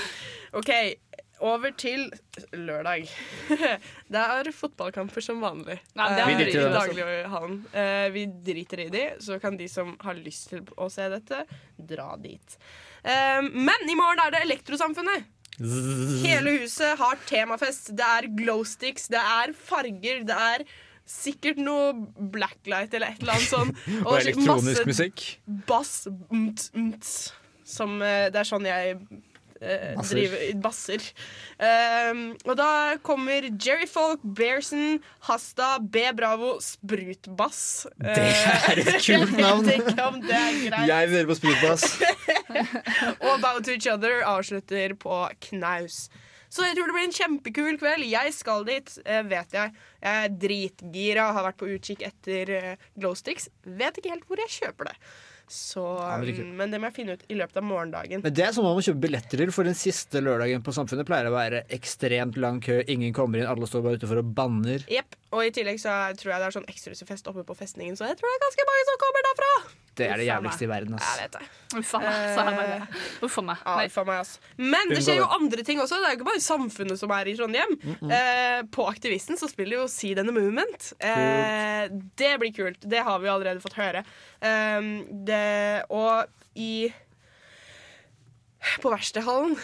OK. 0.60 0.72
Over 1.42 1.72
til 1.74 2.04
lørdag. 2.54 3.08
det 4.14 4.20
er 4.36 4.50
fotballkamper 4.54 5.24
som 5.24 5.40
vanlig. 5.42 5.80
Nei, 5.98 6.06
det 6.14 6.22
er 6.22 6.28
Vi 6.28 6.36
driter 6.38 6.92
i 6.92 7.06
det. 7.08 7.80
Eh, 7.82 8.06
vi 8.14 8.26
driter 8.52 8.84
i 8.84 8.88
de, 8.94 9.04
så 9.24 9.40
kan 9.42 9.56
de 9.58 9.66
som 9.70 9.96
har 10.04 10.20
lyst 10.20 10.52
til 10.52 10.62
å 10.76 10.86
se 10.92 11.08
dette, 11.10 11.42
dra 11.90 12.12
dit. 12.22 12.58
Eh, 13.02 13.40
men 13.42 13.88
i 13.90 13.96
morgen 13.98 14.22
er 14.22 14.36
det 14.36 14.44
Elektrosamfunnet. 14.46 15.26
Hele 15.60 16.56
huset 16.62 16.96
har 16.98 17.20
temafest. 17.28 17.92
Det 17.96 18.06
er 18.06 18.30
glowsticks, 18.38 19.10
det 19.12 19.20
er 19.20 19.52
farger, 19.56 20.24
det 20.28 20.38
er 20.52 20.64
sikkert 21.08 21.58
noe 21.60 21.92
blacklight 22.32 22.94
eller 22.94 23.12
et 23.12 23.22
eller 23.24 23.36
annet 23.36 23.50
sånn. 23.50 23.74
Og 24.06 24.16
elektronisk 24.20 24.88
musikk. 24.88 25.26
Bass 25.68 26.06
mt, 26.30 26.70
mt, 26.78 27.12
som 27.68 27.98
eh, 28.04 28.28
Det 28.32 28.42
er 28.42 28.48
sånn 28.48 28.68
jeg 28.68 28.96
eh, 29.62 29.94
Basser. 29.96 30.18
driver 30.18 30.60
Basser. 30.64 31.06
Um, 31.62 32.22
og 32.44 32.56
da 32.58 32.68
kommer 33.06 33.46
Jerry 33.52 33.86
Folk, 33.90 34.20
Bearson, 34.22 34.98
Hasta, 35.28 35.76
B 35.80 36.04
Bravo, 36.18 36.56
Sprutbass. 36.64 37.86
Det 37.96 38.18
er 38.18 38.82
et 38.82 38.92
kult 39.06 39.36
navn. 39.38 39.64
Jeg 39.70 39.80
vet 39.84 39.94
ikke 39.94 40.08
om 40.10 40.20
det 40.24 40.36
er 40.40 40.58
greit. 40.66 40.90
Jeg 40.90 41.12
vil 41.12 41.20
høre 41.20 41.30
på 41.30 41.38
sprutbass. 41.40 41.88
Og 43.28 43.40
Bow 43.42 43.62
to 43.62 43.76
Each 43.76 43.88
Other 43.92 44.22
avslutter 44.28 44.94
på 44.98 45.22
knaus. 45.48 46.06
Så 46.52 46.66
jeg 46.66 46.76
tror 46.76 46.90
det 46.90 46.94
blir 46.98 47.06
en 47.08 47.14
kjempekul 47.16 47.76
kveld. 47.80 48.04
Jeg 48.12 48.32
skal 48.36 48.66
dit, 48.68 48.90
eh, 49.08 49.22
vet 49.24 49.54
jeg. 49.56 49.72
Jeg 50.02 50.24
er 50.26 50.34
dritgira, 50.42 51.30
har 51.32 51.46
vært 51.46 51.60
på 51.62 51.70
utkikk 51.72 52.02
etter 52.04 52.50
eh, 52.58 52.88
glowsticks. 53.00 53.48
Vet 53.64 53.96
ikke 53.96 54.12
helt 54.12 54.26
hvor 54.28 54.42
jeg 54.42 54.52
kjøper 54.58 54.90
det. 54.90 54.96
Så, 55.50 55.82
men 56.56 56.72
det 56.72 56.80
må 56.80 56.88
jeg 56.88 56.96
finne 56.96 57.16
ut 57.18 57.24
i 57.28 57.36
løpet 57.36 57.58
av 57.60 57.66
morgendagen. 57.66 58.22
Men 58.24 58.34
det 58.34 58.44
er 58.46 58.54
som 58.56 58.64
man 58.66 58.76
må 58.78 58.84
kjøpe 58.84 59.02
billetter 59.04 59.42
til, 59.42 59.52
for 59.54 59.68
den 59.68 59.76
siste 59.78 60.22
lørdagen 60.24 60.64
på 60.64 60.74
Samfunnet 60.76 61.08
pleier 61.08 61.28
å 61.28 61.34
være 61.34 61.64
ekstremt 61.76 62.38
lang 62.40 62.62
kø. 62.64 62.80
Ingen 62.92 63.12
kommer 63.16 63.42
inn, 63.42 63.48
alle 63.50 63.68
står 63.68 63.84
bare 63.84 64.00
utenfor 64.00 64.22
og 64.22 64.32
banner. 64.36 64.86
Jepp. 64.92 65.18
Og 65.32 65.46
i 65.46 65.52
tillegg 65.54 65.80
så 65.82 65.94
tror 66.20 66.34
jeg 66.34 66.42
det 66.42 66.50
er 66.50 66.56
sånn 66.58 66.68
ekstrahusfest 66.72 67.30
oppe 67.32 67.44
på 67.48 67.56
festningen, 67.56 67.96
så 67.98 68.08
jeg 68.10 68.20
tror 68.20 68.28
det 68.28 68.38
er 68.38 68.44
ganske 68.46 68.68
mange 68.68 68.88
som 68.88 69.00
kommer 69.02 69.28
derfra. 69.30 69.52
Det 69.92 70.06
er 70.08 70.16
det 70.16 70.24
jævligste 70.24 70.64
i 70.64 70.68
verden. 70.70 70.96
Jeg 70.96 71.18
vet 71.20 71.34
det. 71.36 71.48
Uff 71.76 71.90
a 71.96 72.00
meg. 72.00 72.70
jeg. 72.70 72.86
Uff 73.26 73.36
a 73.38 73.44
meg. 73.44 73.60
Ja, 73.66 74.04
meg, 74.08 74.20
ass. 74.22 74.32
Men 74.56 74.92
det 74.92 75.02
skjer 75.04 75.18
jo 75.20 75.28
andre 75.36 75.64
ting 75.68 75.82
også. 75.84 75.98
Det 76.00 76.08
er 76.08 76.14
jo 76.14 76.20
ikke 76.20 76.28
bare 76.30 76.44
Samfunnet 76.44 77.00
som 77.00 77.12
er 77.12 77.28
i 77.28 77.34
Trondheim. 77.36 77.76
Eh, 78.08 78.62
på 78.72 78.86
Aktivisten 78.88 79.36
så 79.40 79.50
spiller 79.52 79.82
jo 79.82 79.86
See 79.92 80.16
the 80.16 80.24
Movement. 80.24 80.92
Eh, 80.96 81.92
det 82.20 82.32
blir 82.40 82.54
kult. 82.56 82.80
Det 82.88 83.04
har 83.04 83.20
vi 83.20 83.28
jo 83.28 83.34
allerede 83.36 83.64
fått 83.64 83.76
høre. 83.76 84.04
Eh, 84.40 84.90
det, 85.28 85.84
og 85.92 86.24
i 86.56 86.88
På 88.80 88.92
Verkstedhallen 88.92 89.56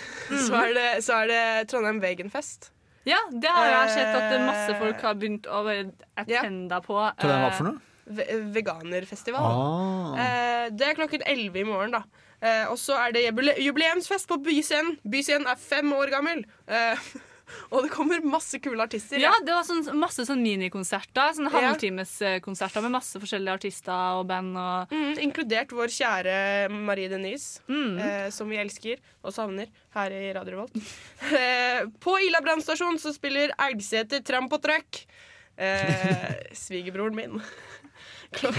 så, 0.49 0.64
er 0.64 0.74
det, 0.76 0.89
så 1.07 1.22
er 1.22 1.33
det 1.33 1.45
Trondheim 1.72 2.03
Veganfest. 2.05 2.72
Ja, 3.09 3.18
det 3.33 3.49
har 3.49 3.68
jeg 3.70 3.93
sett 3.97 4.16
at 4.18 4.41
masse 4.45 4.74
folk 4.76 5.05
har 5.07 5.16
begynt 5.16 5.47
å 5.49 5.62
attende 5.64 6.81
på. 6.85 6.99
Hva 6.99 7.14
var 7.16 7.47
det 7.49 7.55
for 7.57 7.70
noe? 7.70 7.85
Ve 8.09 8.25
veganerfestival. 8.57 9.45
Ah. 9.45 10.19
Eh, 10.25 10.67
det 10.73 10.87
er 10.91 10.99
klokken 10.99 11.23
11 11.29 11.61
i 11.61 11.65
morgen, 11.69 11.93
da. 11.99 12.03
Eh, 12.41 12.67
og 12.71 12.77
så 12.79 12.95
er 13.03 13.13
det 13.17 13.25
jubile 13.27 13.57
jubileumsfest 13.61 14.29
på 14.31 14.39
Byscenen. 14.45 14.97
Byscenen 15.05 15.49
er 15.51 15.59
fem 15.61 15.91
år 15.93 16.13
gammel. 16.15 16.45
Eh, 16.71 17.09
og 17.73 17.83
det 17.85 17.91
kommer 17.93 18.21
masse 18.25 18.61
kule 18.63 18.85
artister. 18.85 19.19
Ja, 19.21 19.33
det 19.45 19.53
var 19.57 19.65
sånn, 19.67 19.83
masse 19.99 20.25
sånn 20.29 20.43
minikonserter. 20.45 21.33
Sånn 21.37 21.49
halvtimeskonserter 21.53 22.85
med 22.85 22.95
masse 22.95 23.21
forskjellige 23.21 23.57
artister 23.61 24.19
og 24.21 24.27
band. 24.31 24.57
Og 24.61 24.93
Mm, 24.95 25.19
inkludert 25.27 25.73
vår 25.75 25.91
kjære 25.93 26.37
Marie 26.73 27.09
Denise, 27.13 27.61
eh, 27.69 28.29
som 28.31 28.49
vi 28.49 28.57
elsker 28.61 29.01
og 29.25 29.33
savner 29.35 29.67
her 29.97 30.11
i 30.13 30.33
Radio 30.37 30.57
Revolt. 30.59 30.77
Eh, 31.29 31.83
på 32.01 32.15
Ila 32.25 32.39
brannstasjon 32.41 32.97
så 33.03 33.11
spiller 33.13 33.51
Elgseter 33.61 34.23
Tramp 34.25 34.53
og 34.55 34.63
Trøkk. 34.65 35.03
Eh, 35.59 36.37
Svigerbroren 36.55 37.17
min. 37.19 37.41
Klok 38.37 38.57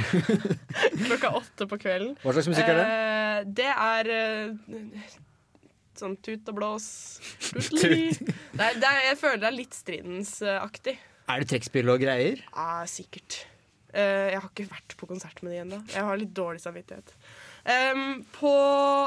klokka 1.07 1.29
åtte 1.37 1.67
på 1.69 1.77
kvelden. 1.81 2.15
Hva 2.23 2.33
slags 2.33 2.49
musikk 2.49 2.71
er 2.71 2.79
det? 2.79 2.85
Eh, 2.89 3.41
det 3.59 3.69
er 3.69 4.09
eh, 4.15 5.11
sånn 5.99 6.17
tut 6.25 6.49
og 6.49 6.57
blås. 6.57 6.87
Tutli. 7.51 8.09
Det 8.17 8.65
er, 8.65 8.79
det 8.81 8.89
er, 8.89 9.03
jeg 9.11 9.19
føler 9.21 9.43
det 9.43 9.49
er 9.51 9.57
litt 9.59 9.77
Stridens-aktig. 9.77 10.97
Er 11.29 11.43
det 11.43 11.51
trekkspill 11.51 11.91
og 11.93 12.01
greier? 12.01 12.41
Ja, 12.49 12.81
sikkert. 12.89 13.43
Eh, 13.93 14.29
jeg 14.33 14.39
har 14.41 14.49
ikke 14.49 14.69
vært 14.69 14.95
på 14.97 15.09
konsert 15.09 15.43
med 15.45 15.53
de 15.53 15.61
ennå. 15.63 15.81
Jeg 15.93 16.05
har 16.05 16.19
litt 16.21 16.33
dårlig 16.37 16.61
samvittighet. 16.65 17.13
Um, 17.65 18.23
på, 18.33 18.51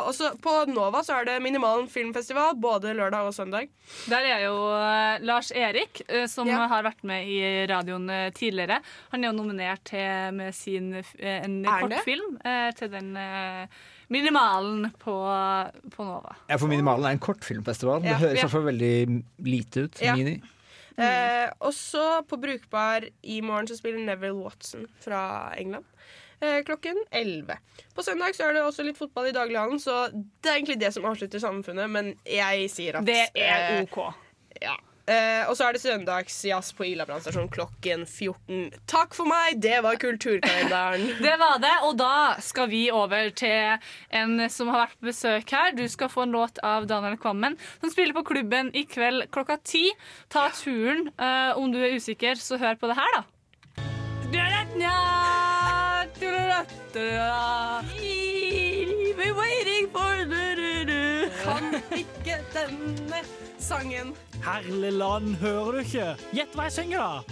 også, 0.08 0.32
på 0.44 0.52
Nova 0.70 1.00
så 1.02 1.16
er 1.18 1.24
det 1.30 1.36
Minimalen 1.42 1.88
filmfestival 1.90 2.54
både 2.60 2.92
lørdag 2.94 3.30
og 3.30 3.34
søndag. 3.34 3.70
Der 4.12 4.26
er 4.28 4.44
jo 4.44 4.54
eh, 4.76 5.22
Lars 5.24 5.50
Erik, 5.56 6.02
eh, 6.08 6.26
som 6.30 6.46
Ja. 6.46 6.66
har 6.68 6.84
vært 6.84 7.02
med 7.08 7.26
i 7.32 7.40
radioen 7.70 8.08
eh, 8.12 8.28
tidligere. 8.36 8.80
Han 9.14 9.24
er 9.24 9.32
jo 9.32 9.38
nominert 9.40 9.82
til 9.88 10.36
med 10.36 10.54
sin 10.54 10.92
en 11.18 11.58
kortfilm 11.64 12.36
til 12.76 12.92
den 12.92 13.12
Minimalen 14.12 14.90
på, 15.00 15.14
på 15.96 16.04
Nova. 16.04 16.34
Ja, 16.50 16.58
for 16.60 16.68
Minimalen 16.68 17.06
er 17.08 17.16
en 17.16 17.22
kortfilmfestival. 17.24 18.02
Ja, 18.04 18.12
Det 18.12 18.20
høres 18.26 18.34
i 18.34 18.42
ja. 18.42 18.44
hvert 18.44 18.56
fall 18.58 18.68
veldig 18.68 19.22
lite 19.48 19.86
ut. 19.86 20.02
Ja. 20.04 20.16
Mini. 20.18 20.36
Eh, 21.00 21.48
også 21.64 22.20
på 22.28 22.36
Brukbar 22.36 23.06
i 23.24 23.40
morgen 23.40 23.70
så 23.70 23.78
spiller 23.78 24.04
Neville 24.04 24.36
Watson 24.36 24.84
fra 25.00 25.22
England. 25.56 25.88
Eh, 26.42 26.62
klokken 26.66 27.04
11. 27.10 27.58
På 27.94 28.02
søndag 28.02 28.34
så 28.34 28.48
er 28.48 28.56
det 28.56 28.62
også 28.66 28.82
litt 28.82 28.98
fotball 28.98 29.28
i 29.30 29.34
daglighallen, 29.36 29.78
så 29.80 30.08
det 30.10 30.50
er 30.50 30.56
egentlig 30.58 30.80
det 30.80 30.90
som 30.94 31.04
avslutter 31.06 31.42
Samfunnet, 31.42 31.90
men 31.90 32.14
jeg 32.26 32.70
sier 32.72 32.98
at 32.98 33.06
Det 33.06 33.28
er 33.38 33.76
eh, 33.76 33.84
OK. 33.84 34.00
Ja. 34.62 34.74
Eh, 35.06 35.48
og 35.50 35.56
så 35.58 35.66
er 35.66 35.74
det 35.74 35.82
søndagsjazz 35.82 36.72
på 36.78 36.84
Ila 36.86 37.06
brannstasjon 37.06 37.48
klokken 37.50 38.04
14. 38.06 38.70
Takk 38.90 39.14
for 39.14 39.26
meg, 39.30 39.58
det 39.62 39.80
var 39.82 39.98
kulturkalenderen. 40.02 41.08
Det 41.26 41.34
var 41.38 41.58
det, 41.62 41.72
og 41.86 41.96
da 41.98 42.40
skal 42.42 42.70
vi 42.70 42.84
over 42.94 43.30
til 43.38 43.78
en 44.10 44.46
som 44.50 44.70
har 44.70 44.86
vært 44.86 44.98
på 44.98 45.10
besøk 45.10 45.54
her. 45.54 45.74
Du 45.78 45.84
skal 45.90 46.10
få 46.10 46.26
en 46.26 46.34
låt 46.34 46.58
av 46.66 46.86
Daniel 46.90 47.18
Kvammen, 47.22 47.58
som 47.82 47.90
spiller 47.90 48.14
på 48.18 48.26
klubben 48.30 48.70
i 48.74 48.82
kveld 48.86 49.26
klokka 49.34 49.58
ti. 49.62 49.88
Ta 50.30 50.48
turen. 50.58 51.08
Eh, 51.18 51.54
om 51.58 51.70
du 51.74 51.78
er 51.82 51.98
usikker, 51.98 52.38
så 52.38 52.58
hør 52.62 52.78
på 52.78 52.90
det 52.90 52.98
her, 52.98 53.14
da. 53.20 53.22
We're 59.18 59.34
waiting 59.34 59.86
for. 59.92 60.10
Kan 61.42 61.74
ikke 61.96 62.36
denne 62.54 63.22
sangen. 63.58 64.12
Herlig 64.44 64.92
land, 64.92 65.34
hører 65.40 65.72
du 65.72 65.78
ikke? 65.82 66.06
Gjett 66.34 66.54
hva 66.58 66.68
jeg 66.68 66.74
synger, 66.76 66.98
da! 66.98 67.22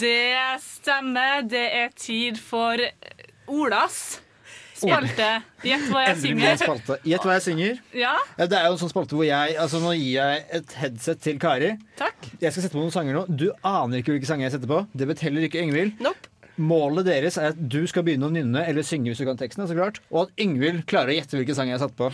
Det 0.00 0.60
stemmer. 0.62 1.40
Det 1.50 1.64
er 1.80 1.88
tid 1.98 2.38
for 2.40 2.76
Olas 3.50 4.20
spalte. 4.74 5.30
Gjett 5.64 5.88
hva 5.92 6.04
jeg 6.08 6.20
synger. 6.22 6.56
spalte. 6.60 6.98
Gjett 7.08 7.24
hva 7.26 7.38
jeg 7.38 7.44
synger. 7.48 7.80
Ja, 7.96 8.14
Ja, 8.38 8.46
det 8.50 8.58
er 8.60 8.68
jo 8.68 8.76
en 8.76 8.82
sånn 8.84 8.92
spalte 8.92 9.16
hvor 9.16 9.24
jeg 9.26 9.56
Altså 9.60 9.80
Nå 9.82 9.94
gir 9.96 10.18
jeg 10.18 10.44
et 10.60 10.76
headset 10.82 11.20
til 11.24 11.38
Kari. 11.40 11.72
takk. 11.98 12.28
Jeg 12.42 12.52
skal 12.52 12.62
sette 12.66 12.74
på 12.76 12.82
noen 12.82 12.92
sanger 12.94 13.16
nå. 13.16 13.24
Du 13.30 13.48
aner 13.64 14.02
ikke 14.02 14.12
hvilke 14.16 14.28
sanger 14.28 14.48
jeg 14.50 14.56
setter 14.58 14.70
på. 14.70 14.82
Det 14.92 15.08
vet 15.08 15.24
heller 15.26 15.48
ikke 15.48 15.62
Ingvild. 15.64 15.96
Nope. 16.04 16.30
Målet 16.60 17.08
deres 17.08 17.36
er 17.40 17.50
at 17.52 17.58
du 17.58 17.82
skal 17.90 18.04
begynne 18.06 18.28
å 18.28 18.32
nynne 18.34 18.62
eller 18.68 18.86
synge 18.86 19.10
hvis 19.10 19.20
du 19.22 19.26
kan 19.26 19.38
teksten, 19.40 19.66
så 19.66 19.74
klart. 19.76 20.00
og 20.12 20.28
at 20.28 20.40
Yngvild 20.44 20.84
klarer 20.90 21.14
å 21.14 21.18
gjette 21.18 21.38
hvilken 21.38 21.58
sang 21.58 21.70
jeg 21.70 21.78
har 21.78 21.86
satt 21.86 21.96
på. 21.98 22.10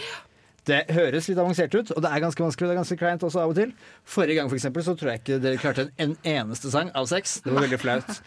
Det 0.69 0.83
høres 0.93 1.27
litt 1.31 1.39
avansert 1.41 1.73
ut, 1.75 1.91
og 1.95 2.03
det 2.05 2.11
er 2.13 2.23
ganske 2.23 2.43
vanskelig. 2.45 2.69
Det 2.69 2.75
er 2.75 2.81
ganske 2.83 2.99
kleint 3.01 3.23
også 3.27 3.41
av 3.43 3.53
og 3.53 3.57
til. 3.57 3.73
Forrige 4.05 4.37
gang 4.39 4.51
for 4.51 4.59
eksempel, 4.59 4.85
så 4.85 4.95
tror 4.99 5.13
jeg 5.13 5.23
ikke 5.23 5.39
dere 5.43 5.61
klarte 5.61 5.87
en, 5.87 5.93
en 6.05 6.13
eneste 6.35 6.73
sang 6.73 6.93
av 6.97 7.09
seks. 7.11 7.39
Det 7.45 7.55
var 7.55 7.65
veldig 7.65 7.81
flaut. 7.81 8.21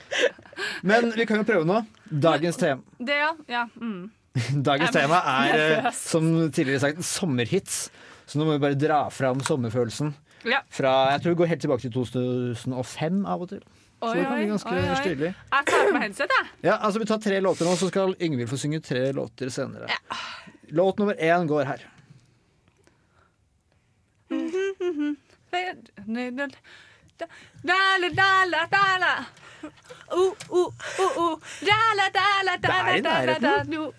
Men 0.89 1.11
vi 1.13 1.27
kan 1.29 1.41
jo 1.41 1.47
prøve 1.47 1.67
nå. 1.69 1.83
Dagens 2.09 2.57
tema, 2.61 2.81
Det, 2.97 3.19
ja. 3.21 3.29
ja. 3.49 3.67
Mm. 3.77 4.09
Dagens 4.69 4.95
tema 4.95 5.21
er, 5.29 5.63
eh, 5.85 5.91
som 5.93 6.25
tidligere 6.49 6.81
sagt, 6.87 7.05
sommerhits. 7.05 7.85
Så 8.25 8.39
nå 8.39 8.47
må 8.47 8.57
vi 8.57 8.63
bare 8.65 8.79
dra 8.79 9.05
fram 9.13 9.43
sommerfølelsen. 9.45 10.13
Fra, 10.73 10.93
jeg 11.13 11.23
tror 11.23 11.35
vi 11.35 11.39
går 11.43 11.51
helt 11.53 11.63
tilbake 11.63 11.85
til 11.85 11.93
2005 11.95 13.23
av 13.29 13.45
og 13.45 13.53
til. 13.53 13.61
Så 14.09 14.13
det 14.17 14.25
kan 14.25 14.35
bli 14.35 14.47
ganske 14.51 14.69
oi, 14.69 14.83
oi. 14.89 14.95
stilig. 14.99 15.31
Jeg 15.51 15.65
tar 15.69 15.91
på 15.91 16.01
headset, 16.03 16.35
jeg. 16.37 16.51
Ja, 16.69 16.75
altså 16.77 16.99
Vi 16.99 17.05
tar 17.05 17.17
tre 17.23 17.39
låter 17.39 17.65
nå, 17.65 17.75
så 17.79 17.87
skal 17.91 18.15
Yngvild 18.19 18.49
få 18.49 18.57
synge 18.59 18.81
tre 18.83 19.11
låter 19.15 19.49
senere. 19.49 19.87
Låt 20.73 20.99
nummer 20.99 21.13
én 21.19 21.47
går 21.47 21.65
her. 21.71 21.87
Dala, 27.63 28.09
dala, 28.09 28.67
dala. 28.71 29.13
Uh, 30.11 30.33
uh, 30.49 30.69
uh, 30.99 31.17
uh. 31.17 31.37
Dala, 31.61 32.09
dala, 32.19 32.57
Det 32.61 32.69
er 32.69 32.95
i 32.95 33.01
dala, 33.01 33.39
dala, 33.39 33.41
nærheten. 33.41 33.71
dala. 33.71 33.91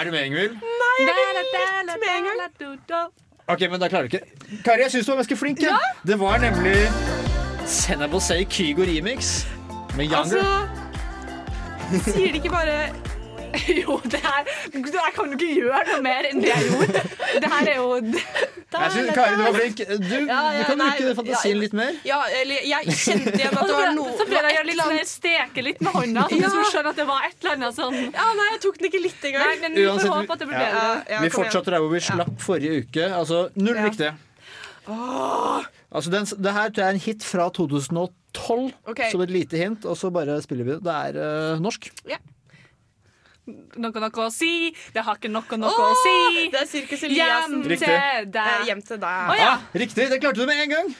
Er 0.00 0.04
du 0.04 0.10
med, 0.10 0.24
Ingvild? 0.26 0.52
Nei, 0.52 0.94
jeg 0.98 1.08
Dala, 1.08 1.22
er 1.28 1.86
litt 1.86 2.02
med 2.02 2.10
en 2.16 2.24
gang. 2.28 3.10
Ok, 3.48 3.60
men 3.70 3.80
da 3.80 3.88
klarer 3.88 4.08
du 4.08 4.16
ikke. 4.16 4.60
Kari, 4.64 4.82
jeg 4.84 4.90
syns 4.92 5.06
du 5.06 5.12
var 5.12 5.22
ganske 5.22 5.36
flink. 5.40 5.62
Ja. 5.64 5.78
Det 6.06 6.18
var 6.20 6.38
nemlig 6.42 6.76
Senable 7.68 8.20
Say 8.20 8.44
Kygo 8.48 8.82
remix 8.82 9.44
med 9.96 10.04
Younger. 10.08 10.40
Altså 11.92 12.12
Sier 12.12 12.32
de 12.32 12.38
ikke 12.40 12.50
bare 12.52 12.88
Jo, 13.80 13.96
det 14.04 14.20
her 14.20 14.48
Jeg 14.74 15.12
kan 15.16 15.30
du 15.30 15.34
ikke 15.38 15.54
gjøre 15.56 15.80
noe 15.88 16.00
mer 16.04 16.26
enn 16.28 16.40
det 16.42 16.50
jeg 16.50 16.66
gjorde. 16.68 17.02
Det 17.40 17.48
her 17.52 17.70
er 17.72 17.78
jo 17.78 17.86
jeg 18.68 18.90
synes, 18.92 19.10
Kari, 19.16 19.36
du 19.38 19.42
var 19.46 19.54
flink. 19.56 19.78
Du, 19.88 20.14
Ja, 20.28 20.40
ja, 20.52 20.58
du 20.58 20.64
kan 20.68 20.76
nei, 20.82 20.88
bruke 20.98 21.14
fantasien 21.16 21.54
ja, 21.56 21.60
litt 21.62 21.74
mer. 21.78 21.94
Ja, 22.04 22.18
eller 22.42 22.66
jeg 22.68 22.96
kjente 23.00 23.32
igjen 23.38 23.56
at 23.56 23.70
det 23.70 23.76
var 23.78 23.94
noe 23.96 24.12
så 24.18 24.26
ble 24.28 24.36
det 24.36 24.42
det 24.44 24.50
gjøre 24.58 24.68
litt 24.68 24.82
sånn 24.82 25.08
steke 25.08 25.64
litt 25.64 25.80
med 25.86 25.96
hånda, 25.96 26.26
så 26.28 26.36
du 26.36 26.42
Ja. 26.44 26.50
skulle 26.52 26.68
skjønne 26.74 26.92
at 26.92 27.00
det 27.00 27.06
var 27.08 27.24
et 27.30 27.38
eller 27.40 27.54
annet 27.56 27.78
sånn 27.78 27.96
Ja, 28.12 28.26
nei, 28.42 28.48
jeg 28.52 28.60
tok 28.66 28.76
den 28.82 28.90
ikke 28.90 29.00
litt 29.06 29.24
engang. 29.30 29.46
Nei, 29.48 29.56
men 29.64 29.78
vi 29.80 29.86
får 29.88 30.12
håpe 30.18 30.36
at 30.36 30.44
det 30.44 30.50
blir 30.50 30.60
bedre. 30.60 30.84
Ja, 31.14 31.22
vi 31.24 31.30
fortsatte 31.38 31.72
der 31.74 31.80
hvor 31.86 31.94
vi 31.96 32.02
slapp 32.10 32.34
forrige 32.44 32.82
uke. 32.84 33.08
Altså 33.22 33.40
null 33.56 33.80
Ja. 33.80 33.88
riktige. 33.88 34.12
Åh, 34.92 35.64
Altså, 35.88 36.10
den, 36.12 36.26
det 36.44 36.52
her 36.52 36.68
tror 36.68 36.82
jeg 36.84 36.88
er 36.88 36.96
en 36.98 37.00
hit 37.00 37.22
fra 37.24 37.48
2012, 37.56 38.72
okay. 38.86 39.10
som 39.10 39.22
et 39.24 39.30
lite 39.32 39.56
hint. 39.56 39.84
Og 39.88 39.96
så 39.96 40.10
bare 40.12 40.40
spiller 40.44 40.64
vi 40.68 40.76
det. 40.84 40.96
Er 41.14 41.54
uh, 41.54 41.60
norsk. 41.64 41.88
Noe 43.80 43.96
noe 43.96 44.24
å 44.26 44.28
si, 44.28 44.74
det 44.92 45.00
har 45.06 45.16
ikke 45.16 45.30
noe 45.32 45.56
noe 45.56 45.70
oh, 45.72 45.86
å 45.88 45.94
si. 46.02 46.42
Det 46.52 46.58
er 46.60 46.66
Sirkus 46.68 47.04
Eliassen. 47.08 47.62
Hjem 47.64 47.78
til 47.80 47.94
Eh, 47.94 48.18
deg. 48.34 48.66
Hjem 48.68 48.82
til 48.84 48.98
deg. 49.00 49.30
Å 49.32 49.36
ja. 49.38 49.46
Ah, 49.54 49.62
riktig! 49.80 50.04
Det 50.12 50.18
klarte 50.20 50.42
du 50.42 50.50
med 50.50 50.60
en 50.66 50.74
gang! 50.74 50.90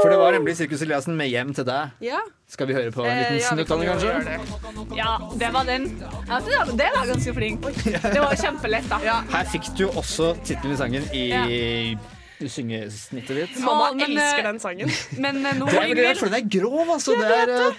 For 0.00 0.08
det 0.08 0.16
var 0.16 0.32
nemlig 0.32 0.54
Sirkus 0.56 0.80
Eliassen 0.86 1.18
med 1.18 1.28
'Hjem 1.28 1.52
til 1.54 1.66
deg'. 1.68 1.92
Ja. 2.00 2.22
Skal 2.48 2.66
vi 2.70 2.74
høre 2.78 2.90
på 2.94 3.04
en 3.04 3.10
Eh, 3.12 3.20
liten 3.20 3.36
ja, 3.42 3.50
snutt 3.52 3.70
av 3.70 3.78
den, 3.78 3.88
kanskje? 3.92 4.24
det. 4.24 4.96
Ja, 4.96 5.12
det 5.44 5.52
var 5.52 5.64
den. 5.68 5.84
Var- 6.00 6.72
det 6.80 6.88
var 6.96 7.06
ganske 7.12 7.34
flink. 7.36 7.60
Det 7.84 8.20
var 8.24 8.34
kjempelett, 8.40 8.88
da. 8.88 8.98
Her 9.36 9.44
fikk 9.52 9.68
du 9.76 9.84
også 9.88 10.32
tittelen 10.44 10.72
i 10.72 10.76
sangen 10.80 11.04
i 11.12 11.98
syngesnittet 12.40 13.36
ditt. 13.38 13.58
Mamma 13.62 13.92
men, 13.94 14.10
elsker 14.10 14.40
eh, 14.40 14.46
den 14.48 14.58
sangen. 14.62 14.90
Men 15.24 15.38
eh, 15.46 15.54
nå, 15.58 15.68
Det 15.70 15.76
er 15.78 15.86
veldig 15.88 16.04
rart, 16.08 16.20
for 16.20 16.32
den 16.32 16.38
er 16.40 16.48
grov, 16.54 16.90
altså. 16.96 17.14
Det 17.20 17.28
er 17.30 17.52
eh, 17.54 17.78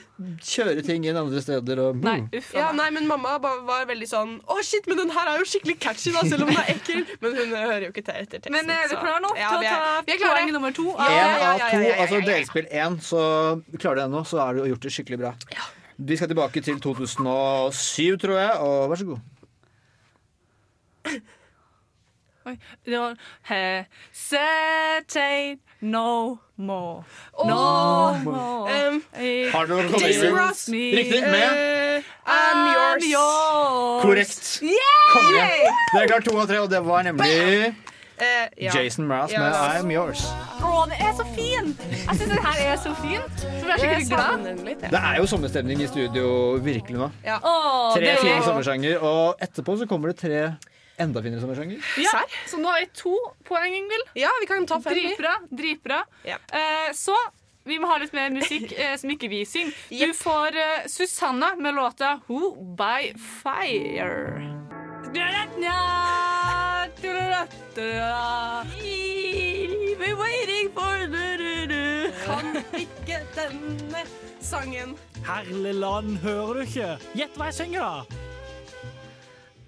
kjøre 0.50 0.84
ting 0.88 1.06
inn 1.10 1.20
andre 1.20 1.42
steder 1.44 1.82
og 1.84 2.00
Nei, 2.06 2.18
uff 2.40 2.54
Ja, 2.56 2.70
nei, 2.76 2.88
men 2.96 3.08
Mamma 3.10 3.36
var 3.44 3.84
veldig 3.90 4.08
sånn 4.08 4.38
Å, 4.48 4.60
shit, 4.64 4.88
men 4.88 5.02
den 5.02 5.12
her 5.12 5.34
er 5.34 5.42
jo 5.42 5.48
skikkelig 5.52 5.76
catchy, 5.84 6.14
da, 6.16 6.24
selv 6.24 6.48
om 6.48 6.54
den 6.54 6.62
er 6.62 6.72
ekkel. 6.72 7.04
Men 7.26 7.36
hun 7.36 7.54
hører 7.56 7.88
jo 7.88 7.92
ikke 7.92 8.06
til 8.08 8.22
etter 8.22 8.40
teksten. 8.40 8.56
Men 8.56 8.72
er 8.72 8.88
du 8.88 8.96
så- 8.96 9.20
nå 9.26 9.34
Ja, 9.36 9.50
til 9.52 9.58
å 9.58 9.62
vi 9.62 9.68
er- 9.68 9.76
ta 9.76 10.02
vi 10.08 10.16
er 10.16 10.20
klare. 10.24 10.40
poeng 10.40 10.52
nummer 10.56 10.72
to? 10.80 10.88
Én 10.96 11.00
av 11.00 11.12
ja, 11.12 11.12
to, 11.12 11.44
ja, 11.44 11.70
ja, 11.70 11.82
ja, 11.84 11.96
altså 12.06 12.22
delspill 12.32 12.68
én, 12.72 13.00
så 13.04 13.22
klarer 13.78 13.96
du 13.96 14.02
det 14.06 14.10
nå, 14.16 14.24
så 14.28 14.40
har 14.46 14.54
du 14.56 14.66
gjort 14.72 14.88
det 14.88 14.94
skikkelig 14.96 15.20
bra. 15.26 15.34
Vi 16.00 16.16
skal 16.20 16.32
tilbake 16.32 16.64
til 16.64 16.80
2007, 16.84 18.18
tror 18.24 18.38
jeg, 18.40 18.52
og 18.60 18.90
vær 18.92 19.00
så 19.04 19.08
god. 19.14 19.22
Oi, 22.46 22.58
det 22.86 23.00
var 23.00 23.16
Hesitate 24.16 25.58
no 25.82 26.38
more. 26.58 27.04
No 27.46 27.54
Åh, 27.54 28.24
more. 28.24 28.88
um, 28.88 29.02
Har 29.52 29.66
du 29.66 29.74
noe 29.74 29.84
å 29.86 29.90
komme 29.90 30.08
Jason 30.08 30.30
med? 30.30 30.38
Ross. 30.38 30.68
Riktig. 30.70 31.22
Med 31.26 31.50
Eh, 31.96 32.02
I'm 32.26 32.62
yours. 32.74 33.04
yours. 33.10 34.02
korrekt. 34.04 34.62
Konge. 35.14 35.50
Det 35.94 36.02
er 36.04 36.08
klart 36.08 36.24
to 36.26 36.38
av 36.40 36.48
tre, 36.48 36.58
og 36.60 36.70
det 36.70 36.82
var 36.86 37.04
nemlig 37.04 37.76
Uh, 38.16 38.48
ja. 38.58 38.72
Jason 38.72 39.06
Mraz 39.10 39.30
Ja. 39.32 39.40
med 39.42 39.54
'I'm 39.54 39.92
Yours'. 39.92 40.24
Å, 40.64 40.86
det 40.88 40.96
er 41.02 41.12
så 41.18 41.26
fin! 41.36 41.76
Jeg 41.92 42.16
syns 42.16 42.30
den 42.30 42.38
her 42.46 42.72
er 42.72 42.78
så 42.78 42.94
fin. 43.02 43.22
Så 43.36 43.68
jeg 43.68 43.80
skikkelig 43.80 44.08
glad. 44.10 44.64
litt. 44.66 44.80
Det 44.82 45.00
er 45.04 45.16
jo 45.18 45.26
sommerstemning 45.28 45.82
i 45.82 45.88
studio 45.88 46.56
virkelig 46.64 46.96
nå. 46.98 47.10
Ja. 47.26 47.40
Tre 47.94 48.16
fine 48.22 48.42
sommersanger, 48.44 49.02
og 49.04 49.36
etterpå 49.42 49.78
så 49.80 49.86
kommer 49.86 50.08
det 50.14 50.18
tre 50.18 50.56
enda 50.98 51.22
finere 51.24 51.42
sommersanger. 51.44 51.82
Ja, 52.04 52.22
så 52.48 52.60
nå 52.62 52.70
har 52.72 52.80
vi 52.84 52.92
to 52.96 53.16
poeng, 53.48 53.74
Ingvild. 53.76 54.12
Ja, 54.20 54.30
vi 54.42 54.48
kan 54.48 54.68
ta 54.68 54.82
fem. 54.82 54.94
Dritbra. 54.94 55.34
dritbra. 55.50 56.04
Ja. 56.24 56.38
Eh, 56.52 56.94
så 56.94 57.16
vi 57.66 57.80
må 57.80 57.90
ha 57.90 57.98
litt 57.98 58.14
mer 58.14 58.30
musikk 58.34 58.72
eh, 58.78 58.96
som 59.02 59.10
ikke 59.12 59.30
vi 59.32 59.44
synger. 59.50 59.74
Du 59.90 60.14
får 60.18 60.60
eh, 60.62 60.88
Susanna 60.88 61.56
med 61.56 61.76
låta 61.76 62.20
'Who 62.28 62.56
by 62.78 63.14
Fire'. 63.44 64.52
We're 69.96 70.16
waiting 70.20 70.70
for. 70.76 70.96
Kan 72.26 72.56
ikke 72.74 73.20
denne 73.36 74.02
sangen. 74.42 74.96
Herlig 75.28 75.74
land, 75.76 76.18
hører 76.24 76.54
du 76.54 76.62
ikke? 76.66 76.88
Gjett 77.18 77.38
hva 77.38 77.50
jeg 77.52 77.58
synger, 77.60 77.86
da! 77.86 78.22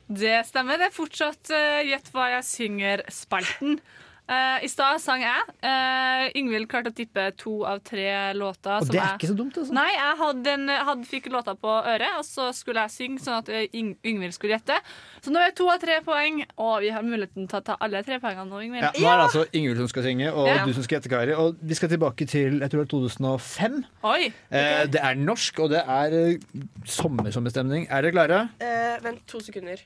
Det 0.07 0.39
stemmer. 0.47 0.79
Det 0.79 0.87
er 0.87 0.95
fortsatt 0.95 1.51
uh, 1.51 1.83
Gjett 1.87 2.11
hva 2.15 2.29
jeg 2.37 2.47
synger-spalten. 2.47 3.79
Eh, 4.27 4.63
I 4.65 4.67
stad 4.67 4.99
sang 4.99 5.21
jeg. 5.23 5.43
Uh, 5.63 6.25
Yngvild 6.35 6.67
klarte 6.67 6.91
å 6.91 6.95
tippe 6.95 7.29
to 7.39 7.61
av 7.63 7.79
tre 7.87 8.33
låter. 8.35 8.73
Og 8.81 8.87
som 8.87 8.91
det 8.91 8.99
er 8.99 9.05
jeg- 9.05 9.19
ikke 9.21 9.29
så 9.31 9.35
dumt, 9.39 9.55
altså. 9.57 9.71
Nei, 9.77 9.91
jeg 9.93 10.17
hadde 10.19 10.47
en, 10.51 10.67
hadde, 10.67 11.05
fikk 11.07 11.29
låta 11.31 11.53
på 11.55 11.71
øret, 11.87 12.17
og 12.19 12.25
så 12.27 12.49
skulle 12.53 12.83
jeg 12.83 12.91
synge 12.91 13.19
sånn 13.23 13.37
at 13.39 13.47
eh, 13.49 13.67
Yng 13.73 13.93
Yngvild 14.03 14.33
skulle 14.35 14.57
gjette. 14.59 14.81
Så 15.23 15.31
nå 15.31 15.39
er 15.39 15.51
det 15.51 15.55
to 15.55 15.69
av 15.71 15.79
tre 15.79 16.01
poeng, 16.03 16.43
og 16.57 16.81
vi 16.81 16.89
har 16.91 17.01
muligheten 17.07 17.47
til 17.47 17.59
å 17.59 17.63
ta 17.63 17.77
alle 17.79 18.03
tre 18.03 18.19
poengene 18.19 18.49
nå, 18.51 18.59
Ja, 18.67 18.91
nå 18.91 19.07
er 19.07 19.17
det 19.17 19.27
altså 19.29 19.45
Yngvild 19.55 19.77
som 19.77 19.87
skal 19.87 20.03
synge, 20.03 20.33
og 20.33 20.47
Ja. 20.47 20.65
du 20.65 20.73
som 20.73 20.83
skal 20.83 20.99
gjette, 20.99 21.09
Kari. 21.09 21.31
Og 21.33 21.55
vi 21.63 21.73
skal 21.73 21.89
tilbake 21.89 22.27
til 22.27 22.59
jeg 22.59 22.69
tror 22.69 22.83
det 22.83 22.91
er 22.91 22.97
2005. 22.97 23.85
Oi! 24.03 24.33
Eh, 24.51 24.85
det 24.87 24.99
er 25.01 25.15
norsk, 25.15 25.59
og 25.63 25.69
det 25.69 25.85
er 25.87 26.37
sommersommerstemning. 26.85 27.87
Er 27.89 28.01
dere 28.01 28.11
klare? 28.11 28.49
Eh, 28.59 28.99
vent 29.03 29.25
to 29.25 29.39
sekunder. 29.39 29.79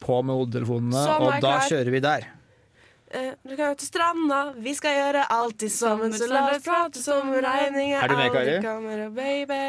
På 0.00 0.22
med 0.24 0.34
hodetelefonene, 0.36 1.06
og 1.20 1.40
da 1.40 1.58
klar. 1.58 1.68
kjører 1.70 1.90
vi 1.94 2.00
der. 2.00 2.26
Eh, 3.16 3.30
du 3.48 3.54
kan 3.56 3.70
jo 3.70 3.76
til 3.80 3.88
stranda, 3.88 4.38
vi 4.60 4.74
skal 4.76 4.92
gjøre 4.98 5.22
alt 5.32 5.62
i 5.64 5.68
sammen, 5.72 6.12
så 6.12 6.26
la 6.28 6.42
oss 6.50 6.64
prate 6.66 7.00
som 7.00 7.30
regninger 7.32 8.02
Er 8.02 8.10
du 8.12 8.16
med, 8.18 8.32
Kari? 8.34 8.56
Kamera, 8.64 9.06
baby. 9.14 9.60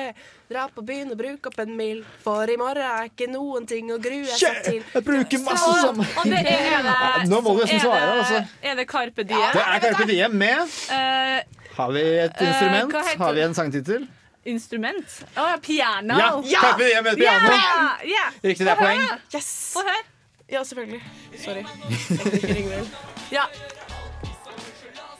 Dra 0.51 0.65
på 0.73 0.83
byen 0.87 1.13
og 1.13 1.19
bruk 1.21 1.47
opp 1.47 1.59
en 1.63 1.71
mil, 1.79 2.01
for 2.23 2.49
i 2.51 2.57
morgen 2.59 2.83
er 2.83 3.07
ikke 3.11 3.29
noen 3.31 3.67
ting 3.69 3.87
å 3.93 3.99
grue 4.03 4.27
seg 4.39 4.59
til. 4.65 4.81
Jeg 4.93 5.05
bruker 5.07 5.43
masse 5.45 5.71
sammen! 5.85 6.03
og 6.17 6.27
det 6.33 6.41
er, 6.43 6.67
er 6.79 6.89
det, 6.89 7.29
nå 7.31 7.39
må 7.45 7.55
du 7.55 7.63
nesten 7.63 7.83
svare, 7.85 8.11
altså. 8.17 8.43
Er 8.67 8.75
det 8.81 8.87
Carpe 8.91 9.23
Diem? 9.31 9.47
Det 9.55 9.63
er 9.63 9.79
Carpe 9.87 10.09
Diem 10.11 10.37
med 10.43 10.77
Eh, 10.97 11.39
Har 11.77 11.91
vi 11.93 12.03
et 12.25 12.41
Eh, 12.41 12.47
instrument? 12.51 12.95
Har 13.23 13.33
vi 13.37 13.41
en 13.47 13.53
sangtittel? 13.55 14.07
instrument? 14.47 15.17
Å 15.35 15.43
ja, 15.51 15.55
piano. 15.59 16.19
Ja! 16.47 16.59
Carpe 16.61 16.85
Diem 16.87 17.03
med 17.03 17.17
piano. 17.19 17.49
Yeah, 17.51 18.05
yeah. 18.07 18.29
Riktig, 18.43 18.63
det 18.67 18.75
er 18.75 18.79
poeng. 18.79 19.01
Yes! 19.35 19.49
Få 19.75 19.83
høre. 19.83 20.05
Ja, 20.51 20.63
selvfølgelig. 20.63 21.01
Sorry. 21.43 21.63
Ja. 23.31 23.43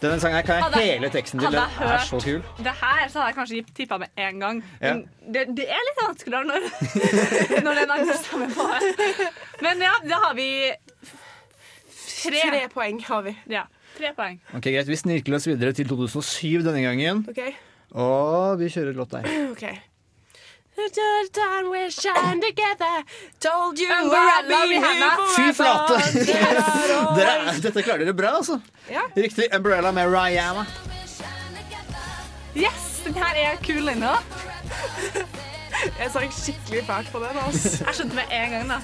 Denne 0.02 0.20
sangen 0.22 0.36
her 0.38 0.46
kan 0.46 0.62
Hadde- 0.62 0.78
jeg 0.80 0.94
hele 1.00 1.10
teksten 1.10 1.40
til. 1.42 1.48
hadde 1.50 1.58
Den 1.58 1.70
hørt, 1.80 1.92
er 2.00 2.04
så 2.06 2.20
kul. 2.22 2.44
Det 2.64 2.74
her 2.82 3.08
så 3.10 3.20
hadde 3.20 3.28
jeg 3.32 3.36
kanskje 3.36 3.64
tippa 3.76 3.98
med 3.98 4.08
en 4.18 4.40
gang. 4.40 4.60
Ja. 4.82 4.94
Det, 5.34 5.44
det 5.58 5.66
er 5.74 5.82
litt 5.88 6.02
vanskeligere 6.04 6.46
når, 6.46 6.68
når 7.66 7.80
det 7.80 7.86
er 7.96 8.22
sammen 8.22 8.54
på 8.54 8.68
her. 8.70 8.86
på. 9.00 9.28
Men 9.66 9.82
ja, 9.82 9.96
da 10.06 10.20
har 10.28 10.36
vi 10.38 10.48
tre. 12.22 12.44
Tre 12.46 12.62
poeng 12.74 13.02
har 13.10 13.26
vi. 13.26 13.34
Ja, 13.50 13.66
tre 13.98 14.14
poeng. 14.18 14.38
Ok, 14.54 14.70
Greit, 14.70 14.88
Vi 14.88 14.96
snirkler 15.02 15.40
oss 15.42 15.50
videre 15.50 15.74
til 15.74 15.90
2007 15.90 16.62
denne 16.70 16.86
gangen. 16.86 17.26
OK? 17.34 17.42
Og 17.98 18.60
vi 18.62 18.70
kjører 18.70 18.94
låt 19.02 19.18
der. 19.18 19.82
Ok 20.78 21.00
Time 21.34 21.70
we 21.72 21.90
shine 21.90 22.40
together 22.42 23.04
Told 23.40 23.80
you 23.80 23.90
Umbrella 23.92 24.42
I'll 24.42 24.48
be 24.48 24.76
i 24.76 24.80
henda. 24.80 25.10
here 25.10 25.28
Fy 25.36 25.54
flate! 25.54 25.88
Dere, 27.18 27.34
er- 27.50 27.62
dette 27.62 27.82
klarer 27.84 28.04
dere 28.06 28.14
bra, 28.14 28.28
altså. 28.38 28.60
Ja. 28.90 29.02
Riktig. 29.18 29.48
Umbrella 29.56 29.92
med 29.92 30.08
Rihanna. 30.14 30.66
Yes, 32.56 33.02
den 33.06 33.14
her 33.14 33.36
er 33.36 33.56
kul, 33.64 33.90
ennå. 33.90 34.14
Jeg 36.00 36.10
sang 36.12 36.32
skikkelig 36.34 36.84
fælt 36.88 37.12
på 37.12 37.20
den. 37.20 37.38
Altså. 37.46 37.84
Jeg 37.86 37.96
skjønte 37.96 38.16
med 38.16 38.24
en 38.34 38.52
gang, 38.52 38.70
da. 38.70 38.80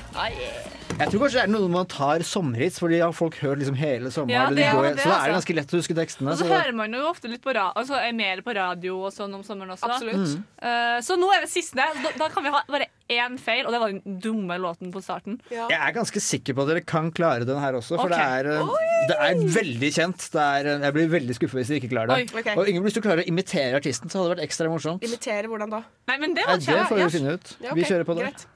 Jeg 0.93 1.09
tror 1.09 1.23
kanskje 1.23 1.39
det 1.39 1.43
er 1.43 1.51
noe 1.51 1.69
man 1.73 1.87
tar 1.89 2.23
sommerhits, 2.27 2.79
fordi 2.81 2.99
har 3.01 3.13
folk 3.15 3.37
hørt 3.41 3.61
liksom 3.61 3.77
hele 3.79 4.11
sommeren. 4.13 4.33
Ja, 4.35 4.43
det 4.53 4.61
de 4.61 4.69
går, 4.77 4.87
det, 4.91 5.03
så 5.03 5.09
da 5.09 5.15
er 5.15 5.15
det 5.15 5.17
altså. 5.17 5.37
ganske 5.39 5.55
lett 5.57 5.73
å 5.73 5.79
huske 5.81 5.95
tekstene. 5.97 6.29
Og 6.29 6.37
så 6.37 6.43
så 6.43 6.49
det- 6.49 6.59
hører 6.59 6.75
man 6.77 6.93
jo 6.93 7.03
ofte 7.09 7.31
litt 7.31 7.43
på 7.43 7.53
ra 7.55 7.71
altså, 7.75 7.97
er 7.97 8.13
mer 8.13 8.41
på 8.45 8.55
radio 8.55 8.97
og 9.07 9.13
sånn 9.13 9.33
om 9.33 9.43
sommeren 9.43 9.73
også. 9.73 9.89
Absolutt. 9.89 10.35
Mm. 10.35 10.43
Uh, 10.61 10.99
så 11.01 11.17
nå 11.19 11.31
er 11.33 11.41
det 11.45 11.49
siste. 11.49 11.87
Da, 12.03 12.13
da 12.19 12.29
kan 12.29 12.45
vi 12.45 12.53
ha 12.53 12.61
bare 12.69 12.87
én 13.09 13.37
feil, 13.41 13.65
og 13.65 13.73
det 13.73 13.81
var 13.81 13.93
den 13.93 14.19
dumme 14.21 14.57
låten 14.61 14.93
på 14.93 15.01
starten. 15.03 15.39
Ja. 15.51 15.67
Jeg 15.71 15.79
er 15.79 15.95
ganske 15.97 16.23
sikker 16.23 16.55
på 16.55 16.63
at 16.63 16.71
dere 16.71 16.85
kan 16.85 17.11
klare 17.11 17.45
den 17.45 17.59
her 17.59 17.73
også, 17.73 17.97
for 17.97 18.07
okay. 18.07 18.43
det, 18.45 18.55
er, 18.55 18.63
eh, 18.63 19.09
det 19.11 19.19
er 19.27 19.43
veldig 19.59 19.91
kjent. 19.97 20.29
Det 20.33 20.45
er, 20.45 20.71
eh, 20.75 20.87
jeg 20.87 20.97
blir 20.97 21.11
veldig 21.17 21.37
skuffet 21.39 21.61
hvis 21.61 21.73
dere 21.73 21.81
ikke 21.81 21.93
klarer 21.95 22.13
det. 22.13 22.21
Oi, 22.21 22.41
okay. 22.41 22.55
Og 22.55 22.69
Ingeborg, 22.69 22.89
hvis 22.89 22.97
du 22.97 23.03
klarer 23.03 23.25
å 23.25 23.29
imitere 23.33 23.81
artisten, 23.81 24.13
så 24.13 24.21
hadde 24.21 24.31
det 24.31 24.37
vært 24.37 24.47
ekstra 24.47 24.71
morsomt. 24.71 25.05
Imitere 25.05 25.51
hvordan 25.51 25.73
da? 25.73 25.83
Nei, 26.11 26.17
men 26.21 26.37
det 26.37 26.47
Nei, 26.47 26.59
det 26.63 26.81
får 26.87 26.99
vi 27.01 27.05
ja. 27.05 27.13
finne 27.17 27.37
ut. 27.37 27.55
Ja, 27.63 27.77
Vi 27.77 27.87
kjører 27.89 28.07
på 28.07 28.17
det. 28.19 28.29
greit. 28.29 28.47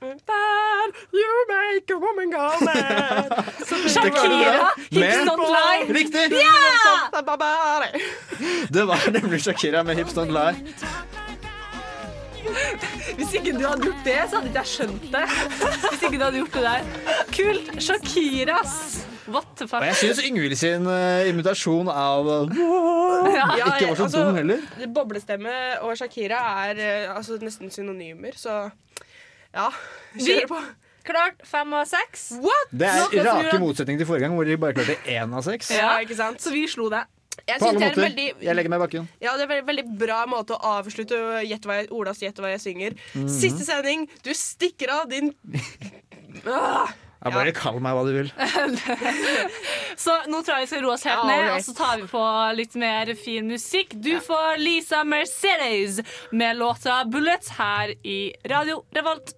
Bad, 0.00 0.88
you 1.12 1.46
make 1.48 1.90
a 1.90 1.98
woman 1.98 2.30
go 2.30 2.46
mad. 2.64 3.30
Shakira, 3.94 4.70
Hips 4.90 5.24
Don't 5.28 5.48
Lie. 5.56 5.86
Riktig! 5.88 6.32
Yeah! 6.32 7.08
Det 8.68 8.84
var 8.84 9.10
nemlig 9.10 9.40
Shakira 9.42 9.82
med 9.82 9.96
'Hips 9.96 10.14
Don't 10.14 10.30
Lie'. 10.30 10.56
Hvis 13.16 13.34
ikke 13.34 13.52
du 13.58 13.66
hadde 13.66 13.82
gjort 13.82 14.04
det, 14.04 14.18
så 14.30 14.38
hadde 14.38 14.48
ikke 14.48 14.62
jeg 14.62 14.70
skjønt 14.72 15.06
det. 15.12 15.24
Hvis 15.90 16.02
ikke 16.02 16.18
du 16.18 16.24
hadde 16.24 16.40
gjort 16.42 16.54
det 16.54 16.62
der. 16.62 16.82
Kult. 17.34 17.70
Shakiras. 17.82 18.74
What 19.28 19.48
the 19.58 19.68
fuck? 19.68 19.82
Og 19.82 19.86
jeg 19.90 19.96
syns 20.00 20.20
Yngvild 20.24 20.56
sin 20.56 20.86
uh, 20.88 21.28
imitasjon 21.28 21.90
av 21.92 22.28
uh, 22.28 22.60
Ja, 23.28 23.74
ikke 23.74 23.90
var 23.90 23.98
så 23.98 24.06
altså, 24.06 24.22
dum 24.24 24.38
heller. 24.38 24.62
Boblestemme 24.94 25.54
og 25.84 25.96
Shakira 26.00 26.40
er 26.70 26.80
uh, 26.80 27.16
altså, 27.18 27.36
nesten 27.42 27.72
synonymer, 27.74 28.36
så 28.36 28.70
ja. 29.54 29.70
Kjør 30.18 30.46
på. 30.50 30.62
klart 31.08 31.40
fem 31.48 31.72
av 31.72 31.86
seks. 31.88 32.30
What? 32.42 32.72
Det 32.72 32.88
er 32.88 32.98
Noe 33.00 33.24
rake 33.44 33.60
motsetning 33.62 33.96
til 34.00 34.06
forrige 34.08 34.26
gang, 34.28 34.34
hvor 34.36 34.44
de 34.44 34.56
bare 34.60 34.76
klarte 34.76 34.98
én 35.08 35.32
av 35.32 35.44
seks. 35.46 35.70
Ja, 35.72 35.94
ikke 36.04 36.16
sant? 36.18 36.40
Så 36.44 36.52
vi 36.52 36.66
slo 36.68 36.90
det. 36.92 37.04
Jeg 37.46 37.60
På 37.62 37.68
alle 37.68 37.78
det 37.78 37.86
er 37.86 37.88
en 37.88 37.94
måter. 37.94 38.02
veldig 38.02 38.44
Jeg 38.44 38.56
legger 38.58 38.68
meg 38.72 38.80
i 38.80 38.82
bakken. 38.82 39.08
Ja, 39.22 39.36
det 39.38 39.44
er 39.44 39.46
en 39.46 39.48
veldig, 39.52 39.66
veldig 39.70 39.98
bra 40.00 40.24
måte 40.26 40.56
å 40.56 40.72
avslutte 40.80 41.16
gjett 41.46 41.64
hva 41.68 41.76
jeg, 41.78 41.88
Olas 41.94 42.18
Gjett 42.20 42.40
hva 42.42 42.50
jeg 42.50 42.60
synger. 42.64 42.96
Mhm. 43.14 43.28
Siste 43.30 43.64
sending. 43.64 44.08
Du 44.26 44.32
stikker 44.34 44.90
av, 44.90 45.06
din 45.08 45.30
ah. 46.46 46.90
Ja, 47.18 47.30
bare 47.34 47.50
kall 47.56 47.80
meg 47.82 47.96
hva 47.96 48.04
du 48.06 48.12
vil. 48.14 48.28
Så 49.98 50.12
nå 50.30 50.42
tror 50.46 50.58
jeg 50.58 50.66
vi 50.66 50.70
skal 50.70 50.84
roe 50.84 50.94
oss 50.94 51.06
helt 51.08 51.18
Ja, 51.18 51.26
ned, 51.26 51.48
og 51.56 51.64
så 51.66 51.74
tar 51.74 51.96
vi 51.98 52.06
på 52.10 52.22
litt 52.54 52.76
mer 52.78 53.10
fin 53.18 53.48
musikk. 53.50 53.96
Du 53.98 54.12
får 54.22 54.60
Lisa 54.62 55.00
Mercedes 55.04 55.98
med 56.30 56.56
låta 56.60 57.00
'Bullets' 57.10 57.50
her 57.58 57.94
i 58.06 58.34
Radio 58.46 58.84
Revolt. 58.94 59.34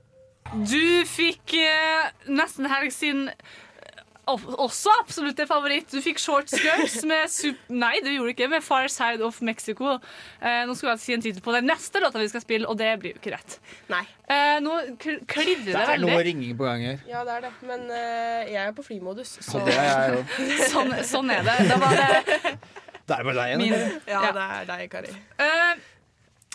Du 0.55 1.05
fikk 1.07 1.55
eh, 1.61 2.11
nesten 2.31 2.67
helg 2.71 2.91
sin 2.95 3.29
eh, 3.31 4.01
også 4.31 4.91
absolutt 5.01 5.39
en 5.43 5.49
favoritt. 5.51 5.87
Du 5.93 6.01
fikk 6.03 6.19
Short 6.23 6.51
Skirts 6.51 7.05
med 7.07 7.31
Nei, 7.71 7.93
du 8.03 8.11
gjorde 8.13 8.35
ikke 8.35 8.49
med 8.51 8.65
Far 8.67 8.89
Side 8.91 9.23
of 9.27 9.39
Mexico. 9.47 9.97
Eh, 10.43 10.65
nå 10.67 10.75
skal 10.79 10.93
jeg 10.97 11.03
si 11.05 11.15
en 11.17 11.23
tittel 11.25 11.45
på 11.45 11.55
den 11.55 11.69
neste 11.71 12.03
låta 12.03 12.19
vi 12.23 12.29
skal 12.33 12.43
spille, 12.45 12.67
og 12.71 12.79
det 12.81 12.91
blir 13.03 13.15
jo 13.15 13.23
ikke 13.23 13.35
rett. 13.37 13.57
Nei. 13.93 14.03
Eh, 14.27 14.59
nå 14.65 14.75
klirrer 15.01 15.63
det, 15.65 15.71
Det 15.71 15.85
er 15.87 16.03
noe 16.03 16.11
veldig. 16.17 16.27
ringing 16.33 16.59
på 16.59 16.67
gang 16.67 16.85
her. 16.89 17.07
Ja, 17.11 17.23
det 17.27 17.39
er 17.39 17.47
det. 17.47 17.53
Men 17.71 17.87
eh, 17.95 18.51
jeg 18.51 18.61
er 18.67 18.75
på 18.77 18.87
flymodus, 18.87 19.37
så 19.47 19.61
Og 19.63 19.71
det 19.71 19.79
er 19.79 19.89
jeg 19.91 20.19
jo. 20.19 20.27
Sånn, 20.75 20.95
sånn 21.15 21.33
er 21.35 21.47
det. 21.47 21.57
Da 21.71 21.79
var 21.83 21.97
det 22.03 22.59
Det 23.07 23.17
er 23.17 23.25
bare 23.27 23.39
deg 23.39 23.57
min. 23.59 23.75
Ja. 24.07 24.27
det 24.35 24.45
er 24.51 24.69
deg, 24.75 24.85
Kari. 24.93 25.15
Eh, 25.43 25.89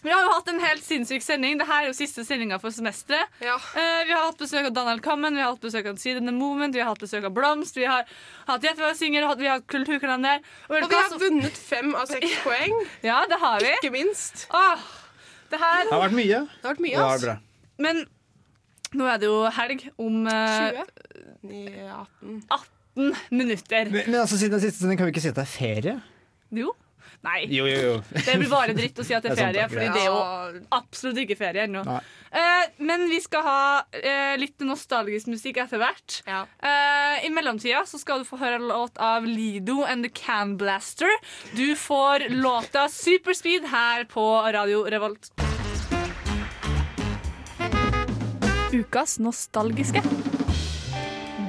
vi 0.05 0.13
har 0.13 0.21
jo 0.21 0.31
hatt 0.31 0.49
en 0.51 0.61
helt 0.61 0.85
sinnssyk 0.85 1.23
sending. 1.25 1.57
Dette 1.59 1.77
er 1.79 1.87
jo 1.89 1.95
siste 1.97 2.23
sendinga 2.27 2.59
for 2.61 2.73
semesteret. 2.73 3.31
Ja. 3.43 3.55
Uh, 3.57 4.01
vi 4.05 4.13
har 4.13 4.27
hatt 4.27 4.37
besøk 4.41 4.69
av 4.69 4.75
Donald 4.75 5.01
Kammen, 5.05 5.33
vi 5.37 5.41
har 5.41 5.51
hatt 5.55 5.63
besøk 5.63 5.89
av 5.89 5.97
Seed 6.01 6.19
in 6.21 6.29
the 6.29 6.35
Moment, 6.35 6.75
vi 6.77 6.83
har 6.83 6.91
hatt 6.91 7.01
besøk 7.01 7.25
av 7.25 7.33
Blomst, 7.35 7.79
vi 7.79 7.87
har 7.89 8.05
hatt 8.45 8.65
Gjett 8.65 8.79
hva 8.81 8.91
jeg 8.93 8.99
synger, 9.01 9.25
vi 9.41 9.49
har 9.49 9.59
hatt 9.59 9.67
Kulturkalender. 9.71 10.45
Og 10.69 10.77
vi 10.77 10.83
har 10.93 11.17
vunnet 11.25 11.57
fem 11.57 11.91
av 11.97 12.05
seks 12.09 12.37
poeng. 12.45 12.77
Ja, 13.05 13.23
det 13.29 13.41
har 13.41 13.65
vi. 13.65 13.73
Ikke 13.81 13.93
minst. 13.97 14.45
Åh, 14.53 14.85
det 15.51 15.61
her 15.61 15.83
Det 15.89 15.93
har 15.97 16.05
vært 16.07 16.17
mye. 16.21 16.45
Det 16.45 16.69
har 16.69 16.77
vært 16.77 16.85
mye, 16.85 17.03
ass. 17.09 17.25
bra. 17.25 17.35
Men 17.81 18.05
nå 18.95 19.09
er 19.11 19.19
det 19.19 19.27
jo 19.27 19.41
helg 19.57 19.85
om 19.99 20.23
uh, 20.29 20.85
20? 20.85 20.87
9, 21.49 21.65
18 21.97 22.41
18 22.95 23.15
minutter. 23.35 23.91
Men, 23.91 24.03
men 24.07 24.21
altså, 24.21 24.37
siden 24.39 24.55
den 24.55 24.63
siste 24.63 24.79
sendingen 24.79 25.01
kan 25.01 25.09
vi 25.09 25.15
ikke 25.15 25.25
si 25.25 25.31
at 25.33 25.39
det 25.39 25.43
er 25.43 25.51
ferie? 25.51 25.95
Jo. 26.55 26.71
Nei. 27.25 27.45
Jo, 27.49 27.65
jo, 27.69 27.79
jo. 27.81 27.95
Det 28.13 28.35
blir 28.37 28.51
bare 28.51 28.75
dritt 28.77 28.99
å 29.01 29.05
si 29.05 29.15
at 29.17 29.25
det 29.25 29.33
er 29.33 29.39
er 29.39 29.47
ferie, 29.47 29.63
er 29.65 29.73
greit. 29.73 29.93
det 29.95 30.03
er 30.03 30.11
jo 30.11 30.61
absolutt 30.77 31.23
ikke 31.23 31.37
ferie 31.39 31.65
ennå. 31.65 31.81
Eh, 32.35 32.65
men 32.83 33.07
vi 33.09 33.17
skal 33.23 33.45
ha 33.45 33.61
eh, 33.95 34.35
litt 34.37 34.61
nostalgisk 34.67 35.29
musikk 35.31 35.61
etter 35.63 35.81
hvert. 35.81 36.19
Eh, 36.27 37.25
I 37.25 37.31
mellomtida 37.33 37.85
så 37.89 37.99
skal 38.01 38.21
du 38.21 38.29
få 38.29 38.39
høre 38.41 38.59
en 38.59 38.67
låt 38.69 38.99
av 39.01 39.25
Lido 39.25 39.81
and 39.87 40.05
the 40.05 40.11
Can 40.13 40.57
Blaster. 40.59 41.09
Du 41.55 41.75
får 41.79 42.29
låta 42.29 42.87
Superspeed 42.91 43.69
her 43.71 44.05
på 44.11 44.25
Radio 44.53 44.83
Revolt. 44.85 45.31
Ukas 48.75 49.19
nostalgiske. 49.23 50.03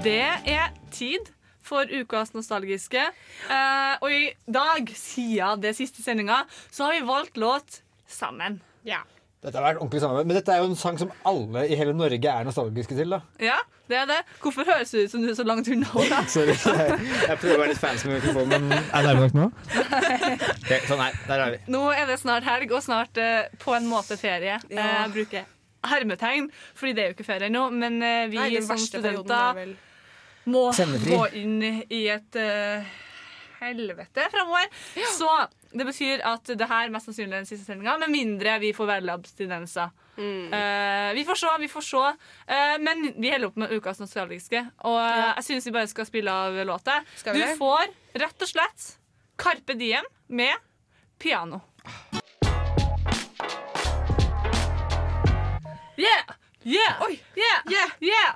Det 0.06 0.22
er 0.46 0.70
tid 0.94 1.32
for 1.66 1.90
ukas 1.90 2.32
nostalgiske. 2.36 3.02
Eh, 3.50 3.96
og 4.00 4.12
i 4.12 4.30
dag, 4.46 4.88
siden 4.96 5.62
det 5.64 5.74
siste 5.78 6.04
sendinga, 6.04 6.44
så 6.70 6.88
har 6.88 6.96
vi 6.96 7.04
valgt 7.08 7.36
låt 7.42 7.82
sammen. 8.08 8.60
Ja. 8.86 9.02
Dette 9.44 9.60
har 9.60 9.66
vært 9.68 9.78
ordentlig 9.78 10.00
samarbeid. 10.02 10.26
Men 10.26 10.36
dette 10.40 10.52
er 10.54 10.62
jo 10.62 10.68
en 10.72 10.78
sang 10.78 10.96
som 10.98 11.10
alle 11.28 11.66
i 11.70 11.76
hele 11.78 11.92
Norge 11.94 12.30
er 12.32 12.46
nostalgiske 12.48 12.96
til. 12.98 13.12
da 13.14 13.20
Ja, 13.42 13.58
det 13.86 13.98
er 14.00 14.06
det. 14.10 14.16
Hvorfor 14.42 14.66
høres 14.66 14.90
det 14.90 15.04
ut 15.04 15.12
som 15.12 15.22
du 15.22 15.28
er 15.30 15.36
så 15.38 15.44
langt 15.46 15.68
unna? 15.70 15.86
Da? 16.10 16.22
Sorry. 16.34 16.56
Jeg, 16.56 16.96
jeg 17.28 17.38
prøver 17.42 17.54
å 17.54 17.60
være 17.60 17.74
litt 17.74 17.82
fancy 17.82 18.08
med 18.08 18.18
mikrofonen, 18.18 18.66
men 18.66 18.80
Er 18.80 19.04
det 19.06 19.10
nærme 19.12 19.26
nok 19.28 19.36
nå? 19.38 19.50
okay, 20.64 20.80
Sånn, 20.88 21.02
her, 21.04 21.18
der 21.28 21.44
er 21.44 21.54
vi. 21.54 21.60
Nå 21.76 21.82
er 21.94 22.08
det 22.10 22.18
snart 22.24 22.48
helg, 22.48 22.74
og 22.74 22.82
snart 22.82 23.20
eh, 23.22 23.44
på 23.62 23.76
en 23.76 23.86
måte 23.90 24.18
ferie. 24.18 24.58
Ja. 24.66 24.88
Jeg 24.88 25.12
bruker 25.14 25.52
hermetegn, 25.86 26.48
fordi 26.74 26.96
det 26.96 27.04
er 27.04 27.12
jo 27.12 27.16
ikke 27.18 27.28
ferie 27.28 27.50
ennå. 27.52 27.68
Men 27.70 28.00
eh, 28.02 28.24
vi 28.32 28.40
Nei, 28.40 28.62
som 28.64 28.74
er 28.74 28.82
studenter 28.82 29.76
må 30.52 30.68
Sendefri. 30.76 31.12
gå 31.12 31.26
inn 31.42 31.62
i 31.62 32.06
et 32.12 32.38
uh, 32.38 32.96
helvete 33.60 34.26
framover. 34.30 34.68
Så 35.16 35.30
det 35.76 35.84
betyr 35.84 36.22
at 36.26 36.52
det 36.56 36.68
her 36.70 36.90
mest 36.94 37.10
sannsynlig 37.10 37.34
er 37.34 37.42
den 37.42 37.48
siste 37.48 37.66
sendinga, 37.66 37.96
med 38.00 38.12
mindre 38.12 38.58
vi 38.62 38.72
får 38.76 38.90
veldig 38.94 39.14
abstinenser. 39.16 39.92
Mm. 40.16 40.52
Uh, 40.52 41.10
vi 41.16 41.24
får 41.28 41.40
se, 41.42 41.52
vi 41.60 41.68
får 41.68 41.86
se. 41.88 42.04
Uh, 42.48 42.76
men 42.82 43.10
vi 43.16 43.32
holder 43.32 43.50
opp 43.50 43.58
med 43.60 43.74
ukas 43.76 44.00
nostalgiske, 44.00 44.62
og 44.88 45.00
eh, 45.02 45.24
jeg 45.36 45.48
syns 45.50 45.68
vi 45.68 45.74
bare 45.76 45.90
skal 45.90 46.08
spille 46.08 46.32
av 46.32 46.56
låta. 46.68 47.00
Du 47.26 47.42
får 47.58 47.90
rett 48.16 48.46
og 48.46 48.52
slett 48.52 48.88
Carpe 49.36 49.76
Diem 49.76 50.06
med 50.32 50.56
piano. 51.20 51.60
Yeah! 55.96 56.36
Yeah! 56.66 56.98
Oi. 57.06 57.14
Yeah! 57.38 57.58
Yeah. 57.70 57.90
Yeah! 58.02 58.30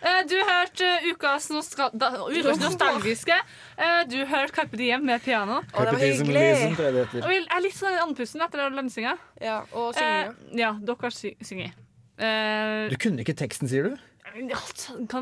Uh, 0.00 0.22
du 0.28 0.38
hørte 0.40 0.86
uh, 0.88 1.08
ukas, 1.12 1.50
nostal 1.52 1.90
da, 1.92 2.08
nostalgiske. 2.56 3.36
Uh, 3.76 4.00
du 4.08 4.22
hørte 4.24 4.56
Carpe 4.56 4.78
Diem 4.80 5.04
med 5.04 5.20
piano. 5.24 5.58
Oh, 5.74 5.84
det 5.84 5.92
var 5.92 6.00
hyggelig. 6.00 7.20
Og 7.20 7.28
jeg 7.34 7.44
er 7.44 7.60
litt 7.64 7.76
sånn 7.76 7.98
andpusten 8.06 8.40
etter 8.46 8.72
landsinga. 8.72 9.12
Ja, 9.44 9.58
og 9.76 9.92
synge. 9.98 10.32
Eh, 10.32 10.56
ja, 10.62 10.72
dere 10.80 11.12
synger. 11.12 11.76
Eh, 12.16 12.88
Du 12.88 12.96
kunne 13.04 13.20
ikke 13.20 13.36
teksten, 13.36 13.68
sier 13.68 13.90
du? 13.90 14.00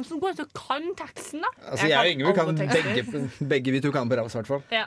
Som 0.09 0.21
går 0.21 0.41
ut 0.41 0.55
kan 0.57 0.87
teksten, 0.97 1.43
da? 1.45 1.51
Altså, 1.71 1.87
Jeg 1.87 2.17
Jeg 2.17 2.27
og 2.27 2.35
kan 2.35 2.49
Yngve 2.49 2.67
kan 2.67 2.85
begge, 2.85 3.49
begge 3.53 3.73
vi 3.73 3.81
to 3.81 3.93
kan 3.93 4.09
på 4.09 4.17
rams, 4.17 4.35
i 4.35 4.39
hvert 4.41 4.47
fall. 4.49 4.63
Ja. 4.73 4.87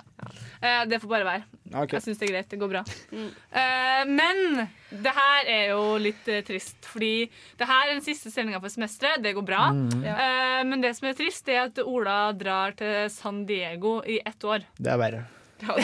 Uh, 0.62 0.86
det 0.90 1.02
får 1.02 1.10
bare 1.10 1.26
være. 1.26 1.44
Okay. 1.74 1.98
Jeg 1.98 2.06
syns 2.06 2.20
det 2.22 2.30
er 2.30 2.34
greit. 2.34 2.50
Det 2.50 2.60
går 2.62 2.72
bra. 2.72 2.82
Eh, 3.12 4.04
men 4.08 4.68
det 4.90 5.14
her 5.18 5.50
er 5.50 5.64
jo 5.74 5.96
litt 6.02 6.28
uh, 6.30 6.42
trist, 6.46 6.78
fordi 6.86 7.28
det 7.60 7.68
her 7.70 7.90
er 7.90 7.96
den 7.96 8.06
siste 8.06 8.32
sendinga 8.34 8.62
for 8.64 8.74
semesteret. 8.74 9.24
Det 9.24 9.34
går 9.36 9.46
bra. 9.46 9.70
Eh, 9.74 10.62
men 10.68 10.84
det 10.84 10.96
som 10.98 11.10
er 11.10 11.18
trist, 11.18 11.50
er 11.50 11.66
at 11.68 11.82
Ola 11.84 12.20
drar 12.38 12.78
til 12.78 13.10
San 13.14 13.46
Diego 13.50 14.00
i 14.06 14.22
ett 14.26 14.46
år. 14.46 14.68
Det 14.78 14.94
er 14.94 15.02
verre. 15.02 15.26
Ja, 15.66 15.76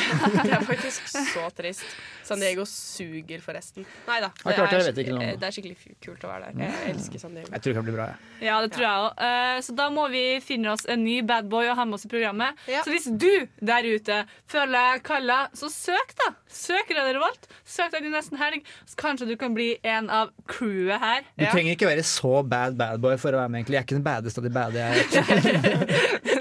det 0.43 0.51
er 0.53 0.63
faktisk 0.67 1.07
så 1.09 1.47
trist. 1.55 1.85
San 2.27 2.39
Diego 2.43 2.65
suger, 2.69 3.41
forresten. 3.43 3.85
Nei 4.07 4.19
da. 4.23 4.29
Jeg 4.45 4.57
det. 4.93 5.31
det 5.41 5.47
er 5.47 5.55
skikkelig 5.55 5.95
kult 6.03 6.25
å 6.27 6.31
være 6.31 6.51
der. 6.51 6.61
Jeg 6.67 6.91
elsker 6.93 7.23
San 7.23 7.33
Diego. 7.35 7.49
Jeg 7.55 7.63
tror 7.63 7.73
det 7.73 7.79
kan 7.79 7.87
bli 7.87 7.95
bra. 7.95 8.09
Ja. 8.41 8.51
Ja, 8.51 8.57
det 8.61 8.73
tror 8.75 8.83
jeg 8.83 9.03
òg. 9.05 9.61
så 9.63 9.73
da 9.77 9.85
må 9.93 10.07
vi 10.11 10.23
finne 10.43 10.73
oss 10.73 10.83
en 10.91 11.05
ny 11.05 11.21
bad 11.27 11.47
boy 11.51 11.69
å 11.71 11.75
ha 11.77 11.85
med 11.87 11.95
oss 11.97 12.05
i 12.07 12.11
programmet. 12.11 12.59
Ja. 12.67 12.81
Så 12.83 12.91
hvis 12.91 13.07
du 13.07 13.29
der 13.63 13.87
ute 13.87 14.17
føler 14.51 14.73
deg 14.75 15.05
kalla, 15.07 15.37
så 15.55 15.69
søk, 15.71 16.11
da. 16.19 16.33
Søk 16.51 16.91
Radio 16.97 17.15
Revolt. 17.19 17.47
Søk 17.63 17.93
deg 17.95 18.03
til 18.03 18.13
nesten 18.13 18.41
helg, 18.41 18.67
så 18.89 18.99
kanskje 18.99 19.29
du 19.31 19.35
kan 19.39 19.55
bli 19.55 19.69
en 19.87 20.11
av 20.11 20.33
crewet 20.51 20.99
her. 20.99 21.23
Du 21.39 21.45
trenger 21.47 21.77
ikke 21.77 21.89
være 21.89 22.05
så 22.07 22.41
bad 22.43 22.75
bad 22.79 22.99
boy 23.03 23.15
for 23.21 23.31
å 23.31 23.43
være 23.43 23.53
med. 23.53 23.61
egentlig 23.61 23.77
Jeg 23.77 23.83
er 23.83 23.87
ikke 23.87 23.99
den 24.01 24.07
badeste 24.09 24.43
av 24.43 24.49
de 24.49 24.53
bade. 24.59 24.89
Jeg, 24.91 26.40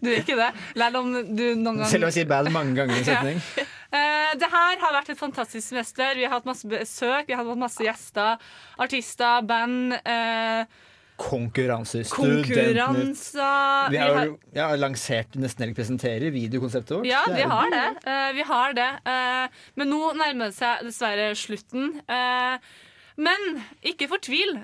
Du 0.00 0.08
er 0.10 0.20
ikke 0.22 0.36
det. 0.38 0.50
Selv 0.76 0.96
om 1.02 1.10
du 1.12 1.44
noen 1.60 1.82
gang 1.82 1.88
selv 1.90 2.04
om 2.06 2.10
jeg 2.10 2.18
sier 2.20 2.28
bad 2.30 2.50
mange 2.54 2.74
ganger 2.78 2.96
i 2.96 3.02
en 3.02 3.08
setning. 3.08 3.40
Uh, 3.92 4.30
det 4.40 4.48
her 4.52 4.78
har 4.84 4.94
vært 4.96 5.10
et 5.12 5.18
fantastisk 5.20 5.66
semester. 5.72 6.14
Vi 6.16 6.24
har 6.24 6.32
hatt 6.38 6.46
masse 6.48 6.68
besøk, 6.70 7.26
vi 7.28 7.34
har 7.36 7.44
hatt 7.44 7.60
masse 7.60 7.84
gjester, 7.84 8.38
artister, 8.80 9.42
band. 9.48 9.98
Uh, 10.06 10.64
Konkurranser. 11.20 12.06
Konkurranser 12.08 13.90
Vi 13.90 13.96
vi 13.96 13.98
har 14.00 14.14
har- 14.16 14.30
ja, 14.56 14.68
lansert 14.76 15.34
Nesten 15.36 15.66
Helg 15.66 15.76
presenterer 15.76 16.32
videokonseptet 16.32 16.96
vårt. 16.96 17.06
Ja, 17.06 17.24
Det 17.26 17.34
er 17.34 17.36
vi 17.42 17.50
har 17.50 17.70
det. 17.74 17.88
Uh, 18.06 18.32
vi 18.38 18.42
har 18.48 18.72
det. 18.78 18.90
Eh, 19.04 19.48
men 19.76 19.90
nå 19.92 20.00
nærmer 20.16 20.48
det 20.48 20.56
seg 20.56 20.80
dessverre 20.86 21.34
slutten. 21.36 22.00
Eh, 22.08 22.56
men 23.20 23.60
ikke 23.84 24.08
fortvil. 24.08 24.54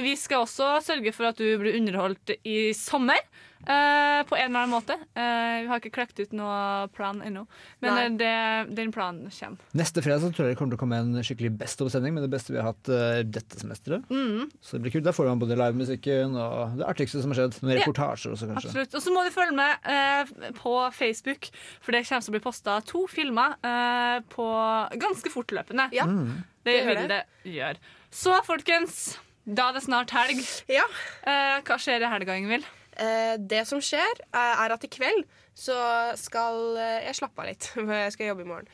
Vi 0.00 0.14
skal 0.16 0.46
også 0.46 0.80
sørge 0.80 1.12
for 1.12 1.28
at 1.28 1.36
du 1.36 1.58
blir 1.60 1.76
underholdt 1.76 2.32
i 2.48 2.72
sommer. 2.72 3.20
Eh, 3.66 4.20
på 4.28 4.36
en 4.36 4.46
eller 4.50 4.60
annen 4.62 4.72
måte. 4.72 4.96
Uh, 5.16 5.56
vi 5.64 5.68
har 5.70 5.80
ikke 5.80 5.92
klekt 5.94 6.20
ut 6.22 6.32
noe 6.36 6.88
plan 6.96 7.20
ennå, 7.24 7.46
men 7.84 7.98
eh, 7.98 8.08
det, 8.20 8.30
den 8.76 8.92
planen 8.94 9.30
kommer. 9.32 9.58
Neste 9.76 10.02
fredag 10.04 10.22
så 10.24 10.30
tror 10.32 10.46
jeg 10.48 10.54
det 10.54 10.58
kommer 10.60 10.74
til 10.74 10.78
å 10.78 10.82
komme 10.84 11.00
en 11.02 11.20
skikkelig 11.26 11.52
best 11.60 11.80
of-sending 11.84 12.14
med 12.16 12.24
det 12.26 12.30
beste 12.32 12.54
vi 12.54 12.60
har 12.60 12.70
hatt 12.72 12.90
uh, 12.92 13.20
dette 13.24 13.60
semesteret. 13.60 14.04
Mm. 14.10 14.50
Så 14.60 14.76
det 14.76 14.84
blir 14.86 14.94
kult. 14.96 15.06
Da 15.08 15.14
får 15.16 15.30
man 15.32 15.42
både 15.42 15.58
livemusikken 15.60 16.36
og 16.40 16.78
det 16.80 16.88
artigste 16.88 17.22
som 17.24 17.34
har 17.34 17.42
skjedd. 17.42 17.60
Noen 17.62 17.74
Ja. 17.76 17.80
reportasjer 17.84 18.34
også, 18.36 18.50
kanskje. 18.50 18.70
Absolutt. 18.72 18.94
Og 18.98 19.04
så 19.06 19.14
må 19.14 19.24
du 19.26 19.30
følge 19.34 19.56
med 19.56 19.90
eh, 19.92 20.52
på 20.60 20.74
Facebook, 20.96 21.50
for 21.80 21.92
det 21.96 22.04
kommer 22.08 22.24
til 22.26 22.32
å 22.32 22.36
bli 22.38 22.44
posta 22.44 22.78
to 22.88 23.04
filmer 23.10 23.56
eh, 23.64 24.18
på 24.32 24.46
ganske 25.00 25.32
fortløpende. 25.32 25.90
Ja, 25.96 26.04
Mm. 26.10 26.42
det, 26.64 26.72
det 26.74 26.86
vil 26.88 27.08
det 27.08 27.20
gjøre. 27.46 27.76
Så 28.10 28.34
folkens, 28.44 29.18
da 29.46 29.68
er 29.70 29.76
det 29.78 29.82
snart 29.84 30.10
helg. 30.10 30.40
Ja. 30.68 30.82
Eh, 31.22 31.60
hva 31.66 31.76
skjer 31.78 32.02
i 32.02 32.10
helga, 32.10 32.34
Ingvild? 32.40 32.66
Eh, 33.00 33.34
det 33.38 33.62
som 33.68 33.80
skjer, 33.84 34.24
eh, 34.28 34.64
er 34.64 34.74
at 34.74 34.84
i 34.84 34.90
kveld 34.92 35.24
så 35.56 35.76
skal 36.20 36.76
eh, 36.76 37.06
jeg 37.08 37.20
slappe 37.20 37.42
av 37.42 37.48
litt. 37.50 37.70
For 37.74 37.96
jeg 37.96 38.16
skal 38.16 38.32
jobbe 38.32 38.44
i 38.44 38.50
morgen. 38.50 38.68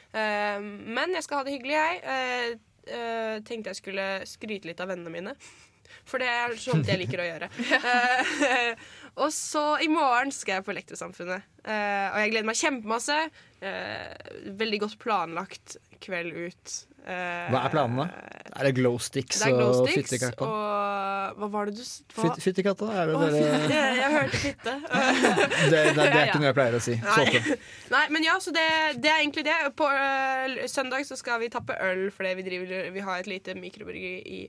Men 0.97 1.15
jeg 1.15 1.27
skal 1.27 1.41
ha 1.41 1.47
det 1.47 1.57
hyggelig, 1.57 1.79
jeg. 1.79 2.03
Eh, 2.17 2.97
eh, 2.97 3.39
tenkte 3.47 3.73
jeg 3.73 3.83
skulle 3.83 4.11
skryte 4.29 4.71
litt 4.71 4.83
av 4.83 4.93
vennene 4.93 5.15
mine. 5.15 5.37
For 6.07 6.23
det 6.23 6.29
er 6.31 6.55
sånt 6.61 6.87
jeg 6.89 7.01
liker 7.03 7.23
å 7.23 7.29
gjøre. 7.31 7.51
Eh, 8.47 8.75
og 9.23 9.31
så 9.33 9.79
i 9.83 9.89
morgen 9.89 10.33
skal 10.35 10.59
jeg 10.59 10.67
på 10.67 10.73
Elektrosamfunnet. 10.75 11.47
Eh, 11.65 12.07
og 12.13 12.19
jeg 12.21 12.33
gleder 12.33 12.49
meg 12.51 12.59
kjempemasse. 12.61 13.17
Eh, 13.65 14.53
veldig 14.59 14.81
godt 14.83 14.99
planlagt 15.01 15.77
kveld 16.05 16.35
ut. 16.37 16.73
Eh, 17.07 17.47
Hva 17.53 17.63
er 17.65 17.73
planene? 17.73 18.05
Er 18.57 18.67
det 18.67 18.73
glow 18.77 18.97
sticks 19.01 19.39
Det 19.39 19.47
er 19.49 19.55
glow 19.55 19.71
og 19.71 19.89
sticks 19.89 20.11
fyttekatta? 20.11 20.45
og 20.45 21.39
Hva 21.39 21.49
var 21.53 21.71
det 21.71 21.77
du 21.79 21.83
hva- 21.83 22.35
Fytt- 22.43 22.61
Er 22.67 23.07
det 23.07 23.15
oh, 23.15 23.23
dere. 23.23 23.61
Jeg, 23.73 23.97
jeg 24.01 24.13
hørte 24.17 24.41
fitte. 24.43 24.75
det, 25.71 25.71
det, 25.71 25.95
det 25.97 26.07
er 26.11 26.27
ikke 26.27 26.41
noe 26.43 26.51
jeg 26.51 26.59
pleier 26.59 26.77
å 26.77 26.83
si. 26.83 26.97
Nei. 27.01 27.57
Nei, 27.95 28.05
men 28.13 28.27
ja, 28.27 28.37
så 28.43 28.53
det, 28.55 28.67
det 29.01 29.13
er 29.13 29.23
egentlig 29.23 29.47
det. 29.49 29.57
På 29.79 29.89
uh, 29.89 30.57
søndag 30.69 31.07
så 31.09 31.17
skal 31.21 31.41
vi 31.45 31.53
tappe 31.53 31.79
øl 31.81 32.09
fordi 32.13 32.35
vi, 32.41 32.49
driver, 32.51 32.91
vi 32.93 33.07
har 33.09 33.23
et 33.23 33.31
lite 33.31 33.57
mikrobryggeri 33.57 34.41
i 34.41 34.43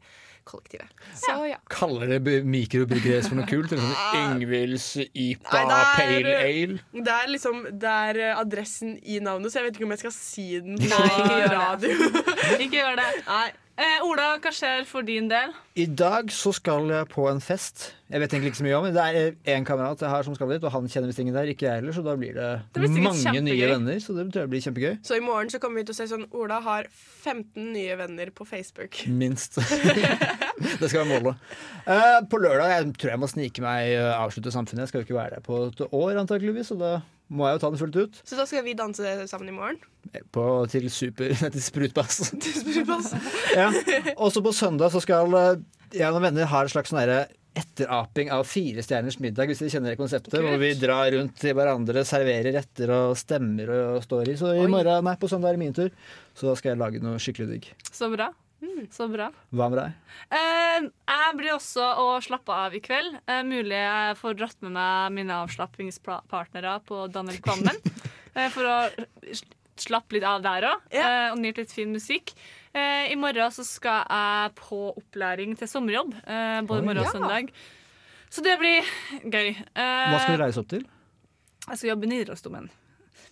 kollektivet. 0.48 0.90
Så 1.20 1.36
ja. 1.50 1.58
Kaller 1.72 2.16
det 2.18 2.38
mikrobryggeri 2.48 3.22
for 3.28 3.38
noe 3.40 3.48
kult? 3.50 3.72
Eller 3.76 3.84
sånn 3.84 4.24
Ingvilds 4.24 4.88
IPA 5.12 5.62
Nei, 5.68 5.78
er- 5.78 5.94
Pale 6.00 6.34
Ale? 6.48 6.80
Det 6.98 7.14
er 7.20 7.32
liksom 7.36 7.62
Det 7.84 7.94
er 8.10 8.22
øh, 8.30 8.34
adressen 8.42 8.98
i 9.04 9.20
navnet, 9.24 9.52
så 9.54 9.62
jeg 9.62 9.70
vet 9.70 9.80
ikke 9.80 9.90
om 9.92 9.96
jeg 9.98 10.04
skal 10.06 10.16
si 10.18 10.48
den 10.64 10.80
på 10.82 10.90
Nei, 10.90 11.08
ikke 12.66 12.82
gjør 12.82 13.00
det. 13.00 13.08
radio. 13.22 13.64
Eh, 13.78 14.00
Ola, 14.02 14.40
hva 14.42 14.50
skjer 14.50 14.88
for 14.90 15.06
din 15.06 15.28
del? 15.30 15.52
I 15.78 15.84
dag 15.86 16.32
så 16.34 16.50
skal 16.56 16.88
jeg 16.90 17.06
på 17.12 17.28
en 17.30 17.38
fest. 17.46 17.92
Jeg 18.10 18.24
vet 18.24 18.32
egentlig 18.34 18.50
ikke 18.50 18.60
så 18.64 18.66
mye 18.66 18.78
om 18.80 18.86
det. 18.88 18.94
Det 18.98 19.04
er 19.46 19.58
en 19.60 19.68
kamerat 19.68 20.02
jeg 20.02 20.10
har 20.10 20.24
som 20.26 20.34
skal 20.34 20.50
dit, 20.50 20.64
og 20.66 20.74
han 20.74 20.88
kjenner 20.90 21.12
visst 21.12 21.22
ingen 21.22 21.36
der. 21.38 21.52
Ikke 21.52 21.68
jeg 21.68 21.84
heller, 21.84 21.94
så 21.94 22.02
da 22.02 22.16
blir 22.18 22.34
det, 22.34 22.48
Det 22.74 22.82
blir 22.82 23.04
mange 23.06 23.22
kjempegøy. 23.22 23.44
nye 23.46 23.68
venner. 23.76 24.00
Så 24.02 24.16
det 24.18 24.26
tror 24.32 24.48
jeg 24.48 24.52
blir 24.56 24.64
kjempegøy. 24.66 24.96
Så 25.06 25.20
i 25.20 25.22
morgen 25.22 25.54
så 25.54 25.62
kommer 25.62 25.84
vi 25.84 25.86
til 25.86 25.94
å 25.94 26.00
se 26.00 26.08
sånn 26.10 26.26
Ola 26.34 26.58
har 26.66 26.90
15 26.90 27.68
nye 27.76 28.00
venner 28.02 28.32
på 28.34 28.48
Facebook. 28.50 28.98
Minst. 29.06 29.60
det 30.82 30.90
skal 30.90 31.04
være 31.04 31.12
målet. 31.12 31.46
Eh, 31.86 32.18
på 32.34 32.42
lørdag 32.42 32.74
jeg 32.74 32.90
tror 32.98 33.14
jeg 33.14 33.22
må 33.22 33.30
snike 33.30 33.62
meg 33.68 33.92
eh, 33.94 34.10
avslutte 34.18 34.56
samfunnet. 34.58 34.88
Jeg 34.88 34.94
skal 34.96 35.04
jo 35.04 35.10
ikke 35.12 35.20
være 35.22 35.38
der 35.38 35.46
på 35.46 35.62
et 35.70 35.86
år, 35.92 36.18
antakeligvis, 36.24 36.74
så 36.74 36.80
da 36.82 36.96
må 37.28 37.48
jeg 37.48 37.58
jo 37.58 37.64
ta 37.64 37.72
den 37.74 37.82
fullt 37.82 37.98
ut. 38.00 38.20
Så 38.28 38.38
da 38.40 38.46
skal 38.48 38.64
vi 38.66 38.76
danse 38.78 39.16
sammen 39.28 39.50
i 39.52 39.56
morgen. 39.56 39.80
På, 40.32 40.46
til 40.72 40.88
super, 40.94 41.34
til 41.56 41.64
sprutbass. 41.64 42.22
Sprutbass. 42.62 43.12
ja. 43.56 43.68
Også 44.16 44.44
på 44.46 44.56
søndag 44.56 44.94
så 44.94 45.04
skal 45.04 45.36
eh, 45.36 45.66
jeg 45.96 46.08
og 46.08 46.18
noen 46.18 46.30
venner 46.30 46.50
ha 46.52 46.64
en 46.64 46.72
slags 46.72 46.94
sånn 46.94 47.04
etteraping 47.58 48.30
av 48.32 48.44
Fire 48.46 48.84
stjerners 48.86 49.18
middag, 49.24 49.50
hvis 49.50 49.64
dere 49.64 49.74
kjenner 49.74 49.94
det 49.94 50.00
konseptet. 50.00 50.34
Kult. 50.36 50.46
Hvor 50.46 50.62
vi 50.62 50.74
drar 50.78 51.10
rundt 51.16 51.40
til 51.42 51.56
hverandre, 51.58 52.04
serverer 52.08 52.54
retter 52.60 52.94
og 52.94 53.16
stemmer 53.18 53.72
og 53.74 54.04
står 54.06 54.34
i. 54.34 54.36
Så 54.40 54.54
i 54.54 54.68
morgen, 54.70 55.08
nei, 55.08 55.16
på 55.20 55.30
søndag 55.32 55.52
er 55.52 55.58
det 55.58 55.64
min 55.66 55.78
tur. 55.78 55.90
Så 56.38 56.52
da 56.52 56.58
skal 56.60 56.76
jeg 56.76 56.82
lage 56.84 57.02
noe 57.04 57.22
skikkelig 57.22 57.50
digg. 57.56 57.72
Så 57.90 58.12
bra. 58.14 58.30
Så 58.92 59.06
bra. 59.12 59.28
Hva 59.54 59.68
med 59.70 59.78
deg? 59.78 59.98
Eh, 60.34 60.88
jeg 61.12 61.36
blir 61.38 61.54
også 61.54 61.84
å 62.02 62.06
slappe 62.26 62.56
av 62.56 62.74
i 62.78 62.82
kveld. 62.82 63.20
Eh, 63.30 63.44
mulig 63.46 63.78
jeg 63.78 64.16
får 64.18 64.38
dratt 64.40 64.64
med 64.66 64.74
meg 64.78 65.14
mine 65.20 65.38
avslappingspartnere 65.44 66.78
på 66.88 67.04
Daniel 67.14 67.38
Kvammen. 67.46 67.78
eh, 68.36 68.50
for 68.54 68.66
å 68.66 68.78
slappe 69.78 70.18
litt 70.18 70.26
av 70.26 70.42
der 70.42 70.66
òg, 70.72 70.88
eh, 70.90 71.28
og 71.34 71.38
nyte 71.42 71.62
litt 71.62 71.74
fin 71.76 71.92
musikk. 71.94 72.34
Eh, 72.74 73.12
I 73.14 73.18
morgen 73.20 73.54
så 73.54 73.66
skal 73.68 74.02
jeg 74.10 74.56
på 74.58 74.80
opplæring 74.98 75.54
til 75.60 75.70
sommerjobb, 75.70 76.16
eh, 76.26 76.62
både 76.66 76.86
morgen 76.88 77.04
og 77.06 77.14
søndag. 77.14 77.54
Så 78.34 78.42
det 78.44 78.58
blir 78.60 78.82
gøy. 79.22 79.54
Eh, 79.54 80.10
Hva 80.12 80.18
skal 80.24 80.36
du 80.38 80.44
reise 80.44 80.64
opp 80.64 80.72
til? 80.74 80.84
Jeg 81.68 81.78
skal 81.78 81.92
jobbe 81.94 82.08
i 82.08 82.12
Nidarosdomen. 82.16 82.70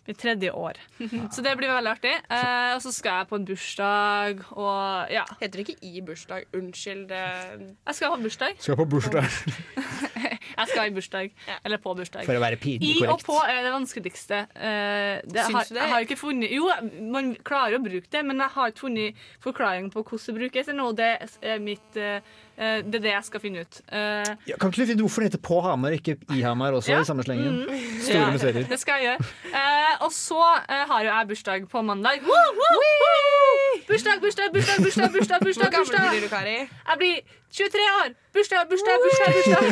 Mitt 0.06 0.20
tredje 0.22 0.52
år. 0.52 0.78
Så 1.34 1.42
det 1.42 1.56
blir 1.58 1.72
veldig 1.74 1.92
artig. 1.96 2.14
Eh, 2.30 2.76
og 2.76 2.82
så 2.84 2.92
skal 2.94 3.22
jeg 3.22 3.30
på 3.32 3.40
en 3.40 3.46
bursdag 3.48 4.44
og 4.54 5.14
ja. 5.14 5.24
Heter 5.40 5.62
det 5.62 5.66
ikke 5.66 5.90
i 5.90 6.02
bursdag? 6.06 6.46
Unnskyld. 6.54 7.08
Det... 7.10 7.22
Jeg 7.88 7.98
skal 7.98 8.14
ha 8.14 8.20
bursdag. 8.22 8.60
Skal 8.60 8.78
på 8.78 8.86
bursdag. 8.86 9.26
Jeg 10.56 10.68
skal 10.70 10.88
i 10.88 10.94
bursdag. 10.96 11.32
Eller 11.66 11.82
på 11.84 11.94
bursdag. 11.98 12.24
For 12.28 12.38
å 12.38 12.44
være 12.44 12.60
pinlig 12.62 12.94
korrekt. 13.00 13.10
I 13.10 13.14
og 13.16 13.24
på 13.28 13.36
er 13.44 13.62
det 13.66 13.72
vanskeligste. 13.74 14.42
Eh, 14.56 15.18
det 15.26 15.48
Syns 15.50 15.58
har, 15.58 15.68
du 15.68 15.74
det? 15.74 15.82
Jeg 15.82 15.94
har 15.94 16.06
ikke 16.06 16.20
funnet 16.20 16.54
Jo, 16.56 16.70
man 17.12 17.34
klarer 17.48 17.80
å 17.80 17.84
bruke 17.84 18.08
det, 18.12 18.24
men 18.28 18.40
jeg 18.44 18.54
har 18.56 18.72
ikke 18.72 18.86
funnet 18.86 19.26
forklaring 19.44 19.90
på 19.94 20.04
hvordan 20.06 20.26
det 20.30 20.38
brukes 20.40 20.72
ennå. 20.72 20.90
Det 20.96 21.12
er 21.42 21.64
mitt 21.64 22.00
eh, 22.00 22.36
Det 22.56 22.96
er 22.96 23.04
det 23.04 23.12
jeg 23.12 23.24
skal 23.28 23.40
finne 23.44 23.64
ut. 23.66 23.82
Eh, 23.92 24.30
Ja, 24.48 24.56
kan 24.60 24.72
ikke 24.72 24.86
du 24.86 24.92
finne 24.94 25.04
hvorfor 25.04 25.22
den 25.26 25.30
heter 25.32 25.42
På 25.44 25.58
Hamar, 25.66 25.92
ikke 25.98 26.16
I 26.32 26.42
Hamar 26.42 26.72
også, 26.78 26.92
Ja. 26.94 27.02
i 27.02 27.06
samme 27.06 27.24
slengen? 27.28 27.66
Mm. 27.68 28.02
Store 28.02 28.20
ja, 28.22 28.32
mysterier. 28.32 28.68
Det 28.70 28.80
skal 28.80 29.02
jeg 29.02 29.10
gjøre. 29.10 29.28
Eh, 29.52 29.96
og 30.06 30.12
så 30.16 30.40
eh, 30.70 30.86
har 30.88 31.04
jo 31.04 31.10
jeg 31.12 31.28
bursdag 31.34 31.68
på 31.70 31.82
mandag. 31.84 32.22
Woo, 32.24 32.46
woo, 32.60 32.78
woo! 32.80 33.82
Bursdag, 33.90 34.22
bursdag, 34.24 34.54
bursdag, 34.54 34.78
bursdag, 34.84 35.12
bursdag, 35.14 35.40
bursdag, 35.44 35.70
Hvor 35.70 35.94
gammel 35.94 36.12
blir 36.16 36.22
du, 36.24 36.30
Kari? 36.32 36.56
Jeg 36.64 36.98
blir 36.98 37.16
23 37.52 37.90
år. 38.02 38.10
Bursdag, 38.34 38.68
bursdag, 38.70 38.96
bursdag. 39.04 39.30
bursdag. 39.36 39.64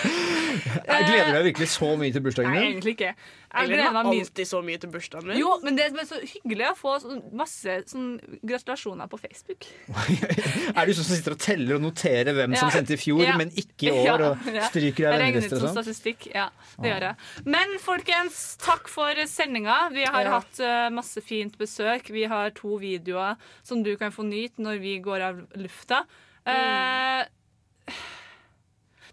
Jeg 0.90 1.04
gleder 1.06 1.32
meg 1.34 1.44
virkelig 1.44 1.68
så 1.72 1.88
mye 1.98 2.12
til 2.14 2.22
bursdagen 2.22 2.50
Nei, 2.52 2.60
din. 2.60 2.70
egentlig 2.74 2.92
ikke. 2.96 3.04
Jeg 3.10 3.60
Jeg 3.60 3.68
gleder 3.68 3.92
meg 3.92 4.06
alltid 4.06 4.46
så 4.46 4.60
mye 4.62 4.78
til 4.78 4.90
bursdagen 4.90 5.26
min. 5.28 5.38
Jo, 5.38 5.50
men 5.64 5.76
det 5.78 5.86
er 5.88 6.04
så 6.06 6.18
hyggelig 6.22 6.66
å 6.70 6.74
få 6.78 6.92
sånn 7.02 7.20
masse 7.36 7.76
sånn 7.90 8.20
gratulasjoner 8.46 9.06
på 9.10 9.18
Facebook. 9.18 9.66
Er 10.76 10.86
du 10.86 10.92
sånn 10.94 11.04
som 11.08 11.16
sitter 11.16 11.32
og 11.32 11.38
teller 11.42 11.74
og 11.74 11.80
noterer 11.82 11.99
hvem 12.02 12.56
som 12.56 12.70
sendte 12.70 12.94
i 12.94 12.96
fjor, 12.96 13.22
Ja. 13.24 13.36
men 13.36 13.50
ikke 13.50 13.90
i 13.92 14.08
år, 14.10 14.20
og 14.30 14.38
stryker 14.70 15.12
av 15.12 15.18
venneliste 15.20 15.52
og 15.56 15.62
sånn? 15.62 15.74
statistikk. 15.84 16.26
Ja, 16.34 16.48
det 16.80 16.90
gjør 16.92 17.00
jeg. 17.00 17.16
Men 17.44 17.78
folkens, 17.78 18.56
takk 18.58 18.88
for 18.88 19.14
sendinga. 19.26 19.90
Vi 19.92 20.04
har 20.04 20.22
Ja. 20.24 20.30
hatt 20.40 20.60
eh, 20.60 20.88
masse 20.90 21.20
fint 21.22 21.56
besøk. 21.58 22.08
Vi 22.10 22.24
har 22.24 22.50
to 22.50 22.78
videoer 22.78 23.36
som 23.62 23.82
du 23.82 23.96
kan 23.96 24.10
få 24.10 24.24
nyte 24.24 24.58
når 24.58 24.80
vi 24.80 24.98
går 25.00 25.20
av 25.20 25.42
lufta. 25.56 26.04
Eh, 26.46 27.24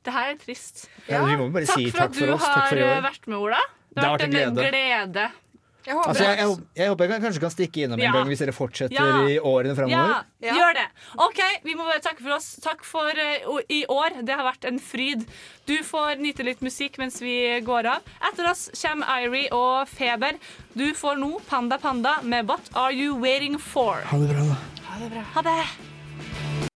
det 0.04 0.14
her 0.14 0.32
er 0.32 0.38
trist. 0.40 0.86
Ja, 1.10 1.26
vi 1.26 1.36
må 1.36 1.50
bare 1.52 1.66
takk 1.68 1.76
si 1.82 1.90
for 1.92 2.00
takk 2.00 2.10
at 2.12 2.16
for 2.16 2.26
du 2.26 2.34
oss, 2.34 2.44
takk 2.46 2.56
har 2.62 2.70
for 2.70 2.78
i 2.78 2.84
år. 2.86 2.94
har 2.96 3.02
vært 3.12 3.28
med, 3.28 3.38
Ola. 3.38 3.60
Det 3.88 3.96
Det 3.98 4.04
har 4.04 4.18
vært 4.18 4.22
en 4.28 4.36
en 4.36 4.56
glede. 4.56 4.72
glede. 4.72 5.32
Jeg 5.88 5.96
håper 5.96 6.10
Altså, 6.12 6.24
jeg, 6.28 6.38
jeg, 6.42 6.58
jeg 6.76 6.90
håper 6.92 7.08
jeg 7.14 7.22
kanskje 7.24 7.42
kan 7.46 7.54
stikke 7.54 7.84
innom 7.86 8.00
en 8.00 8.04
Ja. 8.04 8.12
gang 8.12 8.28
hvis 8.28 8.42
dere 8.44 8.52
fortsetter 8.56 8.98
Ja. 8.98 9.22
i 9.32 9.38
årene 9.40 9.76
framover. 9.78 10.26
Ja, 10.44 10.54
gjør 10.58 10.74
det. 10.76 10.86
OK, 11.24 11.40
vi 11.64 11.76
må 11.80 11.86
bare 11.88 12.02
takke 12.04 12.22
for 12.26 12.36
oss. 12.36 12.50
Takk 12.62 12.84
for 12.84 13.08
uh, 13.10 13.60
i 13.72 13.86
år. 13.88 14.20
Det 14.28 14.36
har 14.36 14.44
vært 14.52 14.68
en 14.68 14.80
fryd. 14.84 15.24
Du 15.66 15.78
får 15.88 16.20
nyte 16.20 16.44
litt 16.44 16.60
musikk 16.62 16.98
mens 17.00 17.22
vi 17.24 17.38
går 17.64 17.88
av. 17.96 18.02
Etter 18.32 18.52
oss 18.52 18.68
kommer 18.82 19.08
Irie 19.24 19.48
og 19.56 19.88
Feber. 19.88 20.36
Du 20.76 20.92
får 20.94 21.16
nå 21.24 21.40
Panda 21.48 21.78
Panda 21.80 22.20
med 22.22 22.48
What 22.52 22.68
Are 22.76 22.92
You 22.92 23.16
Waiting 23.24 23.58
For? 23.58 24.04
Ha 24.12 24.18
det 24.20 24.34
bra, 24.36 24.44
da. 24.44 25.24
Ha 25.34 25.42
det. 25.42 25.62